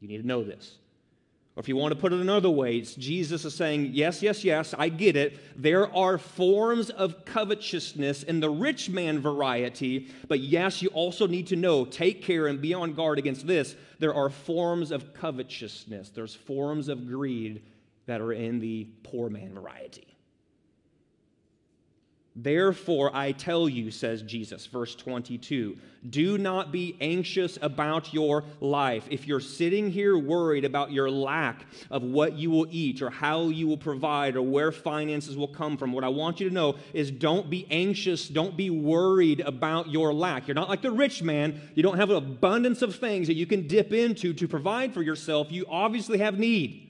You 0.00 0.08
need 0.08 0.22
to 0.22 0.26
know 0.26 0.44
this. 0.44 0.76
Or 1.58 1.60
if 1.60 1.66
you 1.66 1.74
want 1.74 1.92
to 1.92 1.98
put 1.98 2.12
it 2.12 2.20
another 2.20 2.48
way, 2.48 2.76
it's 2.76 2.94
Jesus 2.94 3.44
is 3.44 3.52
saying, 3.52 3.90
Yes, 3.92 4.22
yes, 4.22 4.44
yes, 4.44 4.76
I 4.78 4.88
get 4.90 5.16
it. 5.16 5.60
There 5.60 5.92
are 5.92 6.16
forms 6.16 6.88
of 6.88 7.24
covetousness 7.24 8.22
in 8.22 8.38
the 8.38 8.48
rich 8.48 8.88
man 8.88 9.18
variety, 9.18 10.06
but 10.28 10.38
yes, 10.38 10.82
you 10.82 10.88
also 10.90 11.26
need 11.26 11.48
to 11.48 11.56
know, 11.56 11.84
take 11.84 12.22
care 12.22 12.46
and 12.46 12.62
be 12.62 12.74
on 12.74 12.94
guard 12.94 13.18
against 13.18 13.44
this. 13.44 13.74
There 13.98 14.14
are 14.14 14.30
forms 14.30 14.92
of 14.92 15.12
covetousness, 15.14 16.10
there's 16.10 16.32
forms 16.32 16.86
of 16.86 17.08
greed 17.08 17.64
that 18.06 18.20
are 18.20 18.32
in 18.32 18.60
the 18.60 18.86
poor 19.02 19.28
man 19.28 19.52
variety. 19.52 20.06
Therefore, 22.40 23.10
I 23.12 23.32
tell 23.32 23.68
you, 23.68 23.90
says 23.90 24.22
Jesus, 24.22 24.64
verse 24.66 24.94
22, 24.94 25.76
do 26.08 26.38
not 26.38 26.70
be 26.70 26.96
anxious 27.00 27.58
about 27.60 28.14
your 28.14 28.44
life. 28.60 29.08
If 29.10 29.26
you're 29.26 29.40
sitting 29.40 29.90
here 29.90 30.16
worried 30.16 30.64
about 30.64 30.92
your 30.92 31.10
lack 31.10 31.66
of 31.90 32.04
what 32.04 32.34
you 32.34 32.48
will 32.50 32.68
eat 32.70 33.02
or 33.02 33.10
how 33.10 33.48
you 33.48 33.66
will 33.66 33.76
provide 33.76 34.36
or 34.36 34.42
where 34.42 34.70
finances 34.70 35.36
will 35.36 35.48
come 35.48 35.76
from, 35.76 35.90
what 35.90 36.04
I 36.04 36.10
want 36.10 36.38
you 36.38 36.48
to 36.48 36.54
know 36.54 36.76
is 36.92 37.10
don't 37.10 37.50
be 37.50 37.66
anxious, 37.72 38.28
don't 38.28 38.56
be 38.56 38.70
worried 38.70 39.40
about 39.40 39.88
your 39.88 40.14
lack. 40.14 40.46
You're 40.46 40.54
not 40.54 40.68
like 40.68 40.82
the 40.82 40.92
rich 40.92 41.24
man. 41.24 41.60
You 41.74 41.82
don't 41.82 41.96
have 41.96 42.10
an 42.10 42.16
abundance 42.16 42.82
of 42.82 42.94
things 42.94 43.26
that 43.26 43.34
you 43.34 43.46
can 43.46 43.66
dip 43.66 43.92
into 43.92 44.32
to 44.34 44.46
provide 44.46 44.94
for 44.94 45.02
yourself. 45.02 45.50
You 45.50 45.66
obviously 45.68 46.18
have 46.18 46.38
need. 46.38 46.87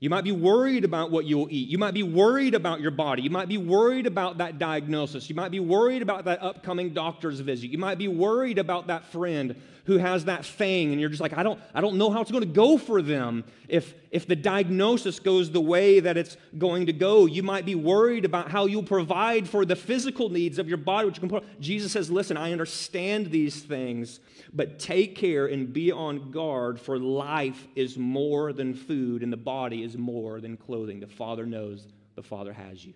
You 0.00 0.10
might 0.10 0.22
be 0.22 0.32
worried 0.32 0.84
about 0.84 1.10
what 1.10 1.24
you'll 1.24 1.48
eat. 1.50 1.68
You 1.68 1.76
might 1.76 1.94
be 1.94 2.04
worried 2.04 2.54
about 2.54 2.80
your 2.80 2.92
body. 2.92 3.22
You 3.22 3.30
might 3.30 3.48
be 3.48 3.58
worried 3.58 4.06
about 4.06 4.38
that 4.38 4.58
diagnosis. 4.58 5.28
You 5.28 5.34
might 5.34 5.50
be 5.50 5.58
worried 5.58 6.02
about 6.02 6.24
that 6.26 6.40
upcoming 6.40 6.94
doctor's 6.94 7.40
visit. 7.40 7.70
You 7.70 7.78
might 7.78 7.98
be 7.98 8.06
worried 8.06 8.58
about 8.58 8.86
that 8.86 9.04
friend 9.06 9.56
who 9.88 9.96
has 9.96 10.26
that 10.26 10.44
thing 10.44 10.92
and 10.92 11.00
you're 11.00 11.08
just 11.08 11.22
like, 11.22 11.32
I 11.32 11.42
don't, 11.42 11.58
I 11.72 11.80
don't 11.80 11.96
know 11.96 12.10
how 12.10 12.20
it's 12.20 12.30
going 12.30 12.44
to 12.44 12.46
go 12.46 12.76
for 12.76 13.00
them. 13.00 13.42
If, 13.68 13.94
if 14.10 14.26
the 14.26 14.36
diagnosis 14.36 15.18
goes 15.18 15.50
the 15.50 15.62
way 15.62 15.98
that 16.00 16.18
it's 16.18 16.36
going 16.58 16.86
to 16.86 16.92
go, 16.92 17.24
you 17.24 17.42
might 17.42 17.64
be 17.64 17.74
worried 17.74 18.26
about 18.26 18.50
how 18.50 18.66
you'll 18.66 18.82
provide 18.82 19.48
for 19.48 19.64
the 19.64 19.74
physical 19.74 20.28
needs 20.28 20.58
of 20.58 20.68
your 20.68 20.76
body, 20.76 21.06
which 21.06 21.22
you 21.22 21.26
can 21.26 21.40
Jesus 21.58 21.90
says, 21.90 22.10
listen, 22.10 22.36
I 22.36 22.52
understand 22.52 23.30
these 23.30 23.62
things, 23.62 24.20
but 24.52 24.78
take 24.78 25.16
care 25.16 25.46
and 25.46 25.72
be 25.72 25.90
on 25.90 26.32
guard, 26.32 26.78
for 26.78 26.98
life 26.98 27.66
is 27.74 27.96
more 27.96 28.52
than 28.52 28.74
food 28.74 29.22
and 29.22 29.32
the 29.32 29.38
body 29.38 29.82
is 29.82 29.96
more 29.96 30.38
than 30.42 30.58
clothing. 30.58 31.00
The 31.00 31.06
Father 31.06 31.46
knows, 31.46 31.88
the 32.14 32.22
Father 32.22 32.52
has 32.52 32.84
you. 32.84 32.92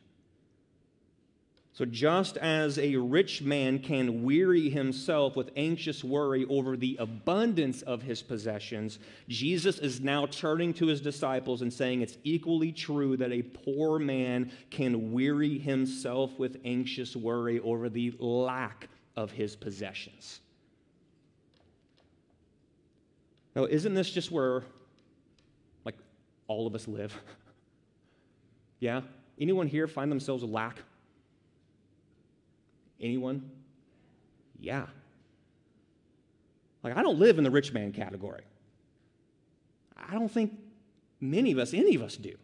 So, 1.75 1.87
just 1.87 2.37
as 2.37 2.79
a 2.79 2.97
rich 2.97 3.41
man 3.41 3.79
can 3.79 4.25
weary 4.25 4.69
himself 4.69 5.37
with 5.37 5.51
anxious 5.57 6.05
worry 6.05 6.45
over 6.51 6.77
the 6.77 6.99
abundance 7.01 7.81
of 7.81 8.03
his 8.03 8.21
possessions, 8.21 8.99
Jesus 9.27 9.79
is 9.79 9.99
now 9.99 10.27
turning 10.27 10.75
to 10.75 10.87
his 10.87 11.01
disciples 11.01 11.63
and 11.63 11.73
saying 11.73 12.03
it's 12.03 12.19
equally 12.25 12.73
true 12.73 13.17
that 13.17 13.33
a 13.33 13.41
poor 13.41 13.99
man 13.99 14.53
can 14.69 15.13
weary 15.13 15.59
himself 15.59 16.39
with 16.39 16.61
anxious 16.67 17.17
worry 17.17 17.59
over 17.61 17.89
the 17.89 18.15
lack 18.19 18.89
of 19.17 19.31
his 19.31 19.57
possessions. 19.57 20.41
Now, 23.57 23.65
isn't 23.65 23.95
this 23.95 24.11
just 24.11 24.31
where, 24.31 24.63
like, 25.87 25.97
all 26.49 26.67
of 26.67 26.75
us 26.75 26.87
live? 26.87 27.19
yeah? 28.81 29.01
Anyone 29.41 29.69
here 29.69 29.87
find 29.87 30.13
themselves 30.13 30.45
lack 30.45 30.77
Anyone? 33.03 33.51
Yeah. 34.61 34.87
Like, 36.85 36.97
I 36.97 37.03
don't 37.03 37.19
live 37.19 37.39
in 37.39 37.45
the 37.45 37.51
rich 37.51 37.73
man 37.73 37.93
category. 37.93 38.45
I 39.97 40.15
don't 40.15 40.31
think 40.31 40.53
many 41.21 41.53
of 41.53 41.59
us, 41.59 41.75
any 41.75 41.95
of 41.97 42.03
us 42.03 42.17
do. 42.17 42.35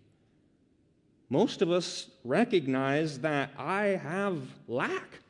Most 1.31 1.63
of 1.63 1.71
us 1.71 2.09
recognize 2.25 3.21
that 3.21 3.51
I 3.57 4.01
have 4.03 4.39
lack. 4.67 5.21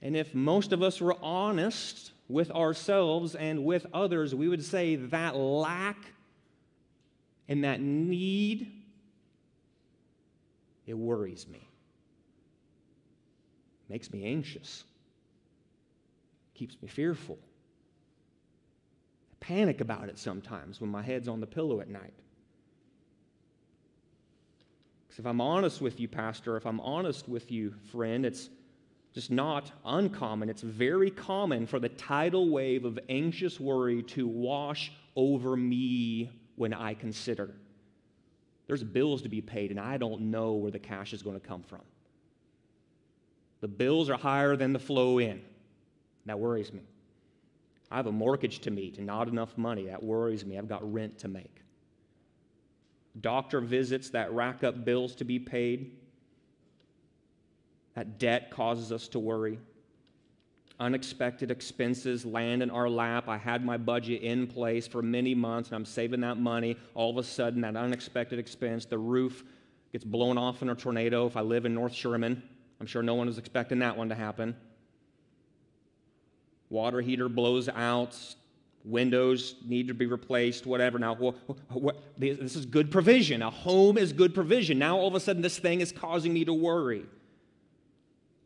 And 0.00 0.16
if 0.16 0.34
most 0.34 0.72
of 0.72 0.82
us 0.82 1.00
were 1.00 1.16
honest 1.22 2.12
with 2.28 2.50
ourselves 2.50 3.34
and 3.34 3.64
with 3.64 3.86
others, 3.92 4.34
we 4.34 4.48
would 4.48 4.64
say 4.64 4.96
that 4.96 5.36
lack 5.36 5.96
and 7.48 7.64
that 7.64 7.80
need, 7.80 8.70
it 10.86 10.94
worries 10.94 11.46
me 11.48 11.67
makes 13.88 14.12
me 14.12 14.24
anxious, 14.24 14.84
keeps 16.54 16.76
me 16.82 16.88
fearful. 16.88 17.38
I 19.32 19.34
panic 19.40 19.80
about 19.80 20.08
it 20.08 20.18
sometimes 20.18 20.80
when 20.80 20.90
my 20.90 21.02
head's 21.02 21.28
on 21.28 21.40
the 21.40 21.46
pillow 21.46 21.80
at 21.80 21.88
night. 21.88 22.14
Because 25.06 25.20
if 25.20 25.26
I'm 25.26 25.40
honest 25.40 25.80
with 25.80 26.00
you, 26.00 26.08
Pastor, 26.08 26.56
if 26.56 26.66
I'm 26.66 26.80
honest 26.80 27.28
with 27.28 27.50
you, 27.50 27.74
friend, 27.90 28.26
it's 28.26 28.50
just 29.14 29.30
not 29.30 29.70
uncommon. 29.84 30.48
It's 30.48 30.62
very 30.62 31.10
common 31.10 31.66
for 31.66 31.78
the 31.78 31.88
tidal 31.88 32.50
wave 32.50 32.84
of 32.84 32.98
anxious 33.08 33.58
worry 33.58 34.02
to 34.02 34.28
wash 34.28 34.92
over 35.16 35.56
me 35.56 36.30
when 36.56 36.74
I 36.74 36.94
consider 36.94 37.54
there's 38.68 38.84
bills 38.84 39.22
to 39.22 39.28
be 39.28 39.40
paid 39.40 39.70
and 39.70 39.80
I 39.80 39.96
don't 39.96 40.30
know 40.30 40.52
where 40.52 40.70
the 40.70 40.78
cash 40.78 41.12
is 41.12 41.22
going 41.22 41.40
to 41.40 41.44
come 41.44 41.62
from. 41.62 41.80
The 43.60 43.68
bills 43.68 44.08
are 44.08 44.16
higher 44.16 44.56
than 44.56 44.72
the 44.72 44.78
flow 44.78 45.18
in. 45.18 45.40
That 46.26 46.38
worries 46.38 46.72
me. 46.72 46.82
I 47.90 47.96
have 47.96 48.06
a 48.06 48.12
mortgage 48.12 48.60
to 48.60 48.70
meet 48.70 48.98
and 48.98 49.06
not 49.06 49.28
enough 49.28 49.56
money. 49.56 49.86
That 49.86 50.02
worries 50.02 50.44
me. 50.44 50.58
I've 50.58 50.68
got 50.68 50.92
rent 50.92 51.18
to 51.20 51.28
make. 51.28 51.62
Doctor 53.20 53.60
visits 53.60 54.10
that 54.10 54.32
rack 54.32 54.62
up 54.62 54.84
bills 54.84 55.14
to 55.16 55.24
be 55.24 55.38
paid. 55.38 55.96
That 57.94 58.18
debt 58.18 58.50
causes 58.50 58.92
us 58.92 59.08
to 59.08 59.18
worry. 59.18 59.58
Unexpected 60.78 61.50
expenses 61.50 62.24
land 62.24 62.62
in 62.62 62.70
our 62.70 62.88
lap. 62.88 63.28
I 63.28 63.38
had 63.38 63.64
my 63.64 63.76
budget 63.76 64.22
in 64.22 64.46
place 64.46 64.86
for 64.86 65.02
many 65.02 65.34
months 65.34 65.70
and 65.70 65.76
I'm 65.76 65.84
saving 65.84 66.20
that 66.20 66.38
money. 66.38 66.76
All 66.94 67.10
of 67.10 67.16
a 67.16 67.24
sudden, 67.24 67.62
that 67.62 67.74
unexpected 67.74 68.38
expense, 68.38 68.84
the 68.84 68.98
roof 68.98 69.42
gets 69.90 70.04
blown 70.04 70.38
off 70.38 70.62
in 70.62 70.68
a 70.68 70.74
tornado 70.76 71.26
if 71.26 71.36
I 71.36 71.40
live 71.40 71.64
in 71.64 71.74
North 71.74 71.94
Sherman. 71.94 72.42
I'm 72.80 72.86
sure 72.86 73.02
no 73.02 73.14
one 73.14 73.26
was 73.26 73.38
expecting 73.38 73.80
that 73.80 73.96
one 73.96 74.08
to 74.08 74.14
happen. 74.14 74.56
Water 76.70 77.00
heater 77.00 77.28
blows 77.28 77.68
out, 77.68 78.16
windows 78.84 79.56
need 79.66 79.88
to 79.88 79.94
be 79.94 80.06
replaced, 80.06 80.66
whatever. 80.66 80.98
Now, 80.98 81.14
what, 81.14 81.36
what, 81.70 82.02
this 82.18 82.56
is 82.56 82.66
good 82.66 82.90
provision. 82.90 83.42
A 83.42 83.50
home 83.50 83.98
is 83.98 84.12
good 84.12 84.34
provision. 84.34 84.78
Now, 84.78 84.96
all 84.96 85.08
of 85.08 85.14
a 85.14 85.20
sudden, 85.20 85.42
this 85.42 85.58
thing 85.58 85.80
is 85.80 85.92
causing 85.92 86.32
me 86.32 86.44
to 86.44 86.52
worry. 86.52 87.04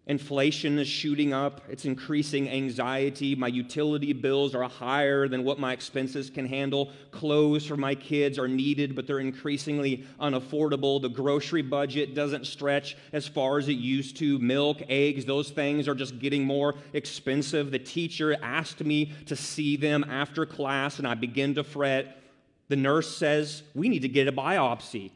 Inflation 0.09 0.81
is 0.81 0.89
shooting 0.89 1.33
up. 1.33 1.61
It's 1.69 1.85
increasing 1.85 2.49
anxiety. 2.49 3.37
My 3.37 3.47
utility 3.47 4.13
bills 4.13 4.53
are 4.53 4.69
higher 4.69 5.29
than 5.29 5.45
what 5.45 5.61
my 5.61 5.73
expenses 5.73 6.29
can 6.29 6.45
handle. 6.45 6.91
Clothes 7.13 7.65
for 7.65 7.77
my 7.77 7.95
kids 7.95 8.37
are 8.37 8.49
needed, 8.49 8.97
but 8.97 9.07
they're 9.07 9.21
increasingly 9.21 10.05
unaffordable. 10.21 11.01
The 11.01 11.09
grocery 11.09 11.63
budget 11.63 12.17
doesn't 12.17 12.49
stretch 12.49 12.97
as 13.13 13.29
far 13.29 13.59
as 13.59 13.69
it 13.69 13.75
used 13.75 14.17
to. 14.17 14.41
Milk, 14.41 14.83
eggs, 14.89 15.25
those 15.25 15.51
things 15.51 15.87
are 15.87 15.95
just 15.95 16.19
getting 16.19 16.45
more 16.45 16.75
expensive. 16.93 17.71
The 17.71 17.79
teacher 17.79 18.37
asked 18.43 18.81
me 18.81 19.13
to 19.27 19.37
see 19.37 19.77
them 19.77 20.05
after 20.09 20.45
class, 20.45 20.99
and 20.99 21.07
I 21.07 21.15
begin 21.15 21.55
to 21.55 21.63
fret. 21.63 22.21
The 22.67 22.77
nurse 22.77 23.17
says, 23.17 23.63
We 23.73 23.89
need 23.89 24.03
to 24.03 24.09
get 24.09 24.27
a 24.27 24.33
biopsy 24.33 25.13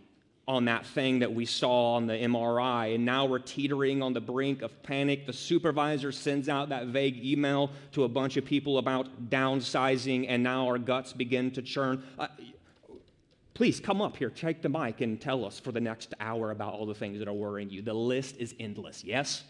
on 0.49 0.67
that 0.67 0.87
thing 0.87 1.19
that 1.19 1.35
we 1.35 1.45
saw 1.45 1.95
on 1.95 2.07
the 2.07 2.13
MRI, 2.13 2.95
and 2.95 3.05
now 3.05 3.25
we're 3.25 3.41
teetering 3.41 4.01
on 4.01 4.13
the 4.13 4.21
brink 4.21 4.63
of 4.63 4.81
panic. 4.85 5.27
The 5.27 5.33
supervisor 5.33 6.13
sends 6.13 6.49
out 6.49 6.69
that 6.69 6.87
vague 6.87 7.25
email 7.25 7.73
to 7.93 8.05
a 8.05 8.09
bunch 8.09 8.37
of 8.37 8.45
people 8.45 8.79
about 8.79 9.29
downsizing, 9.29 10.27
and 10.29 10.45
now 10.45 10.67
our 10.67 10.79
guts 10.79 11.13
begin 11.13 11.51
to 11.53 11.63
churn. 11.63 12.05
Uh, 12.17 12.29
please 13.55 13.81
come 13.81 14.01
up 14.01 14.17
here, 14.17 14.31
take 14.31 14.63
the 14.63 14.69
mic, 14.69 15.01
and 15.01 15.21
tell 15.21 15.45
us 15.45 15.59
for 15.59 15.73
the 15.73 15.81
next 15.81 16.15
hour 16.21 16.53
about 16.53 16.75
all 16.75 16.87
the 16.87 16.95
things 16.95 17.19
that 17.19 17.27
are 17.27 17.35
worrying 17.35 17.69
you. 17.69 17.83
The 17.83 17.95
list 17.95 18.37
is 18.39 18.55
endless, 18.61 19.03
yes? 19.03 19.43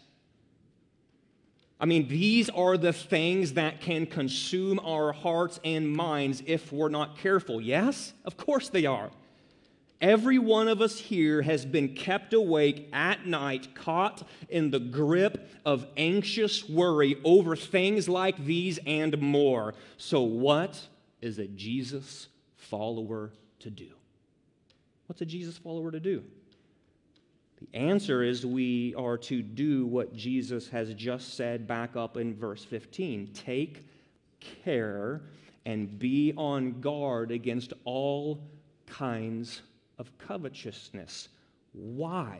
I 1.79 1.85
mean, 1.85 2.07
these 2.07 2.49
are 2.49 2.75
the 2.75 2.91
things 2.91 3.53
that 3.53 3.81
can 3.81 4.07
consume 4.07 4.79
our 4.79 5.13
hearts 5.13 5.59
and 5.63 5.87
minds 5.87 6.41
if 6.47 6.73
we're 6.73 6.89
not 6.89 7.19
careful. 7.19 7.61
Yes? 7.61 8.13
Of 8.25 8.35
course 8.35 8.69
they 8.69 8.87
are. 8.87 9.11
Every 9.99 10.37
one 10.37 10.67
of 10.67 10.79
us 10.79 10.99
here 10.99 11.41
has 11.41 11.65
been 11.65 11.95
kept 11.95 12.33
awake 12.33 12.87
at 12.93 13.25
night, 13.25 13.73
caught 13.73 14.27
in 14.47 14.69
the 14.69 14.79
grip 14.79 15.49
of 15.65 15.87
anxious 15.97 16.69
worry 16.69 17.19
over 17.23 17.55
things 17.55 18.07
like 18.07 18.37
these 18.45 18.77
and 18.85 19.19
more. 19.19 19.73
So, 19.97 20.21
what 20.21 20.79
is 21.19 21.39
a 21.39 21.47
Jesus 21.47 22.27
follower 22.57 23.31
to 23.59 23.71
do? 23.71 23.89
What's 25.07 25.21
a 25.21 25.25
Jesus 25.25 25.57
follower 25.57 25.89
to 25.89 25.99
do? 25.99 26.23
The 27.59 27.75
answer 27.75 28.21
is 28.21 28.45
we 28.45 28.93
are 28.95 29.17
to 29.17 29.41
do 29.41 29.87
what 29.87 30.15
Jesus 30.15 30.69
has 30.69 30.93
just 30.93 31.33
said 31.33 31.67
back 31.67 31.95
up 31.95 32.17
in 32.17 32.35
verse 32.35 32.63
15 32.63 33.31
take 33.33 33.83
care 34.39 35.21
and 35.65 35.97
be 35.97 36.33
on 36.37 36.81
guard 36.81 37.31
against 37.31 37.73
all 37.83 38.43
kinds 38.85 39.61
of 39.97 40.15
covetousness. 40.17 41.29
Why? 41.73 42.39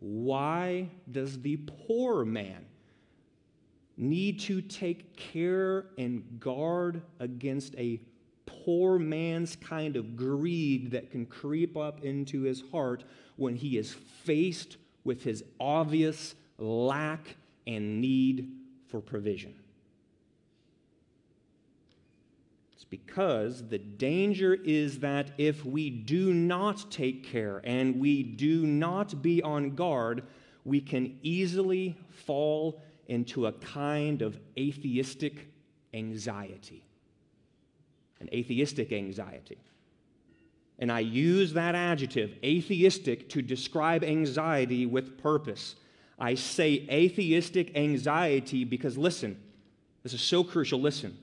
Why 0.00 0.88
does 1.10 1.40
the 1.40 1.56
poor 1.56 2.24
man 2.24 2.64
need 3.96 4.40
to 4.40 4.60
take 4.60 5.16
care 5.16 5.86
and 5.96 6.38
guard 6.38 7.02
against 7.18 7.74
a 7.76 8.00
poor 8.44 8.98
man's 8.98 9.56
kind 9.56 9.96
of 9.96 10.16
greed 10.16 10.90
that 10.90 11.10
can 11.10 11.26
creep 11.26 11.76
up 11.76 12.04
into 12.04 12.42
his 12.42 12.62
heart 12.70 13.04
when 13.36 13.56
he 13.56 13.78
is 13.78 13.92
faced 14.24 14.76
with 15.04 15.22
his 15.22 15.44
obvious 15.58 16.34
lack 16.58 17.36
and 17.66 18.00
need 18.00 18.52
for 18.88 19.00
provision? 19.00 19.54
Because 22.90 23.68
the 23.68 23.78
danger 23.78 24.54
is 24.54 25.00
that 25.00 25.32
if 25.38 25.64
we 25.64 25.90
do 25.90 26.32
not 26.32 26.90
take 26.90 27.24
care 27.24 27.60
and 27.64 27.98
we 27.98 28.22
do 28.22 28.64
not 28.66 29.22
be 29.22 29.42
on 29.42 29.74
guard, 29.74 30.22
we 30.64 30.80
can 30.80 31.18
easily 31.22 31.96
fall 32.10 32.82
into 33.08 33.46
a 33.46 33.52
kind 33.52 34.22
of 34.22 34.38
atheistic 34.56 35.48
anxiety. 35.94 36.84
An 38.20 38.28
atheistic 38.32 38.92
anxiety. 38.92 39.58
And 40.78 40.92
I 40.92 41.00
use 41.00 41.54
that 41.54 41.74
adjective, 41.74 42.34
atheistic, 42.44 43.28
to 43.30 43.42
describe 43.42 44.04
anxiety 44.04 44.86
with 44.86 45.18
purpose. 45.18 45.76
I 46.18 46.34
say 46.34 46.86
atheistic 46.90 47.76
anxiety 47.76 48.64
because, 48.64 48.96
listen, 48.96 49.40
this 50.02 50.12
is 50.12 50.20
so 50.20 50.44
crucial. 50.44 50.80
Listen 50.80 51.16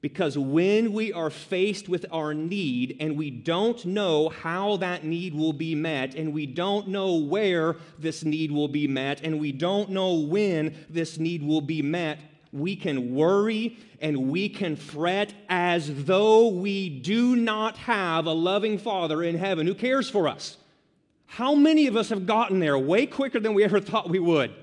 because 0.00 0.38
when 0.38 0.92
we 0.92 1.12
are 1.12 1.30
faced 1.30 1.88
with 1.88 2.06
our 2.12 2.32
need 2.32 2.96
and 3.00 3.16
we 3.16 3.30
don't 3.30 3.84
know 3.84 4.28
how 4.28 4.76
that 4.76 5.04
need 5.04 5.34
will 5.34 5.52
be 5.52 5.74
met, 5.74 6.14
and 6.14 6.32
we 6.32 6.46
don't 6.46 6.88
know 6.88 7.16
where 7.16 7.76
this 7.98 8.24
need 8.24 8.52
will 8.52 8.68
be 8.68 8.86
met, 8.86 9.20
and 9.22 9.40
we 9.40 9.50
don't 9.50 9.90
know 9.90 10.14
when 10.14 10.74
this 10.88 11.18
need 11.18 11.42
will 11.42 11.60
be 11.60 11.82
met, 11.82 12.18
we 12.52 12.76
can 12.76 13.14
worry 13.14 13.76
and 14.00 14.30
we 14.30 14.48
can 14.48 14.76
fret 14.76 15.34
as 15.48 16.04
though 16.04 16.48
we 16.48 16.88
do 16.88 17.36
not 17.36 17.76
have 17.76 18.26
a 18.26 18.32
loving 18.32 18.78
Father 18.78 19.22
in 19.22 19.36
heaven 19.36 19.66
who 19.66 19.74
cares 19.74 20.08
for 20.08 20.28
us. 20.28 20.56
How 21.26 21.54
many 21.54 21.88
of 21.88 21.96
us 21.96 22.08
have 22.08 22.24
gotten 22.24 22.58
there 22.58 22.78
way 22.78 23.04
quicker 23.04 23.40
than 23.40 23.52
we 23.52 23.64
ever 23.64 23.80
thought 23.80 24.08
we 24.08 24.18
would? 24.18 24.54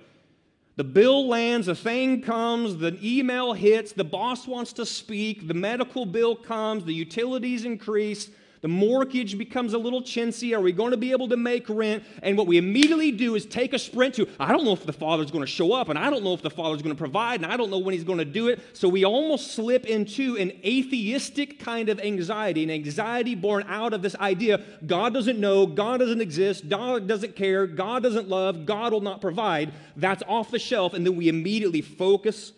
The 0.78 0.84
bill 0.84 1.28
lands, 1.28 1.68
the 1.68 1.76
thing 1.76 2.22
comes, 2.22 2.78
the 2.78 2.98
email 3.02 3.54
hits, 3.54 3.94
the 3.94 4.04
boss 4.04 4.46
wants 4.46 4.74
to 4.74 4.86
speak, 4.86 5.48
the 5.48 5.54
medical 5.54 6.06
bill 6.06 6.36
comes, 6.36 6.84
the 6.84 6.94
utilities 6.94 7.64
increase, 7.64 8.30
the 8.66 8.70
mortgage 8.70 9.38
becomes 9.38 9.74
a 9.74 9.78
little 9.78 10.02
chintzy. 10.02 10.58
Are 10.58 10.60
we 10.60 10.72
going 10.72 10.90
to 10.90 10.98
be 10.98 11.12
able 11.12 11.28
to 11.28 11.38
make 11.38 11.70
rent? 11.70 12.04
And 12.24 12.36
what 12.36 12.48
we 12.48 12.58
immediately 12.58 13.12
do 13.12 13.36
is 13.36 13.46
take 13.46 13.74
a 13.74 13.78
sprint 13.78 14.16
to, 14.16 14.28
I 14.40 14.52
don't 14.52 14.66
know 14.66 14.74
if 14.74 14.88
the 14.88 14.92
Father's 14.92 15.30
going 15.30 15.44
to 15.44 15.52
show 15.52 15.74
up, 15.74 15.90
and 15.90 16.00
I 16.00 16.10
don't 16.10 16.24
know 16.24 16.34
if 16.34 16.42
the 16.42 16.50
Father's 16.50 16.82
going 16.82 16.96
to 16.96 16.98
provide, 16.98 17.44
and 17.44 17.54
I 17.54 17.58
don't 17.58 17.70
know 17.70 17.78
when 17.78 17.94
He's 17.94 18.04
going 18.04 18.18
to 18.18 18.26
do 18.26 18.48
it. 18.48 18.60
So 18.76 18.90
we 18.90 19.06
almost 19.06 19.52
slip 19.52 19.86
into 19.86 20.36
an 20.38 20.52
atheistic 20.66 21.60
kind 21.60 21.90
of 21.90 22.00
anxiety, 22.00 22.64
an 22.64 22.72
anxiety 22.72 23.36
born 23.36 23.66
out 23.68 23.94
of 23.94 24.02
this 24.02 24.16
idea 24.16 24.60
God 24.84 25.14
doesn't 25.14 25.40
know, 25.40 25.68
God 25.68 26.00
doesn't 26.00 26.22
exist, 26.22 26.68
God 26.68 27.08
doesn't 27.08 27.36
care, 27.36 27.68
God 27.68 28.02
doesn't 28.02 28.30
love, 28.30 28.66
God 28.66 28.94
will 28.94 29.02
not 29.02 29.22
provide. 29.22 29.74
That's 29.96 30.24
off 30.28 30.50
the 30.50 30.58
shelf, 30.58 30.96
and 30.96 31.06
then 31.06 31.16
we 31.16 31.30
immediately 31.30 31.82
focus 31.82 32.52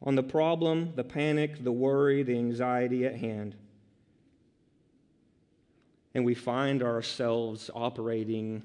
on 0.00 0.14
the 0.14 0.22
problem, 0.22 0.92
the 0.94 1.02
panic, 1.02 1.64
the 1.64 1.72
worry, 1.72 2.22
the 2.22 2.38
anxiety 2.38 3.04
at 3.04 3.16
hand 3.16 3.56
and 6.14 6.24
we 6.24 6.34
find 6.34 6.82
ourselves 6.82 7.70
operating 7.74 8.62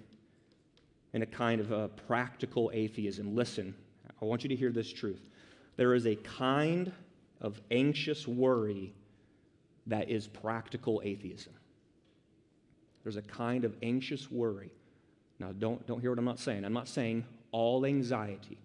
in 1.13 1.21
a 1.21 1.25
kind 1.25 1.61
of 1.61 1.71
a 1.71 1.89
practical 1.89 2.71
atheism. 2.73 3.35
Listen, 3.35 3.75
I 4.21 4.25
want 4.25 4.43
you 4.43 4.49
to 4.49 4.55
hear 4.55 4.71
this 4.71 4.91
truth. 4.91 5.21
There 5.75 5.93
is 5.93 6.07
a 6.07 6.15
kind 6.15 6.91
of 7.41 7.61
anxious 7.71 8.27
worry 8.27 8.93
that 9.87 10.09
is 10.09 10.27
practical 10.27 11.01
atheism. 11.03 11.53
There's 13.03 13.17
a 13.17 13.21
kind 13.21 13.65
of 13.65 13.75
anxious 13.83 14.31
worry. 14.31 14.71
Now, 15.39 15.51
don't, 15.51 15.85
don't 15.85 15.99
hear 15.99 16.11
what 16.11 16.19
I'm 16.19 16.25
not 16.25 16.39
saying. 16.39 16.63
I'm 16.63 16.73
not 16.73 16.87
saying 16.87 17.25
all 17.51 17.85
anxiety. 17.85 18.57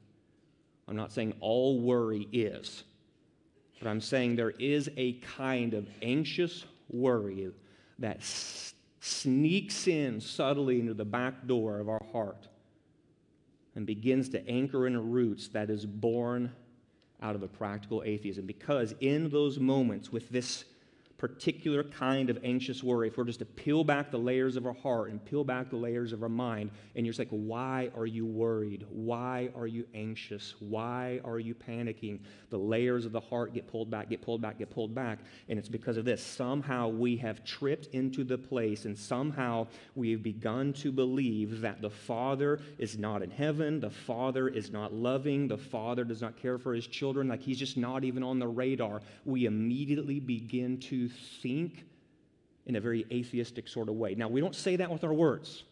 I'm 0.87 0.97
not 0.97 1.13
saying 1.13 1.35
all 1.41 1.81
worry 1.81 2.29
is. 2.33 2.85
But 3.81 3.89
I'm 3.89 4.01
saying 4.01 4.37
there 4.37 4.55
is 4.59 4.89
a 4.97 5.15
kind 5.15 5.75
of 5.75 5.89
anxious 6.03 6.65
worry 6.89 7.51
that 7.99 8.23
sneaks 9.01 9.87
in 9.87 10.21
subtly 10.21 10.81
into 10.81 10.95
the 10.95 11.05
back 11.05 11.47
door 11.47 11.79
of 11.79 11.89
our 11.89 12.05
heart 12.13 12.49
and 13.75 13.87
begins 13.87 14.29
to 14.31 14.49
anchor 14.49 14.87
in 14.87 15.11
roots 15.11 15.49
that 15.49 15.71
is 15.71 15.87
born 15.87 16.53
out 17.23 17.35
of 17.35 17.43
a 17.43 17.49
practical 17.49 18.03
atheism. 18.05 18.47
Because 18.47 18.95
in 19.01 19.29
those 19.31 19.59
moments, 19.59 20.13
with 20.13 20.29
this 20.31 20.65
particular 21.19 21.83
kind 21.83 22.31
of 22.31 22.39
anxious 22.45 22.83
worry, 22.83 23.09
if 23.09 23.19
we're 23.19 23.25
just 23.25 23.41
to 23.41 23.45
peel 23.45 23.83
back 23.83 24.13
the 24.13 24.19
layers 24.19 24.55
of 24.55 24.65
our 24.67 24.73
heart 24.73 25.11
and 25.11 25.25
peel 25.25 25.43
back 25.43 25.69
the 25.69 25.77
layers 25.77 26.13
of 26.13 26.23
our 26.23 26.29
mind, 26.29 26.71
and 26.95 27.05
you're 27.05 27.13
just 27.13 27.19
like, 27.19 27.29
why 27.31 27.91
are 27.97 28.07
you 28.07 28.25
worried? 28.25 28.87
Why 28.89 29.51
are 29.57 29.67
you 29.67 29.85
anxious? 29.95 30.55
Why 30.61 31.21
are 31.25 31.41
you 31.41 31.57
panicking? 31.57 32.21
The 32.51 32.59
layers 32.59 33.05
of 33.05 33.11
the 33.11 33.21
heart 33.21 33.53
get 33.53 33.67
pulled 33.67 33.91
back, 33.91 34.09
get 34.09 34.23
pulled 34.23 34.41
back, 34.41 34.59
get 34.59 34.71
pulled 34.71 34.95
back. 34.95 35.19
And 35.49 35.59
it's 35.59 35.69
because 35.69 35.97
of 35.97 36.05
this. 36.05 36.25
Somehow 36.25 36.87
we 36.89 37.17
have 37.17 37.45
tripped 37.45 37.87
into 37.89 38.23
the 38.23 38.39
place, 38.39 38.85
and 38.85 38.97
somehow 38.97 39.67
we 39.97 40.13
have 40.13 40.23
begun 40.23 40.73
to 40.75 40.93
believe 40.93 41.61
that 41.63 41.83
the 41.83 41.91
Father 41.91 42.61
is 42.79 42.97
not 42.97 43.23
in 43.23 43.31
heaven, 43.31 43.81
the 43.81 43.91
Father 43.91 44.47
is 44.47 44.71
not 44.71 44.95
loving, 44.95 45.49
the 45.49 45.59
Father 45.59 46.05
does 46.05 46.23
not 46.23 46.37
care 46.37 46.59
for 46.59 46.75
his 46.75 46.87
children, 46.87 47.27
like 47.27 47.43
he's 47.43 47.59
just 47.59 47.77
not 47.77 48.05
even 48.05 48.23
on 48.23 48.39
the 48.39 48.47
radar. 48.47 49.03
We 49.25 49.47
immediately 49.47 50.21
begin 50.21 50.79
to 50.81 51.08
think 51.09 51.85
in 52.67 52.77
a 52.77 52.81
very 52.81 53.07
atheistic 53.11 53.67
sort 53.67 53.89
of 53.89 53.95
way. 53.95 54.15
Now, 54.15 54.29
we 54.29 54.41
don't 54.41 54.55
say 54.55 54.77
that 54.77 54.91
with 54.91 55.03
our 55.05 55.13
words, 55.13 55.65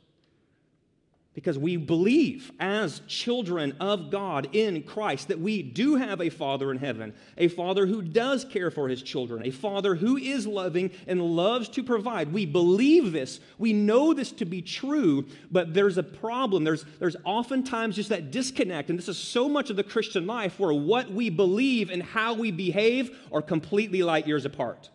because 1.37 1.59
we 1.59 1.77
believe 1.77 2.51
as 2.59 3.03
children 3.07 3.77
of 3.79 4.11
God 4.11 4.49
in 4.55 4.83
Christ 4.83 5.29
that 5.29 5.39
we 5.39 5.63
do 5.63 5.97
have 5.97 6.23
a 6.23 6.31
Father 6.31 6.71
in 6.71 6.79
heaven, 6.79 7.13
a 7.37 7.49
Father 7.49 7.85
who 7.85 8.01
does 8.01 8.47
care 8.47 8.71
for 8.71 8.89
his 8.89 9.03
children, 9.03 9.45
a 9.45 9.51
Father 9.51 9.95
who 9.95 10.17
is 10.17 10.47
loving 10.47 10.91
and 11.07 11.21
loves 11.21 11.69
to 11.69 11.83
provide. 11.83 12.33
We 12.33 12.47
believe 12.47 13.13
this. 13.13 13.39
We 13.59 13.75
know 13.75 14.15
this 14.15 14.33
to 14.33 14.47
be 14.47 14.63
true, 14.63 15.27
but 15.51 15.75
there's 15.75 15.99
a 15.99 16.03
problem. 16.03 16.65
There's, 16.65 16.87
there's 16.99 17.17
oftentimes 17.23 17.97
just 17.97 18.09
that 18.09 18.31
disconnect, 18.31 18.89
and 18.89 18.99
this 18.99 19.11
is 19.11 19.19
so 19.19 19.47
much 19.47 19.69
of 19.69 19.77
the 19.77 19.85
Christian 19.85 20.27
life 20.27 20.59
where 20.59 20.73
what 20.73 21.13
we 21.13 21.29
believe 21.29 21.91
and 21.91 22.03
how 22.03 22.33
we 22.33 22.51
behave 22.51 23.15
are 23.31 23.43
completely 23.43 24.03
light 24.03 24.27
years 24.27 24.47
apart 24.47 24.89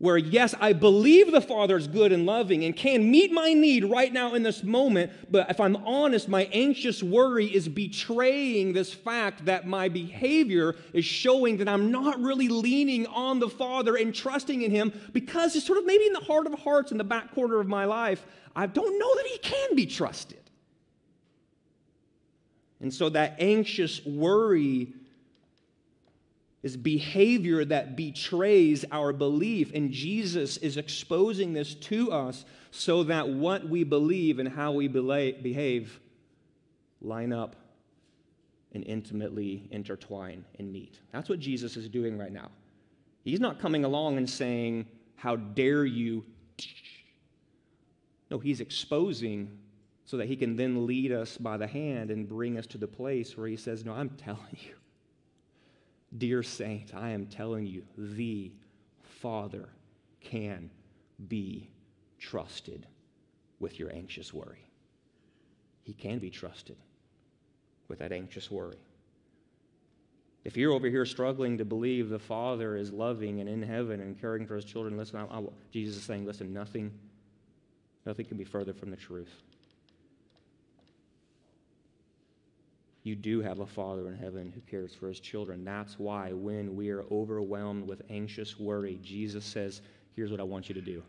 where, 0.00 0.16
yes, 0.16 0.54
I 0.58 0.72
believe 0.72 1.30
the 1.30 1.42
Father 1.42 1.76
is 1.76 1.86
good 1.86 2.10
and 2.10 2.24
loving 2.24 2.64
and 2.64 2.74
can 2.74 3.10
meet 3.10 3.30
my 3.32 3.52
need 3.52 3.84
right 3.84 4.10
now 4.10 4.32
in 4.32 4.42
this 4.42 4.64
moment, 4.64 5.12
but 5.30 5.50
if 5.50 5.60
I'm 5.60 5.76
honest, 5.76 6.26
my 6.26 6.48
anxious 6.52 7.02
worry 7.02 7.44
is 7.44 7.68
betraying 7.68 8.72
this 8.72 8.94
fact 8.94 9.44
that 9.44 9.66
my 9.66 9.90
behavior 9.90 10.74
is 10.94 11.04
showing 11.04 11.58
that 11.58 11.68
I'm 11.68 11.90
not 11.90 12.18
really 12.18 12.48
leaning 12.48 13.06
on 13.08 13.40
the 13.40 13.50
Father 13.50 13.94
and 13.94 14.14
trusting 14.14 14.62
in 14.62 14.70
Him 14.70 14.90
because 15.12 15.54
it's 15.54 15.66
sort 15.66 15.78
of 15.78 15.84
maybe 15.84 16.06
in 16.06 16.14
the 16.14 16.20
heart 16.20 16.46
of 16.46 16.54
hearts, 16.54 16.92
in 16.92 16.96
the 16.96 17.04
back 17.04 17.34
corner 17.34 17.60
of 17.60 17.68
my 17.68 17.84
life, 17.84 18.24
I 18.56 18.68
don't 18.68 18.98
know 18.98 19.14
that 19.16 19.26
He 19.26 19.36
can 19.36 19.76
be 19.76 19.84
trusted. 19.84 20.38
And 22.80 22.92
so 22.92 23.10
that 23.10 23.36
anxious 23.38 24.02
worry 24.06 24.94
is 26.62 26.76
behavior 26.76 27.64
that 27.64 27.96
betrays 27.96 28.84
our 28.92 29.12
belief. 29.12 29.72
And 29.74 29.90
Jesus 29.90 30.56
is 30.58 30.76
exposing 30.76 31.52
this 31.52 31.74
to 31.74 32.12
us 32.12 32.44
so 32.70 33.04
that 33.04 33.28
what 33.28 33.68
we 33.68 33.84
believe 33.84 34.38
and 34.38 34.48
how 34.48 34.72
we 34.72 34.86
behave 34.86 36.00
line 37.00 37.32
up 37.32 37.56
and 38.72 38.84
intimately 38.84 39.66
intertwine 39.70 40.44
and 40.58 40.70
meet. 40.70 41.00
That's 41.12 41.28
what 41.28 41.40
Jesus 41.40 41.76
is 41.76 41.88
doing 41.88 42.18
right 42.18 42.32
now. 42.32 42.50
He's 43.24 43.40
not 43.40 43.58
coming 43.58 43.84
along 43.84 44.18
and 44.18 44.28
saying, 44.28 44.86
How 45.16 45.36
dare 45.36 45.84
you? 45.84 46.24
No, 48.30 48.38
he's 48.38 48.60
exposing 48.60 49.58
so 50.04 50.16
that 50.18 50.26
he 50.26 50.36
can 50.36 50.56
then 50.56 50.86
lead 50.86 51.10
us 51.10 51.36
by 51.36 51.56
the 51.56 51.66
hand 51.66 52.10
and 52.10 52.28
bring 52.28 52.58
us 52.58 52.66
to 52.68 52.78
the 52.78 52.86
place 52.86 53.36
where 53.36 53.48
he 53.48 53.56
says, 53.56 53.84
No, 53.84 53.92
I'm 53.92 54.10
telling 54.10 54.56
you 54.60 54.74
Dear 56.16 56.42
saint, 56.42 56.94
I 56.94 57.10
am 57.10 57.26
telling 57.26 57.66
you, 57.66 57.84
the 57.96 58.52
Father 59.02 59.68
can 60.20 60.70
be 61.28 61.70
trusted 62.18 62.86
with 63.60 63.78
your 63.78 63.92
anxious 63.92 64.34
worry. 64.34 64.64
He 65.82 65.92
can 65.92 66.18
be 66.18 66.30
trusted 66.30 66.76
with 67.88 68.00
that 68.00 68.12
anxious 68.12 68.50
worry. 68.50 68.78
If 70.44 70.56
you're 70.56 70.72
over 70.72 70.88
here 70.88 71.04
struggling 71.04 71.58
to 71.58 71.64
believe 71.64 72.08
the 72.08 72.18
Father 72.18 72.76
is 72.76 72.92
loving 72.92 73.40
and 73.40 73.48
in 73.48 73.62
heaven 73.62 74.00
and 74.00 74.18
caring 74.18 74.46
for 74.46 74.56
his 74.56 74.64
children, 74.64 74.96
listen, 74.96 75.20
I, 75.20 75.38
I, 75.38 75.42
Jesus 75.70 75.96
is 75.96 76.04
saying, 76.04 76.24
listen, 76.24 76.52
nothing, 76.52 76.90
nothing 78.06 78.24
can 78.24 78.36
be 78.36 78.44
further 78.44 78.72
from 78.72 78.90
the 78.90 78.96
truth. 78.96 79.42
You 83.02 83.16
do 83.16 83.40
have 83.40 83.60
a 83.60 83.66
Father 83.66 84.08
in 84.08 84.16
heaven 84.16 84.52
who 84.54 84.60
cares 84.62 84.94
for 84.94 85.08
his 85.08 85.20
children. 85.20 85.64
That's 85.64 85.98
why 85.98 86.32
when 86.32 86.76
we 86.76 86.90
are 86.90 87.04
overwhelmed 87.10 87.88
with 87.88 88.02
anxious 88.10 88.58
worry, 88.58 88.98
Jesus 89.02 89.44
says, 89.44 89.80
Here's 90.14 90.30
what 90.30 90.40
I 90.40 90.44
want 90.44 90.68
you 90.68 90.74
to 90.74 90.82
do 90.82 91.02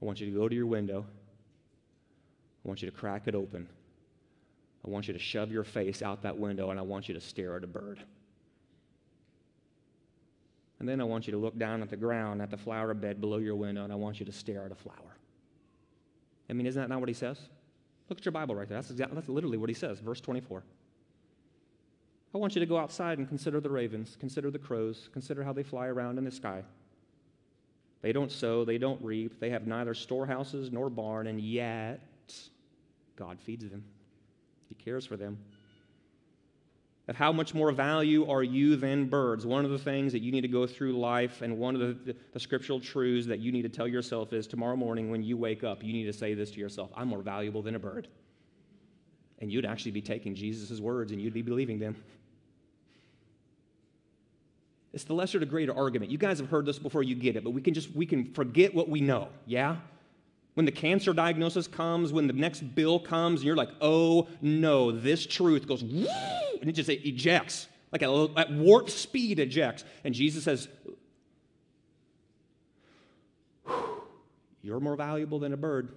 I 0.00 0.04
want 0.04 0.20
you 0.20 0.26
to 0.26 0.32
go 0.32 0.48
to 0.48 0.54
your 0.54 0.66
window, 0.66 1.04
I 2.64 2.68
want 2.68 2.82
you 2.82 2.90
to 2.90 2.96
crack 2.96 3.26
it 3.26 3.34
open. 3.34 3.68
I 4.84 4.90
want 4.90 5.08
you 5.08 5.12
to 5.14 5.18
shove 5.18 5.50
your 5.50 5.64
face 5.64 6.00
out 6.00 6.22
that 6.22 6.38
window 6.38 6.70
and 6.70 6.78
I 6.78 6.82
want 6.82 7.08
you 7.08 7.14
to 7.14 7.20
stare 7.20 7.56
at 7.56 7.64
a 7.64 7.66
bird. 7.66 8.00
And 10.78 10.88
then 10.88 11.00
I 11.00 11.04
want 11.04 11.26
you 11.26 11.32
to 11.32 11.38
look 11.38 11.58
down 11.58 11.82
at 11.82 11.90
the 11.90 11.96
ground, 11.96 12.40
at 12.40 12.50
the 12.50 12.56
flower 12.56 12.94
bed 12.94 13.20
below 13.20 13.38
your 13.38 13.56
window, 13.56 13.82
and 13.82 13.92
I 13.92 13.96
want 13.96 14.20
you 14.20 14.26
to 14.26 14.32
stare 14.32 14.64
at 14.64 14.72
a 14.72 14.76
flower. 14.76 15.16
I 16.48 16.52
mean, 16.52 16.66
isn't 16.66 16.80
that 16.80 16.88
not 16.88 17.00
what 17.00 17.08
he 17.08 17.14
says? 17.14 17.38
Look 18.08 18.18
at 18.18 18.24
your 18.24 18.32
Bible 18.32 18.54
right 18.54 18.68
there. 18.68 18.78
That's, 18.78 18.90
exactly, 18.90 19.14
that's 19.14 19.28
literally 19.28 19.58
what 19.58 19.68
he 19.68 19.74
says, 19.74 20.00
verse 20.00 20.20
24. 20.20 20.62
I 22.34 22.38
want 22.38 22.54
you 22.54 22.60
to 22.60 22.66
go 22.66 22.76
outside 22.76 23.18
and 23.18 23.26
consider 23.26 23.60
the 23.60 23.70
ravens, 23.70 24.16
consider 24.20 24.50
the 24.50 24.58
crows, 24.58 25.08
consider 25.12 25.42
how 25.42 25.52
they 25.52 25.62
fly 25.62 25.86
around 25.86 26.18
in 26.18 26.24
the 26.24 26.30
sky. 26.30 26.62
They 28.02 28.12
don't 28.12 28.30
sow, 28.30 28.64
they 28.64 28.78
don't 28.78 29.02
reap, 29.02 29.40
they 29.40 29.50
have 29.50 29.66
neither 29.66 29.94
storehouses 29.94 30.70
nor 30.70 30.90
barn, 30.90 31.26
and 31.26 31.40
yet 31.40 32.00
God 33.16 33.40
feeds 33.40 33.68
them. 33.68 33.82
He 34.68 34.74
cares 34.74 35.06
for 35.06 35.16
them 35.16 35.38
of 37.08 37.14
how 37.14 37.30
much 37.30 37.54
more 37.54 37.70
value 37.70 38.28
are 38.28 38.42
you 38.42 38.74
than 38.74 39.06
birds. 39.06 39.46
One 39.46 39.64
of 39.64 39.70
the 39.70 39.78
things 39.78 40.12
that 40.12 40.20
you 40.20 40.32
need 40.32 40.40
to 40.40 40.48
go 40.48 40.66
through 40.66 40.98
life, 40.98 41.40
and 41.40 41.56
one 41.56 41.74
of 41.74 41.80
the, 41.80 42.12
the, 42.12 42.18
the, 42.32 42.40
scriptural 42.40 42.80
truths 42.80 43.26
that 43.28 43.38
you 43.38 43.52
need 43.52 43.62
to 43.62 43.68
tell 43.68 43.86
yourself 43.86 44.32
is 44.32 44.46
tomorrow 44.46 44.76
morning 44.76 45.10
when 45.10 45.22
you 45.22 45.36
wake 45.36 45.62
up, 45.62 45.84
you 45.84 45.92
need 45.92 46.04
to 46.04 46.12
say 46.12 46.34
this 46.34 46.50
to 46.52 46.60
yourself 46.60 46.90
I'm 46.96 47.08
more 47.08 47.22
valuable 47.22 47.62
than 47.62 47.76
a 47.76 47.78
bird. 47.78 48.08
And 49.38 49.52
you'd 49.52 49.66
actually 49.66 49.92
be 49.92 50.00
taking 50.00 50.34
Jesus' 50.34 50.80
words 50.80 51.12
and 51.12 51.20
you'd 51.20 51.34
be 51.34 51.42
believing 51.42 51.78
them. 51.78 51.94
It's 54.92 55.04
the 55.04 55.12
lesser 55.12 55.38
to 55.38 55.46
greater 55.46 55.76
argument. 55.76 56.10
You 56.10 56.16
guys 56.16 56.38
have 56.38 56.48
heard 56.48 56.64
this 56.64 56.78
before, 56.78 57.02
you 57.02 57.14
get 57.14 57.36
it, 57.36 57.44
but 57.44 57.50
we 57.50 57.60
can 57.60 57.74
just 57.74 57.94
we 57.94 58.06
can 58.06 58.32
forget 58.32 58.74
what 58.74 58.88
we 58.88 59.00
know, 59.00 59.28
yeah? 59.44 59.76
When 60.54 60.64
the 60.64 60.72
cancer 60.72 61.12
diagnosis 61.12 61.68
comes, 61.68 62.14
when 62.14 62.26
the 62.26 62.32
next 62.32 62.62
bill 62.74 62.98
comes, 62.98 63.40
and 63.40 63.46
you're 63.46 63.56
like, 63.56 63.68
oh 63.82 64.26
no, 64.40 64.90
this 64.90 65.26
truth 65.26 65.68
goes, 65.68 65.84
and 66.60 66.70
it 66.70 66.72
just 66.72 66.88
ejects, 66.88 67.68
like 67.92 68.02
at, 68.02 68.10
at 68.36 68.52
warp 68.52 68.90
speed 68.90 69.38
ejects. 69.38 69.84
And 70.04 70.14
Jesus 70.14 70.44
says, 70.44 70.68
You're 74.62 74.80
more 74.80 74.96
valuable 74.96 75.38
than 75.38 75.52
a 75.52 75.56
bird. 75.56 75.96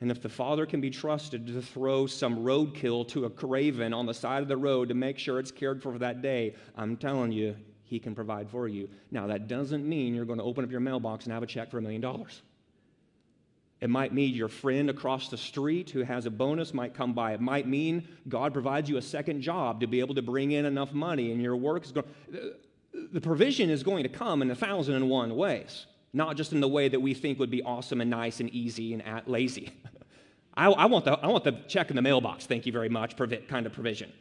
And 0.00 0.10
if 0.10 0.22
the 0.22 0.28
father 0.28 0.64
can 0.64 0.80
be 0.80 0.90
trusted 0.90 1.46
to 1.48 1.60
throw 1.60 2.06
some 2.06 2.38
roadkill 2.38 3.06
to 3.08 3.24
a 3.24 3.30
craven 3.30 3.92
on 3.92 4.06
the 4.06 4.14
side 4.14 4.42
of 4.42 4.48
the 4.48 4.56
road 4.56 4.88
to 4.88 4.94
make 4.94 5.18
sure 5.18 5.40
it's 5.40 5.50
cared 5.50 5.82
for 5.82 5.92
for 5.92 5.98
that 5.98 6.22
day, 6.22 6.54
I'm 6.76 6.96
telling 6.96 7.32
you, 7.32 7.56
he 7.84 7.98
can 7.98 8.14
provide 8.14 8.48
for 8.48 8.68
you. 8.68 8.88
Now, 9.10 9.26
that 9.26 9.48
doesn't 9.48 9.86
mean 9.86 10.14
you're 10.14 10.24
going 10.24 10.38
to 10.38 10.44
open 10.44 10.64
up 10.64 10.70
your 10.70 10.80
mailbox 10.80 11.24
and 11.24 11.32
have 11.32 11.42
a 11.42 11.46
check 11.46 11.70
for 11.70 11.78
a 11.78 11.82
million 11.82 12.00
dollars. 12.00 12.42
It 13.80 13.90
might 13.90 14.12
mean 14.12 14.34
your 14.34 14.48
friend 14.48 14.90
across 14.90 15.28
the 15.28 15.36
street 15.36 15.90
who 15.90 16.02
has 16.02 16.26
a 16.26 16.30
bonus 16.30 16.74
might 16.74 16.94
come 16.94 17.12
by. 17.12 17.32
It 17.32 17.40
might 17.40 17.68
mean 17.68 18.08
God 18.28 18.52
provides 18.52 18.88
you 18.90 18.96
a 18.96 19.02
second 19.02 19.40
job 19.40 19.80
to 19.80 19.86
be 19.86 20.00
able 20.00 20.16
to 20.16 20.22
bring 20.22 20.50
in 20.50 20.64
enough 20.64 20.92
money 20.92 21.30
and 21.30 21.40
your 21.40 21.56
work 21.56 21.84
is 21.84 21.92
going 21.92 22.06
the 23.12 23.20
provision 23.20 23.70
is 23.70 23.82
going 23.82 24.02
to 24.02 24.08
come 24.08 24.42
in 24.42 24.50
a 24.50 24.54
thousand 24.54 24.94
and 24.94 25.08
one 25.08 25.36
ways, 25.36 25.86
not 26.12 26.36
just 26.36 26.52
in 26.52 26.60
the 26.60 26.68
way 26.68 26.88
that 26.88 27.00
we 27.00 27.14
think 27.14 27.38
would 27.38 27.50
be 27.50 27.62
awesome 27.62 28.00
and 28.00 28.10
nice 28.10 28.40
and 28.40 28.50
easy 28.50 28.92
and 28.92 29.04
at 29.06 29.28
lazy. 29.28 29.70
I, 30.54 30.66
I, 30.66 30.86
want 30.86 31.04
the, 31.04 31.12
I 31.12 31.28
want 31.28 31.44
the 31.44 31.52
check 31.68 31.90
in 31.90 31.96
the 31.96 32.02
mailbox, 32.02 32.46
thank 32.46 32.66
you 32.66 32.72
very 32.72 32.88
much, 32.88 33.16
kind 33.48 33.66
of 33.66 33.72
provision. 33.72 34.12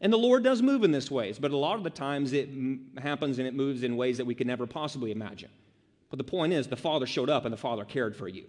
And 0.00 0.12
the 0.12 0.18
Lord 0.18 0.44
does 0.44 0.62
move 0.62 0.84
in 0.84 0.92
this 0.92 1.10
ways, 1.10 1.38
but 1.38 1.50
a 1.50 1.56
lot 1.56 1.76
of 1.76 1.82
the 1.82 1.90
times 1.90 2.32
it 2.32 2.48
m- 2.50 2.90
happens 2.98 3.38
and 3.38 3.48
it 3.48 3.54
moves 3.54 3.82
in 3.82 3.96
ways 3.96 4.18
that 4.18 4.26
we 4.26 4.34
could 4.34 4.46
never 4.46 4.66
possibly 4.66 5.10
imagine. 5.10 5.50
But 6.10 6.18
the 6.18 6.24
point 6.24 6.52
is, 6.52 6.68
the 6.68 6.76
Father 6.76 7.06
showed 7.06 7.30
up 7.30 7.44
and 7.44 7.52
the 7.52 7.58
Father 7.58 7.84
cared 7.84 8.14
for 8.14 8.28
you. 8.28 8.44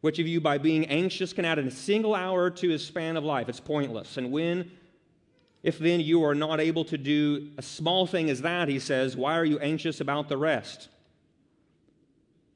Which 0.00 0.18
of 0.18 0.26
you, 0.26 0.40
by 0.40 0.58
being 0.58 0.86
anxious, 0.86 1.32
can 1.32 1.44
add 1.44 1.58
a 1.58 1.70
single 1.70 2.14
hour 2.14 2.50
to 2.50 2.68
his 2.68 2.86
span 2.86 3.16
of 3.16 3.24
life? 3.24 3.48
It's 3.48 3.60
pointless. 3.60 4.16
And 4.16 4.30
when, 4.30 4.70
if 5.62 5.78
then 5.78 6.00
you 6.00 6.22
are 6.24 6.34
not 6.34 6.60
able 6.60 6.84
to 6.86 6.98
do 6.98 7.50
a 7.58 7.62
small 7.62 8.06
thing 8.06 8.30
as 8.30 8.42
that, 8.42 8.68
he 8.68 8.78
says, 8.78 9.16
why 9.16 9.36
are 9.36 9.44
you 9.44 9.58
anxious 9.58 10.00
about 10.00 10.28
the 10.28 10.36
rest? 10.36 10.88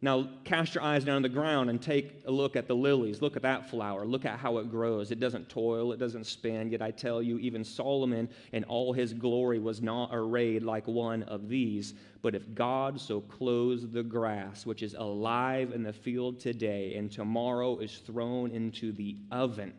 Now, 0.03 0.30
cast 0.44 0.74
your 0.74 0.82
eyes 0.82 1.05
down 1.05 1.16
on 1.16 1.22
the 1.22 1.28
ground 1.28 1.68
and 1.68 1.80
take 1.80 2.22
a 2.24 2.30
look 2.30 2.57
at 2.57 2.66
the 2.66 2.74
lilies. 2.74 3.20
Look 3.20 3.36
at 3.36 3.42
that 3.42 3.68
flower. 3.68 4.07
Look 4.07 4.24
at 4.24 4.38
how 4.38 4.57
it 4.57 4.70
grows. 4.70 5.11
It 5.11 5.20
doesn't 5.20 5.51
toil, 5.51 5.92
it 5.92 5.98
doesn't 5.98 6.24
spin. 6.24 6.70
Yet 6.70 6.80
I 6.80 6.90
tell 6.90 7.22
you, 7.22 7.38
even 7.38 7.62
Solomon 7.62 8.30
in 8.53 8.64
all 8.64 8.94
his 8.94 9.12
glory 9.12 9.59
was 9.59 9.82
not 9.82 10.09
arrayed 10.11 10.62
like 10.62 10.86
one 10.86 11.22
of 11.24 11.48
these. 11.51 11.92
But 12.22 12.34
if 12.34 12.55
God 12.55 12.98
so 12.98 13.20
clothes 13.20 13.90
the 13.90 14.03
grass, 14.03 14.64
which 14.64 14.82
is 14.82 14.94
alive 14.94 15.72
in 15.72 15.82
the 15.82 15.92
field 15.92 16.40
today 16.40 16.94
and 16.94 17.12
tomorrow 17.12 17.76
is 17.78 17.98
thrown 17.98 18.53
into 18.53 18.92
the 18.92 19.18
oven, 19.30 19.74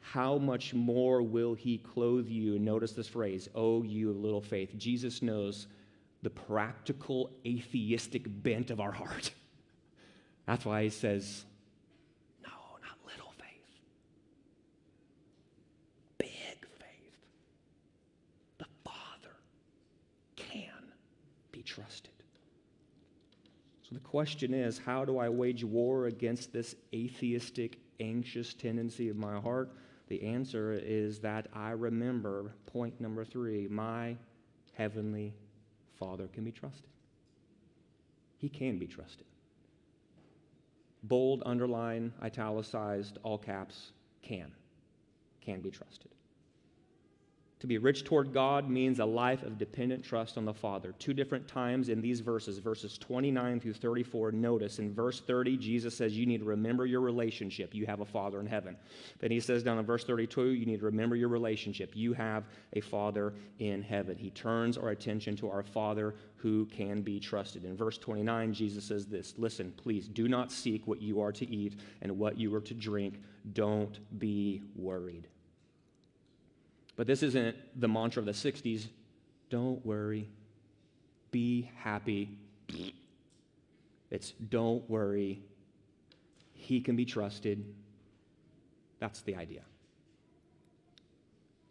how 0.00 0.36
much 0.36 0.74
more 0.74 1.22
will 1.22 1.54
he 1.54 1.78
clothe 1.78 2.28
you? 2.28 2.58
Notice 2.58 2.92
this 2.92 3.08
phrase, 3.08 3.48
oh, 3.54 3.82
you 3.82 4.10
of 4.10 4.18
little 4.18 4.42
faith. 4.42 4.76
Jesus 4.76 5.22
knows 5.22 5.68
the 6.22 6.30
practical 6.30 7.30
atheistic 7.44 8.22
bent 8.26 8.70
of 8.70 8.80
our 8.80 8.92
heart. 8.92 9.32
That's 10.46 10.64
why 10.64 10.84
he 10.84 10.90
says, 10.90 11.44
no, 12.42 12.50
not 12.50 12.98
little 13.06 13.32
faith, 13.38 13.80
big 16.18 16.28
faith. 16.78 17.16
The 18.58 18.66
Father 18.84 19.34
can 20.36 20.92
be 21.50 21.62
trusted 21.62 22.12
So 23.82 23.94
the 23.94 24.00
question 24.00 24.54
is 24.54 24.78
how 24.78 25.04
do 25.04 25.18
I 25.18 25.28
wage 25.28 25.64
war 25.64 26.06
against 26.06 26.52
this 26.52 26.74
atheistic, 26.94 27.78
anxious 28.00 28.54
tendency 28.54 29.08
of 29.08 29.16
my 29.16 29.40
heart? 29.40 29.70
The 30.08 30.22
answer 30.22 30.72
is 30.72 31.20
that 31.20 31.48
I 31.54 31.70
remember 31.70 32.52
point 32.66 33.00
number 33.00 33.24
three 33.24 33.66
my 33.68 34.16
heavenly 34.74 35.34
Father 36.02 36.26
can 36.26 36.42
be 36.42 36.50
trusted. 36.50 36.88
He 38.38 38.48
can 38.48 38.76
be 38.76 38.88
trusted. 38.88 39.26
Bold, 41.04 41.44
underline, 41.46 42.12
italicized, 42.20 43.18
all 43.22 43.38
caps, 43.38 43.92
can. 44.20 44.50
Can 45.40 45.60
be 45.60 45.70
trusted. 45.70 46.10
To 47.62 47.68
be 47.68 47.78
rich 47.78 48.02
toward 48.02 48.32
God 48.32 48.68
means 48.68 48.98
a 48.98 49.04
life 49.04 49.44
of 49.44 49.56
dependent 49.56 50.02
trust 50.04 50.36
on 50.36 50.44
the 50.44 50.52
Father. 50.52 50.96
Two 50.98 51.14
different 51.14 51.46
times 51.46 51.90
in 51.90 52.00
these 52.00 52.18
verses, 52.18 52.58
verses 52.58 52.98
29 52.98 53.60
through 53.60 53.74
34. 53.74 54.32
Notice 54.32 54.80
in 54.80 54.92
verse 54.92 55.20
30, 55.20 55.58
Jesus 55.58 55.96
says, 55.96 56.18
You 56.18 56.26
need 56.26 56.40
to 56.40 56.44
remember 56.44 56.86
your 56.86 57.02
relationship. 57.02 57.72
You 57.72 57.86
have 57.86 58.00
a 58.00 58.04
Father 58.04 58.40
in 58.40 58.46
heaven. 58.46 58.76
Then 59.20 59.30
he 59.30 59.38
says 59.38 59.62
down 59.62 59.78
in 59.78 59.86
verse 59.86 60.02
32, 60.02 60.54
You 60.54 60.66
need 60.66 60.80
to 60.80 60.86
remember 60.86 61.14
your 61.14 61.28
relationship. 61.28 61.92
You 61.94 62.14
have 62.14 62.46
a 62.72 62.80
Father 62.80 63.32
in 63.60 63.80
heaven. 63.80 64.18
He 64.18 64.30
turns 64.30 64.76
our 64.76 64.88
attention 64.88 65.36
to 65.36 65.48
our 65.48 65.62
Father 65.62 66.16
who 66.38 66.66
can 66.66 67.00
be 67.00 67.20
trusted. 67.20 67.64
In 67.64 67.76
verse 67.76 67.96
29, 67.96 68.52
Jesus 68.54 68.82
says 68.82 69.06
this 69.06 69.34
Listen, 69.38 69.72
please, 69.76 70.08
do 70.08 70.26
not 70.26 70.50
seek 70.50 70.88
what 70.88 71.00
you 71.00 71.20
are 71.20 71.30
to 71.30 71.48
eat 71.48 71.78
and 72.00 72.18
what 72.18 72.36
you 72.36 72.52
are 72.56 72.60
to 72.62 72.74
drink. 72.74 73.20
Don't 73.52 74.00
be 74.18 74.62
worried. 74.74 75.28
But 76.96 77.06
this 77.06 77.22
isn't 77.22 77.56
the 77.80 77.88
mantra 77.88 78.20
of 78.20 78.26
the 78.26 78.32
60s. 78.32 78.86
Don't 79.50 79.84
worry. 79.84 80.28
Be 81.30 81.70
happy. 81.76 82.38
It's 84.10 84.32
don't 84.32 84.88
worry. 84.90 85.40
He 86.52 86.80
can 86.80 86.96
be 86.96 87.04
trusted. 87.04 87.64
That's 89.00 89.22
the 89.22 89.36
idea. 89.36 89.62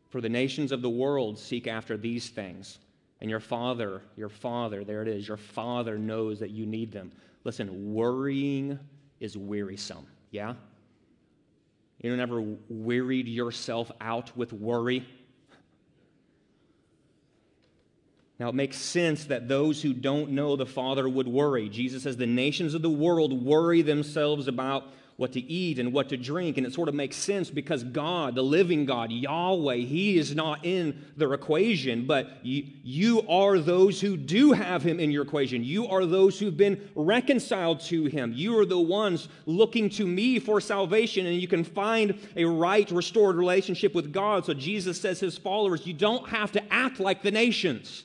For 0.10 0.20
the 0.20 0.30
nations 0.30 0.72
of 0.72 0.82
the 0.82 0.90
world 0.90 1.40
seek 1.40 1.68
after 1.68 1.96
these 1.98 2.30
things. 2.30 2.80
And 3.22 3.30
your 3.30 3.40
father, 3.40 4.02
your 4.18 4.30
father, 4.30 4.84
there 4.84 5.04
it 5.04 5.08
is, 5.08 5.28
your 5.28 5.38
father 5.38 5.98
knows 5.98 6.40
that 6.40 6.50
you 6.50 6.66
need 6.66 6.92
them. 6.92 7.12
Listen, 7.44 7.94
worrying 7.94 8.80
is 9.20 9.38
wearisome. 9.38 10.08
Yeah? 10.32 10.56
You 12.02 12.10
don't 12.10 12.20
ever 12.20 12.44
wearied 12.68 13.28
yourself 13.28 13.92
out 14.02 14.36
with 14.36 14.52
worry? 14.52 15.08
Now, 18.40 18.50
it 18.50 18.56
makes 18.56 18.78
sense 18.78 19.26
that 19.26 19.48
those 19.48 19.84
who 19.84 19.94
don't 19.94 20.32
know 20.32 20.56
the 20.56 20.66
Father 20.66 21.08
would 21.08 21.28
worry. 21.28 21.70
Jesus 21.70 22.02
says 22.02 22.18
the 22.18 22.26
nations 22.26 22.74
of 22.74 22.82
the 22.82 22.90
world 22.90 23.46
worry 23.46 23.84
themselves 23.84 24.48
about 24.48 24.86
what 25.18 25.34
to 25.34 25.40
eat 25.40 25.80
and 25.80 25.94
what 25.94 26.10
to 26.10 26.18
drink. 26.18 26.58
And 26.58 26.66
it 26.66 26.74
sort 26.74 26.90
of 26.90 26.96
makes 26.96 27.16
sense 27.16 27.50
because 27.50 27.84
God, 27.84 28.36
the 28.36 28.42
living 28.42 28.86
God, 28.86 29.12
Yahweh, 29.12 29.78
He 29.78 30.18
is 30.18 30.36
not 30.36 30.66
in 30.66 31.06
the 31.18 31.32
equation, 31.32 32.06
but 32.06 32.44
you, 32.44 32.66
you 32.84 33.22
are 33.28 33.60
those 33.60 34.02
who 34.02 34.18
do 34.18 34.52
have 34.52 34.84
Him 34.84 35.00
in 35.00 35.12
your 35.12 35.24
equation. 35.24 35.64
You 35.64 35.88
are 35.88 36.06
those 36.06 36.40
who've 36.40 36.56
been 36.56 36.90
reconciled 36.96 37.82
to 37.82 38.06
Him. 38.06 38.34
You 38.36 38.58
are 38.60 38.66
the 38.66 38.80
ones 38.80 39.28
looking 39.46 39.90
to 39.92 40.08
me 40.08 40.40
for 40.40 40.60
salvation, 40.60 41.26
and 41.26 41.40
you 41.40 41.48
can 41.48 41.64
find 41.64 42.18
a 42.36 42.46
right, 42.46 42.90
restored 42.92 43.36
relationship 43.36 43.94
with 43.94 44.12
God. 44.12 44.46
So 44.46 44.54
Jesus 44.54 45.00
says 45.00 45.20
His 45.20 45.38
followers, 45.38 45.86
you 45.86 45.94
don't 45.94 46.28
have 46.30 46.52
to 46.54 46.74
act 46.74 47.00
like 47.00 47.22
the 47.22 47.32
nations 47.32 48.04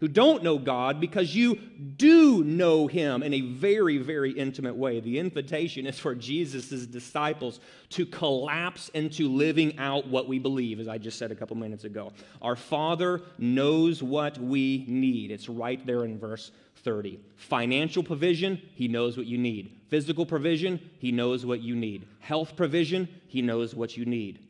who 0.00 0.08
don't 0.08 0.42
know 0.42 0.58
God 0.58 1.00
because 1.00 1.34
you 1.34 1.56
do 1.96 2.44
know 2.44 2.86
Him 2.86 3.22
in 3.22 3.32
a 3.32 3.40
very, 3.40 3.98
very 3.98 4.32
intimate 4.32 4.76
way. 4.76 5.00
The 5.00 5.18
invitation 5.18 5.86
is 5.86 5.98
for 5.98 6.14
Jesus' 6.14 6.86
disciples 6.86 7.60
to 7.90 8.04
collapse 8.04 8.90
into 8.90 9.28
living 9.28 9.78
out 9.78 10.06
what 10.06 10.28
we 10.28 10.38
believe, 10.38 10.80
as 10.80 10.88
I 10.88 10.98
just 10.98 11.18
said 11.18 11.30
a 11.30 11.34
couple 11.34 11.56
minutes 11.56 11.84
ago. 11.84 12.12
Our 12.42 12.56
Father 12.56 13.22
knows 13.38 14.02
what 14.02 14.38
we 14.38 14.84
need. 14.86 15.30
It's 15.30 15.48
right 15.48 15.84
there 15.86 16.04
in 16.04 16.18
verse 16.18 16.50
30. 16.76 17.18
Financial 17.36 18.02
provision, 18.02 18.60
He 18.74 18.88
knows 18.88 19.16
what 19.16 19.26
you 19.26 19.38
need. 19.38 19.76
Physical 19.88 20.26
provision, 20.26 20.78
He 20.98 21.10
knows 21.10 21.46
what 21.46 21.62
you 21.62 21.74
need. 21.74 22.06
Health 22.20 22.54
provision, 22.54 23.08
He 23.28 23.40
knows 23.40 23.74
what 23.74 23.96
you 23.96 24.04
need. 24.04 24.45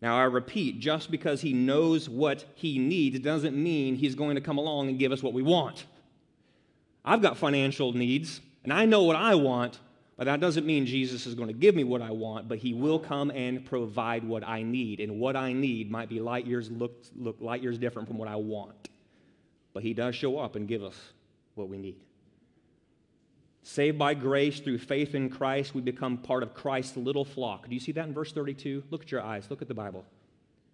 Now, 0.00 0.16
I 0.16 0.24
repeat, 0.24 0.78
just 0.78 1.10
because 1.10 1.40
he 1.40 1.52
knows 1.52 2.08
what 2.08 2.44
he 2.54 2.78
needs 2.78 3.18
doesn't 3.18 3.56
mean 3.56 3.96
he's 3.96 4.14
going 4.14 4.36
to 4.36 4.40
come 4.40 4.58
along 4.58 4.88
and 4.88 4.98
give 4.98 5.10
us 5.10 5.22
what 5.22 5.32
we 5.32 5.42
want. 5.42 5.86
I've 7.04 7.20
got 7.22 7.36
financial 7.36 7.92
needs, 7.92 8.40
and 8.62 8.72
I 8.72 8.84
know 8.84 9.02
what 9.02 9.16
I 9.16 9.34
want, 9.34 9.80
but 10.16 10.24
that 10.24 10.40
doesn't 10.40 10.66
mean 10.66 10.86
Jesus 10.86 11.26
is 11.26 11.34
going 11.34 11.48
to 11.48 11.54
give 11.54 11.74
me 11.74 11.84
what 11.84 12.02
I 12.02 12.10
want, 12.10 12.48
but 12.48 12.58
he 12.58 12.74
will 12.74 12.98
come 12.98 13.30
and 13.30 13.64
provide 13.64 14.22
what 14.24 14.46
I 14.46 14.62
need. 14.62 15.00
And 15.00 15.18
what 15.18 15.36
I 15.36 15.52
need 15.52 15.90
might 15.90 16.08
be 16.08 16.20
light 16.20 16.46
years, 16.46 16.70
look, 16.70 17.04
look 17.16 17.36
light 17.40 17.62
years 17.62 17.78
different 17.78 18.08
from 18.08 18.18
what 18.18 18.28
I 18.28 18.36
want. 18.36 18.88
But 19.72 19.82
he 19.82 19.94
does 19.94 20.14
show 20.14 20.38
up 20.38 20.56
and 20.56 20.66
give 20.66 20.82
us 20.82 20.96
what 21.54 21.68
we 21.68 21.78
need. 21.78 21.96
Saved 23.68 23.98
by 23.98 24.14
grace 24.14 24.60
through 24.60 24.78
faith 24.78 25.14
in 25.14 25.28
Christ, 25.28 25.74
we 25.74 25.82
become 25.82 26.16
part 26.16 26.42
of 26.42 26.54
Christ's 26.54 26.96
little 26.96 27.26
flock. 27.26 27.68
Do 27.68 27.74
you 27.74 27.80
see 27.80 27.92
that 27.92 28.06
in 28.06 28.14
verse 28.14 28.32
32? 28.32 28.84
Look 28.90 29.02
at 29.02 29.12
your 29.12 29.20
eyes, 29.20 29.50
look 29.50 29.60
at 29.60 29.68
the 29.68 29.74
Bible. 29.74 30.06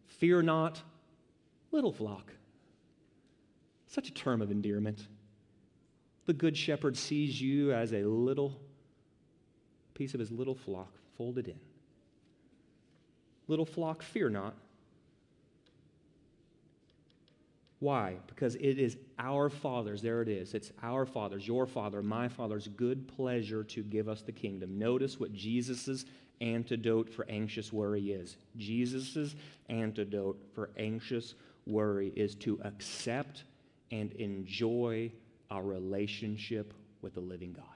Fear 0.07 0.43
not, 0.43 0.81
little 1.73 1.91
flock. 1.91 2.31
Such 3.89 4.11
a 4.11 4.15
term 4.15 4.41
of 4.41 4.53
endearment. 4.53 5.09
The 6.27 6.35
good 6.35 6.57
shepherd 6.57 6.97
sees 6.97 7.41
you 7.41 7.73
as 7.73 7.93
a 7.93 8.05
little 8.05 8.61
piece 9.95 10.15
of 10.15 10.21
his 10.21 10.31
little 10.31 10.55
flock 10.55 10.93
folded 11.19 11.49
in. 11.49 11.59
Little 13.49 13.67
flock, 13.67 14.05
fear 14.05 14.31
not. 14.31 14.55
Why? 17.85 18.17
Because 18.29 18.55
it 18.55 18.79
is 18.79 18.97
our 19.19 19.51
Father's, 19.51 20.01
there 20.01 20.23
it 20.23 20.29
is. 20.31 20.55
It's 20.55 20.73
our 20.83 21.05
Father's, 21.05 21.47
your 21.47 21.67
Father, 21.67 22.03
my 22.03 22.29
Father's 22.29 22.67
good 22.67 23.07
pleasure 23.07 23.63
to 23.63 23.83
give 23.83 24.09
us 24.09 24.23
the 24.23 24.33
kingdom. 24.33 24.79
Notice 24.79 25.21
what 25.21 25.35
Jesus' 25.35 26.07
antidote 26.41 27.11
for 27.11 27.27
anxious 27.29 27.75
worry 27.75 28.13
is. 28.13 28.39
Jesus' 28.57 29.35
antidote 29.69 30.41
for 30.55 30.71
anxious 30.79 31.35
worry 31.67 32.11
is 32.17 32.35
to 32.37 32.59
accept 32.65 33.45
and 33.91 34.13
enjoy 34.13 35.13
our 35.51 35.63
relationship 35.63 36.73
with 37.03 37.13
the 37.13 37.21
living 37.21 37.53
God. 37.53 37.67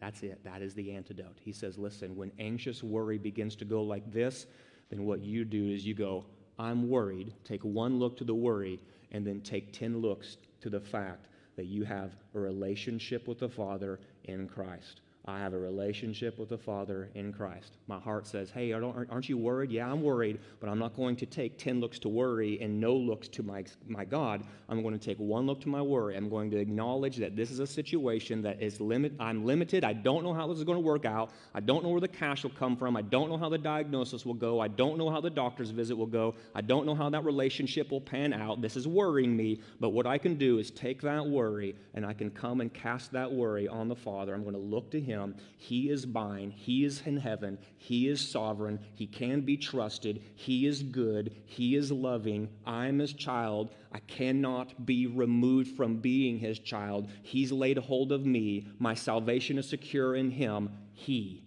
That's 0.00 0.22
it. 0.22 0.38
That 0.44 0.62
is 0.62 0.72
the 0.72 0.92
antidote. 0.92 1.36
He 1.40 1.50
says, 1.50 1.76
listen, 1.76 2.14
when 2.14 2.30
anxious 2.38 2.84
worry 2.84 3.18
begins 3.18 3.56
to 3.56 3.64
go 3.64 3.82
like 3.82 4.12
this, 4.12 4.46
then 4.88 5.04
what 5.04 5.20
you 5.20 5.44
do 5.44 5.68
is 5.68 5.84
you 5.84 5.94
go, 5.94 6.26
I'm 6.60 6.88
worried. 6.88 7.34
Take 7.42 7.64
one 7.64 7.98
look 7.98 8.16
to 8.18 8.24
the 8.24 8.36
worry 8.36 8.78
and 9.12 9.26
then 9.26 9.40
take 9.40 9.72
10 9.72 9.98
looks 9.98 10.36
to 10.60 10.70
the 10.70 10.80
fact 10.80 11.26
that 11.56 11.66
you 11.66 11.84
have 11.84 12.12
a 12.34 12.38
relationship 12.38 13.26
with 13.26 13.38
the 13.38 13.48
Father 13.48 13.98
in 14.24 14.48
Christ. 14.48 15.00
I 15.28 15.38
have 15.40 15.52
a 15.52 15.58
relationship 15.58 16.38
with 16.38 16.48
the 16.48 16.56
Father 16.56 17.10
in 17.14 17.34
Christ. 17.34 17.76
My 17.86 17.98
heart 17.98 18.26
says, 18.26 18.50
Hey, 18.50 18.72
aren't 18.72 19.28
you 19.28 19.36
worried? 19.36 19.70
Yeah, 19.70 19.92
I'm 19.92 20.00
worried, 20.00 20.40
but 20.58 20.70
I'm 20.70 20.78
not 20.78 20.96
going 20.96 21.16
to 21.16 21.26
take 21.26 21.58
10 21.58 21.80
looks 21.80 21.98
to 21.98 22.08
worry 22.08 22.58
and 22.62 22.80
no 22.80 22.96
looks 22.96 23.28
to 23.28 23.42
my, 23.42 23.62
my 23.86 24.06
God. 24.06 24.42
I'm 24.70 24.80
going 24.80 24.98
to 24.98 25.04
take 25.04 25.18
one 25.18 25.46
look 25.46 25.60
to 25.60 25.68
my 25.68 25.82
worry. 25.82 26.16
I'm 26.16 26.30
going 26.30 26.50
to 26.52 26.56
acknowledge 26.56 27.18
that 27.18 27.36
this 27.36 27.50
is 27.50 27.58
a 27.58 27.66
situation 27.66 28.40
that 28.40 28.62
is 28.62 28.80
limit. 28.80 29.12
I'm 29.20 29.44
limited. 29.44 29.84
I 29.84 29.92
don't 29.92 30.24
know 30.24 30.32
how 30.32 30.46
this 30.46 30.56
is 30.56 30.64
going 30.64 30.76
to 30.78 30.84
work 30.84 31.04
out. 31.04 31.30
I 31.54 31.60
don't 31.60 31.82
know 31.82 31.90
where 31.90 32.00
the 32.00 32.08
cash 32.08 32.42
will 32.42 32.50
come 32.50 32.74
from. 32.74 32.96
I 32.96 33.02
don't 33.02 33.28
know 33.28 33.36
how 33.36 33.50
the 33.50 33.58
diagnosis 33.58 34.24
will 34.24 34.32
go. 34.32 34.60
I 34.60 34.68
don't 34.68 34.96
know 34.96 35.10
how 35.10 35.20
the 35.20 35.28
doctor's 35.28 35.70
visit 35.70 35.94
will 35.94 36.06
go. 36.06 36.36
I 36.54 36.62
don't 36.62 36.86
know 36.86 36.94
how 36.94 37.10
that 37.10 37.24
relationship 37.26 37.90
will 37.90 38.00
pan 38.00 38.32
out. 38.32 38.62
This 38.62 38.76
is 38.76 38.88
worrying 38.88 39.36
me, 39.36 39.60
but 39.78 39.90
what 39.90 40.06
I 40.06 40.16
can 40.16 40.36
do 40.36 40.56
is 40.58 40.70
take 40.70 41.02
that 41.02 41.26
worry 41.26 41.76
and 41.92 42.06
I 42.06 42.14
can 42.14 42.30
come 42.30 42.62
and 42.62 42.72
cast 42.72 43.12
that 43.12 43.30
worry 43.30 43.68
on 43.68 43.88
the 43.88 43.96
Father. 43.96 44.32
I'm 44.32 44.42
going 44.42 44.54
to 44.54 44.58
look 44.58 44.90
to 44.92 45.00
Him 45.00 45.17
him. 45.18 45.36
He 45.56 45.90
is 45.90 46.06
mine. 46.06 46.50
He 46.50 46.84
is 46.84 47.02
in 47.04 47.16
heaven. 47.16 47.58
He 47.76 48.08
is 48.08 48.20
sovereign. 48.20 48.80
He 48.94 49.06
can 49.06 49.42
be 49.42 49.56
trusted. 49.56 50.22
He 50.34 50.66
is 50.66 50.82
good. 50.82 51.34
He 51.46 51.76
is 51.76 51.92
loving. 51.92 52.48
I'm 52.66 52.98
his 52.98 53.12
child. 53.12 53.70
I 53.92 54.00
cannot 54.00 54.86
be 54.86 55.06
removed 55.06 55.76
from 55.76 55.96
being 55.96 56.38
his 56.38 56.58
child. 56.58 57.08
He's 57.22 57.52
laid 57.52 57.78
hold 57.78 58.12
of 58.12 58.24
me. 58.24 58.68
My 58.78 58.94
salvation 58.94 59.58
is 59.58 59.68
secure 59.68 60.16
in 60.16 60.30
him. 60.30 60.70
He 60.92 61.44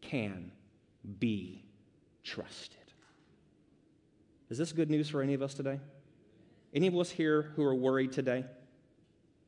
can 0.00 0.52
be 1.18 1.64
trusted. 2.24 2.76
Is 4.50 4.58
this 4.58 4.72
good 4.72 4.90
news 4.90 5.08
for 5.08 5.22
any 5.22 5.34
of 5.34 5.42
us 5.42 5.54
today? 5.54 5.78
Any 6.74 6.86
of 6.86 6.96
us 6.96 7.10
here 7.10 7.52
who 7.54 7.62
are 7.64 7.74
worried 7.74 8.12
today? 8.12 8.44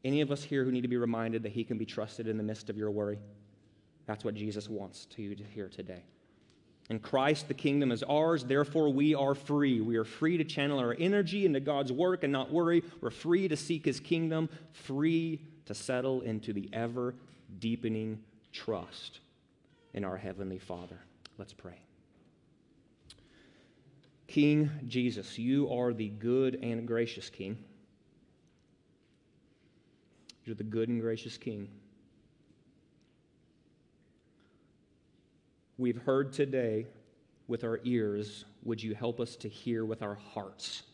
Any 0.05 0.21
of 0.21 0.31
us 0.31 0.43
here 0.43 0.65
who 0.65 0.73
need 0.73 0.83
to 0.83 0.89
be 0.89 0.97
reminded 0.97 1.45
that 1.45 1.53
He 1.53 1.65
can 1.65 1.79
be 1.79 1.87
trusted 1.87 2.27
in 2.27 2.37
the 2.37 2.43
midst 2.43 2.71
of 2.71 2.77
your 2.77 2.91
worry? 2.91 3.19
That's 4.13 4.27
what 4.27 4.35
Jesus 4.35 4.69
wants 4.69 5.07
to 5.17 5.35
hear 5.55 5.71
today. 5.71 6.03
In 6.91 6.99
Christ, 6.99 7.49
the 7.49 7.55
kingdom 7.55 7.91
is 7.91 8.03
ours, 8.03 8.45
therefore, 8.45 8.91
we 8.91 9.15
are 9.15 9.35
free. 9.35 9.81
We 9.81 9.97
are 9.97 10.05
free 10.05 10.37
to 10.37 10.45
channel 10.45 10.79
our 10.79 10.95
energy 10.99 11.47
into 11.47 11.61
God's 11.61 11.91
work 11.93 12.23
and 12.23 12.31
not 12.31 12.53
worry. 12.53 12.85
We're 13.01 13.09
free 13.09 13.49
to 13.49 13.57
seek 13.57 13.87
his 13.87 14.01
kingdom, 14.01 14.51
free 14.75 15.41
to 15.65 15.73
settle 15.73 16.21
into 16.21 16.53
the 16.53 16.69
ever 16.75 17.15
deepening 17.59 18.21
trust 18.53 19.21
in 19.95 20.05
our 20.05 20.19
Heavenly 20.19 20.59
Father. 20.59 20.99
Let's 21.39 21.55
pray. 21.55 21.81
King 24.27 24.71
Jesus, 24.89 25.39
you 25.39 25.73
are 25.73 25.95
the 25.95 26.11
good 26.11 26.59
and 26.63 26.87
gracious 26.87 27.31
King. 27.31 27.57
You're 30.45 30.55
the 30.55 30.65
good 30.65 30.91
and 30.91 31.01
gracious 31.01 31.39
King. 31.39 31.71
We've 35.83 36.01
heard 36.01 36.33
today 36.33 36.87
with 37.49 37.65
our 37.65 37.81
ears. 37.83 38.45
Would 38.63 38.81
you 38.81 38.95
help 38.95 39.19
us 39.19 39.35
to 39.35 39.49
hear 39.49 39.85
with 39.85 40.01
our 40.01 40.15
hearts? 40.15 40.85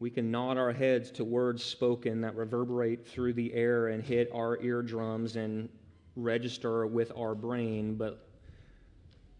We 0.00 0.10
can 0.10 0.32
nod 0.32 0.58
our 0.58 0.72
heads 0.72 1.12
to 1.12 1.24
words 1.24 1.62
spoken 1.62 2.22
that 2.22 2.34
reverberate 2.34 3.06
through 3.06 3.34
the 3.34 3.54
air 3.54 3.86
and 3.86 4.02
hit 4.02 4.28
our 4.34 4.60
eardrums 4.60 5.36
and 5.36 5.68
register 6.16 6.88
with 6.88 7.12
our 7.16 7.36
brain, 7.36 7.94
but 7.94 8.26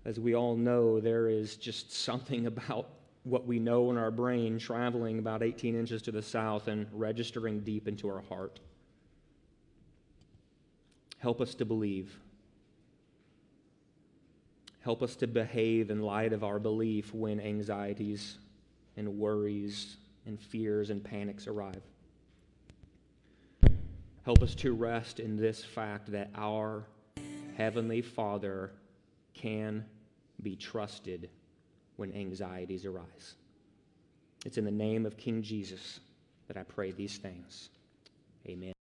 as 0.05 0.21
we 0.21 0.37
all 0.37 0.55
know, 0.55 1.01
there 1.01 1.27
is 1.29 1.57
just 1.57 1.93
something 1.93 2.47
about 2.53 2.91
what 3.25 3.45
we 3.45 3.59
know 3.59 3.91
in 3.91 3.97
our 3.97 4.13
brain 4.13 4.57
traveling 4.57 5.19
about 5.19 5.43
18 5.43 5.75
inches 5.75 6.01
to 6.03 6.13
the 6.13 6.23
south 6.23 6.69
and 6.69 6.87
registering 6.93 7.59
deep 7.59 7.89
into 7.89 8.09
our 8.09 8.23
heart. 8.29 8.61
Help 11.19 11.41
us 11.41 11.55
to 11.55 11.65
believe. 11.65 12.19
Help 14.81 15.03
us 15.03 15.17
to 15.17 15.27
behave 15.27 15.91
in 15.91 16.01
light 16.03 16.33
of 16.33 16.45
our 16.45 16.59
belief 16.59 17.13
when 17.13 17.41
anxieties 17.41 18.39
and 18.97 19.19
worries 19.19 19.97
and 20.27 20.41
fears 20.41 20.91
and 20.91 21.03
panics 21.03 21.47
arrive. 21.47 21.83
Help 24.25 24.43
us 24.43 24.55
to 24.57 24.73
rest 24.73 25.21
in 25.21 25.37
this 25.37 25.65
fact 25.65 26.11
that 26.11 26.31
our 26.35 26.85
Heavenly 27.57 28.03
Father 28.03 28.73
can 29.35 29.85
be 30.43 30.57
trusted 30.57 31.31
when 31.97 32.13
anxieties 32.13 32.85
arise. 32.85 33.35
It's 34.45 34.59
in 34.59 34.65
the 34.65 34.71
name 34.71 35.07
of 35.07 35.17
King 35.17 35.43
Jesus 35.43 36.01
that 36.49 36.57
I 36.57 36.63
pray 36.63 36.93
these 36.93 37.17
things. 37.17 37.71
Amen. 38.47 38.76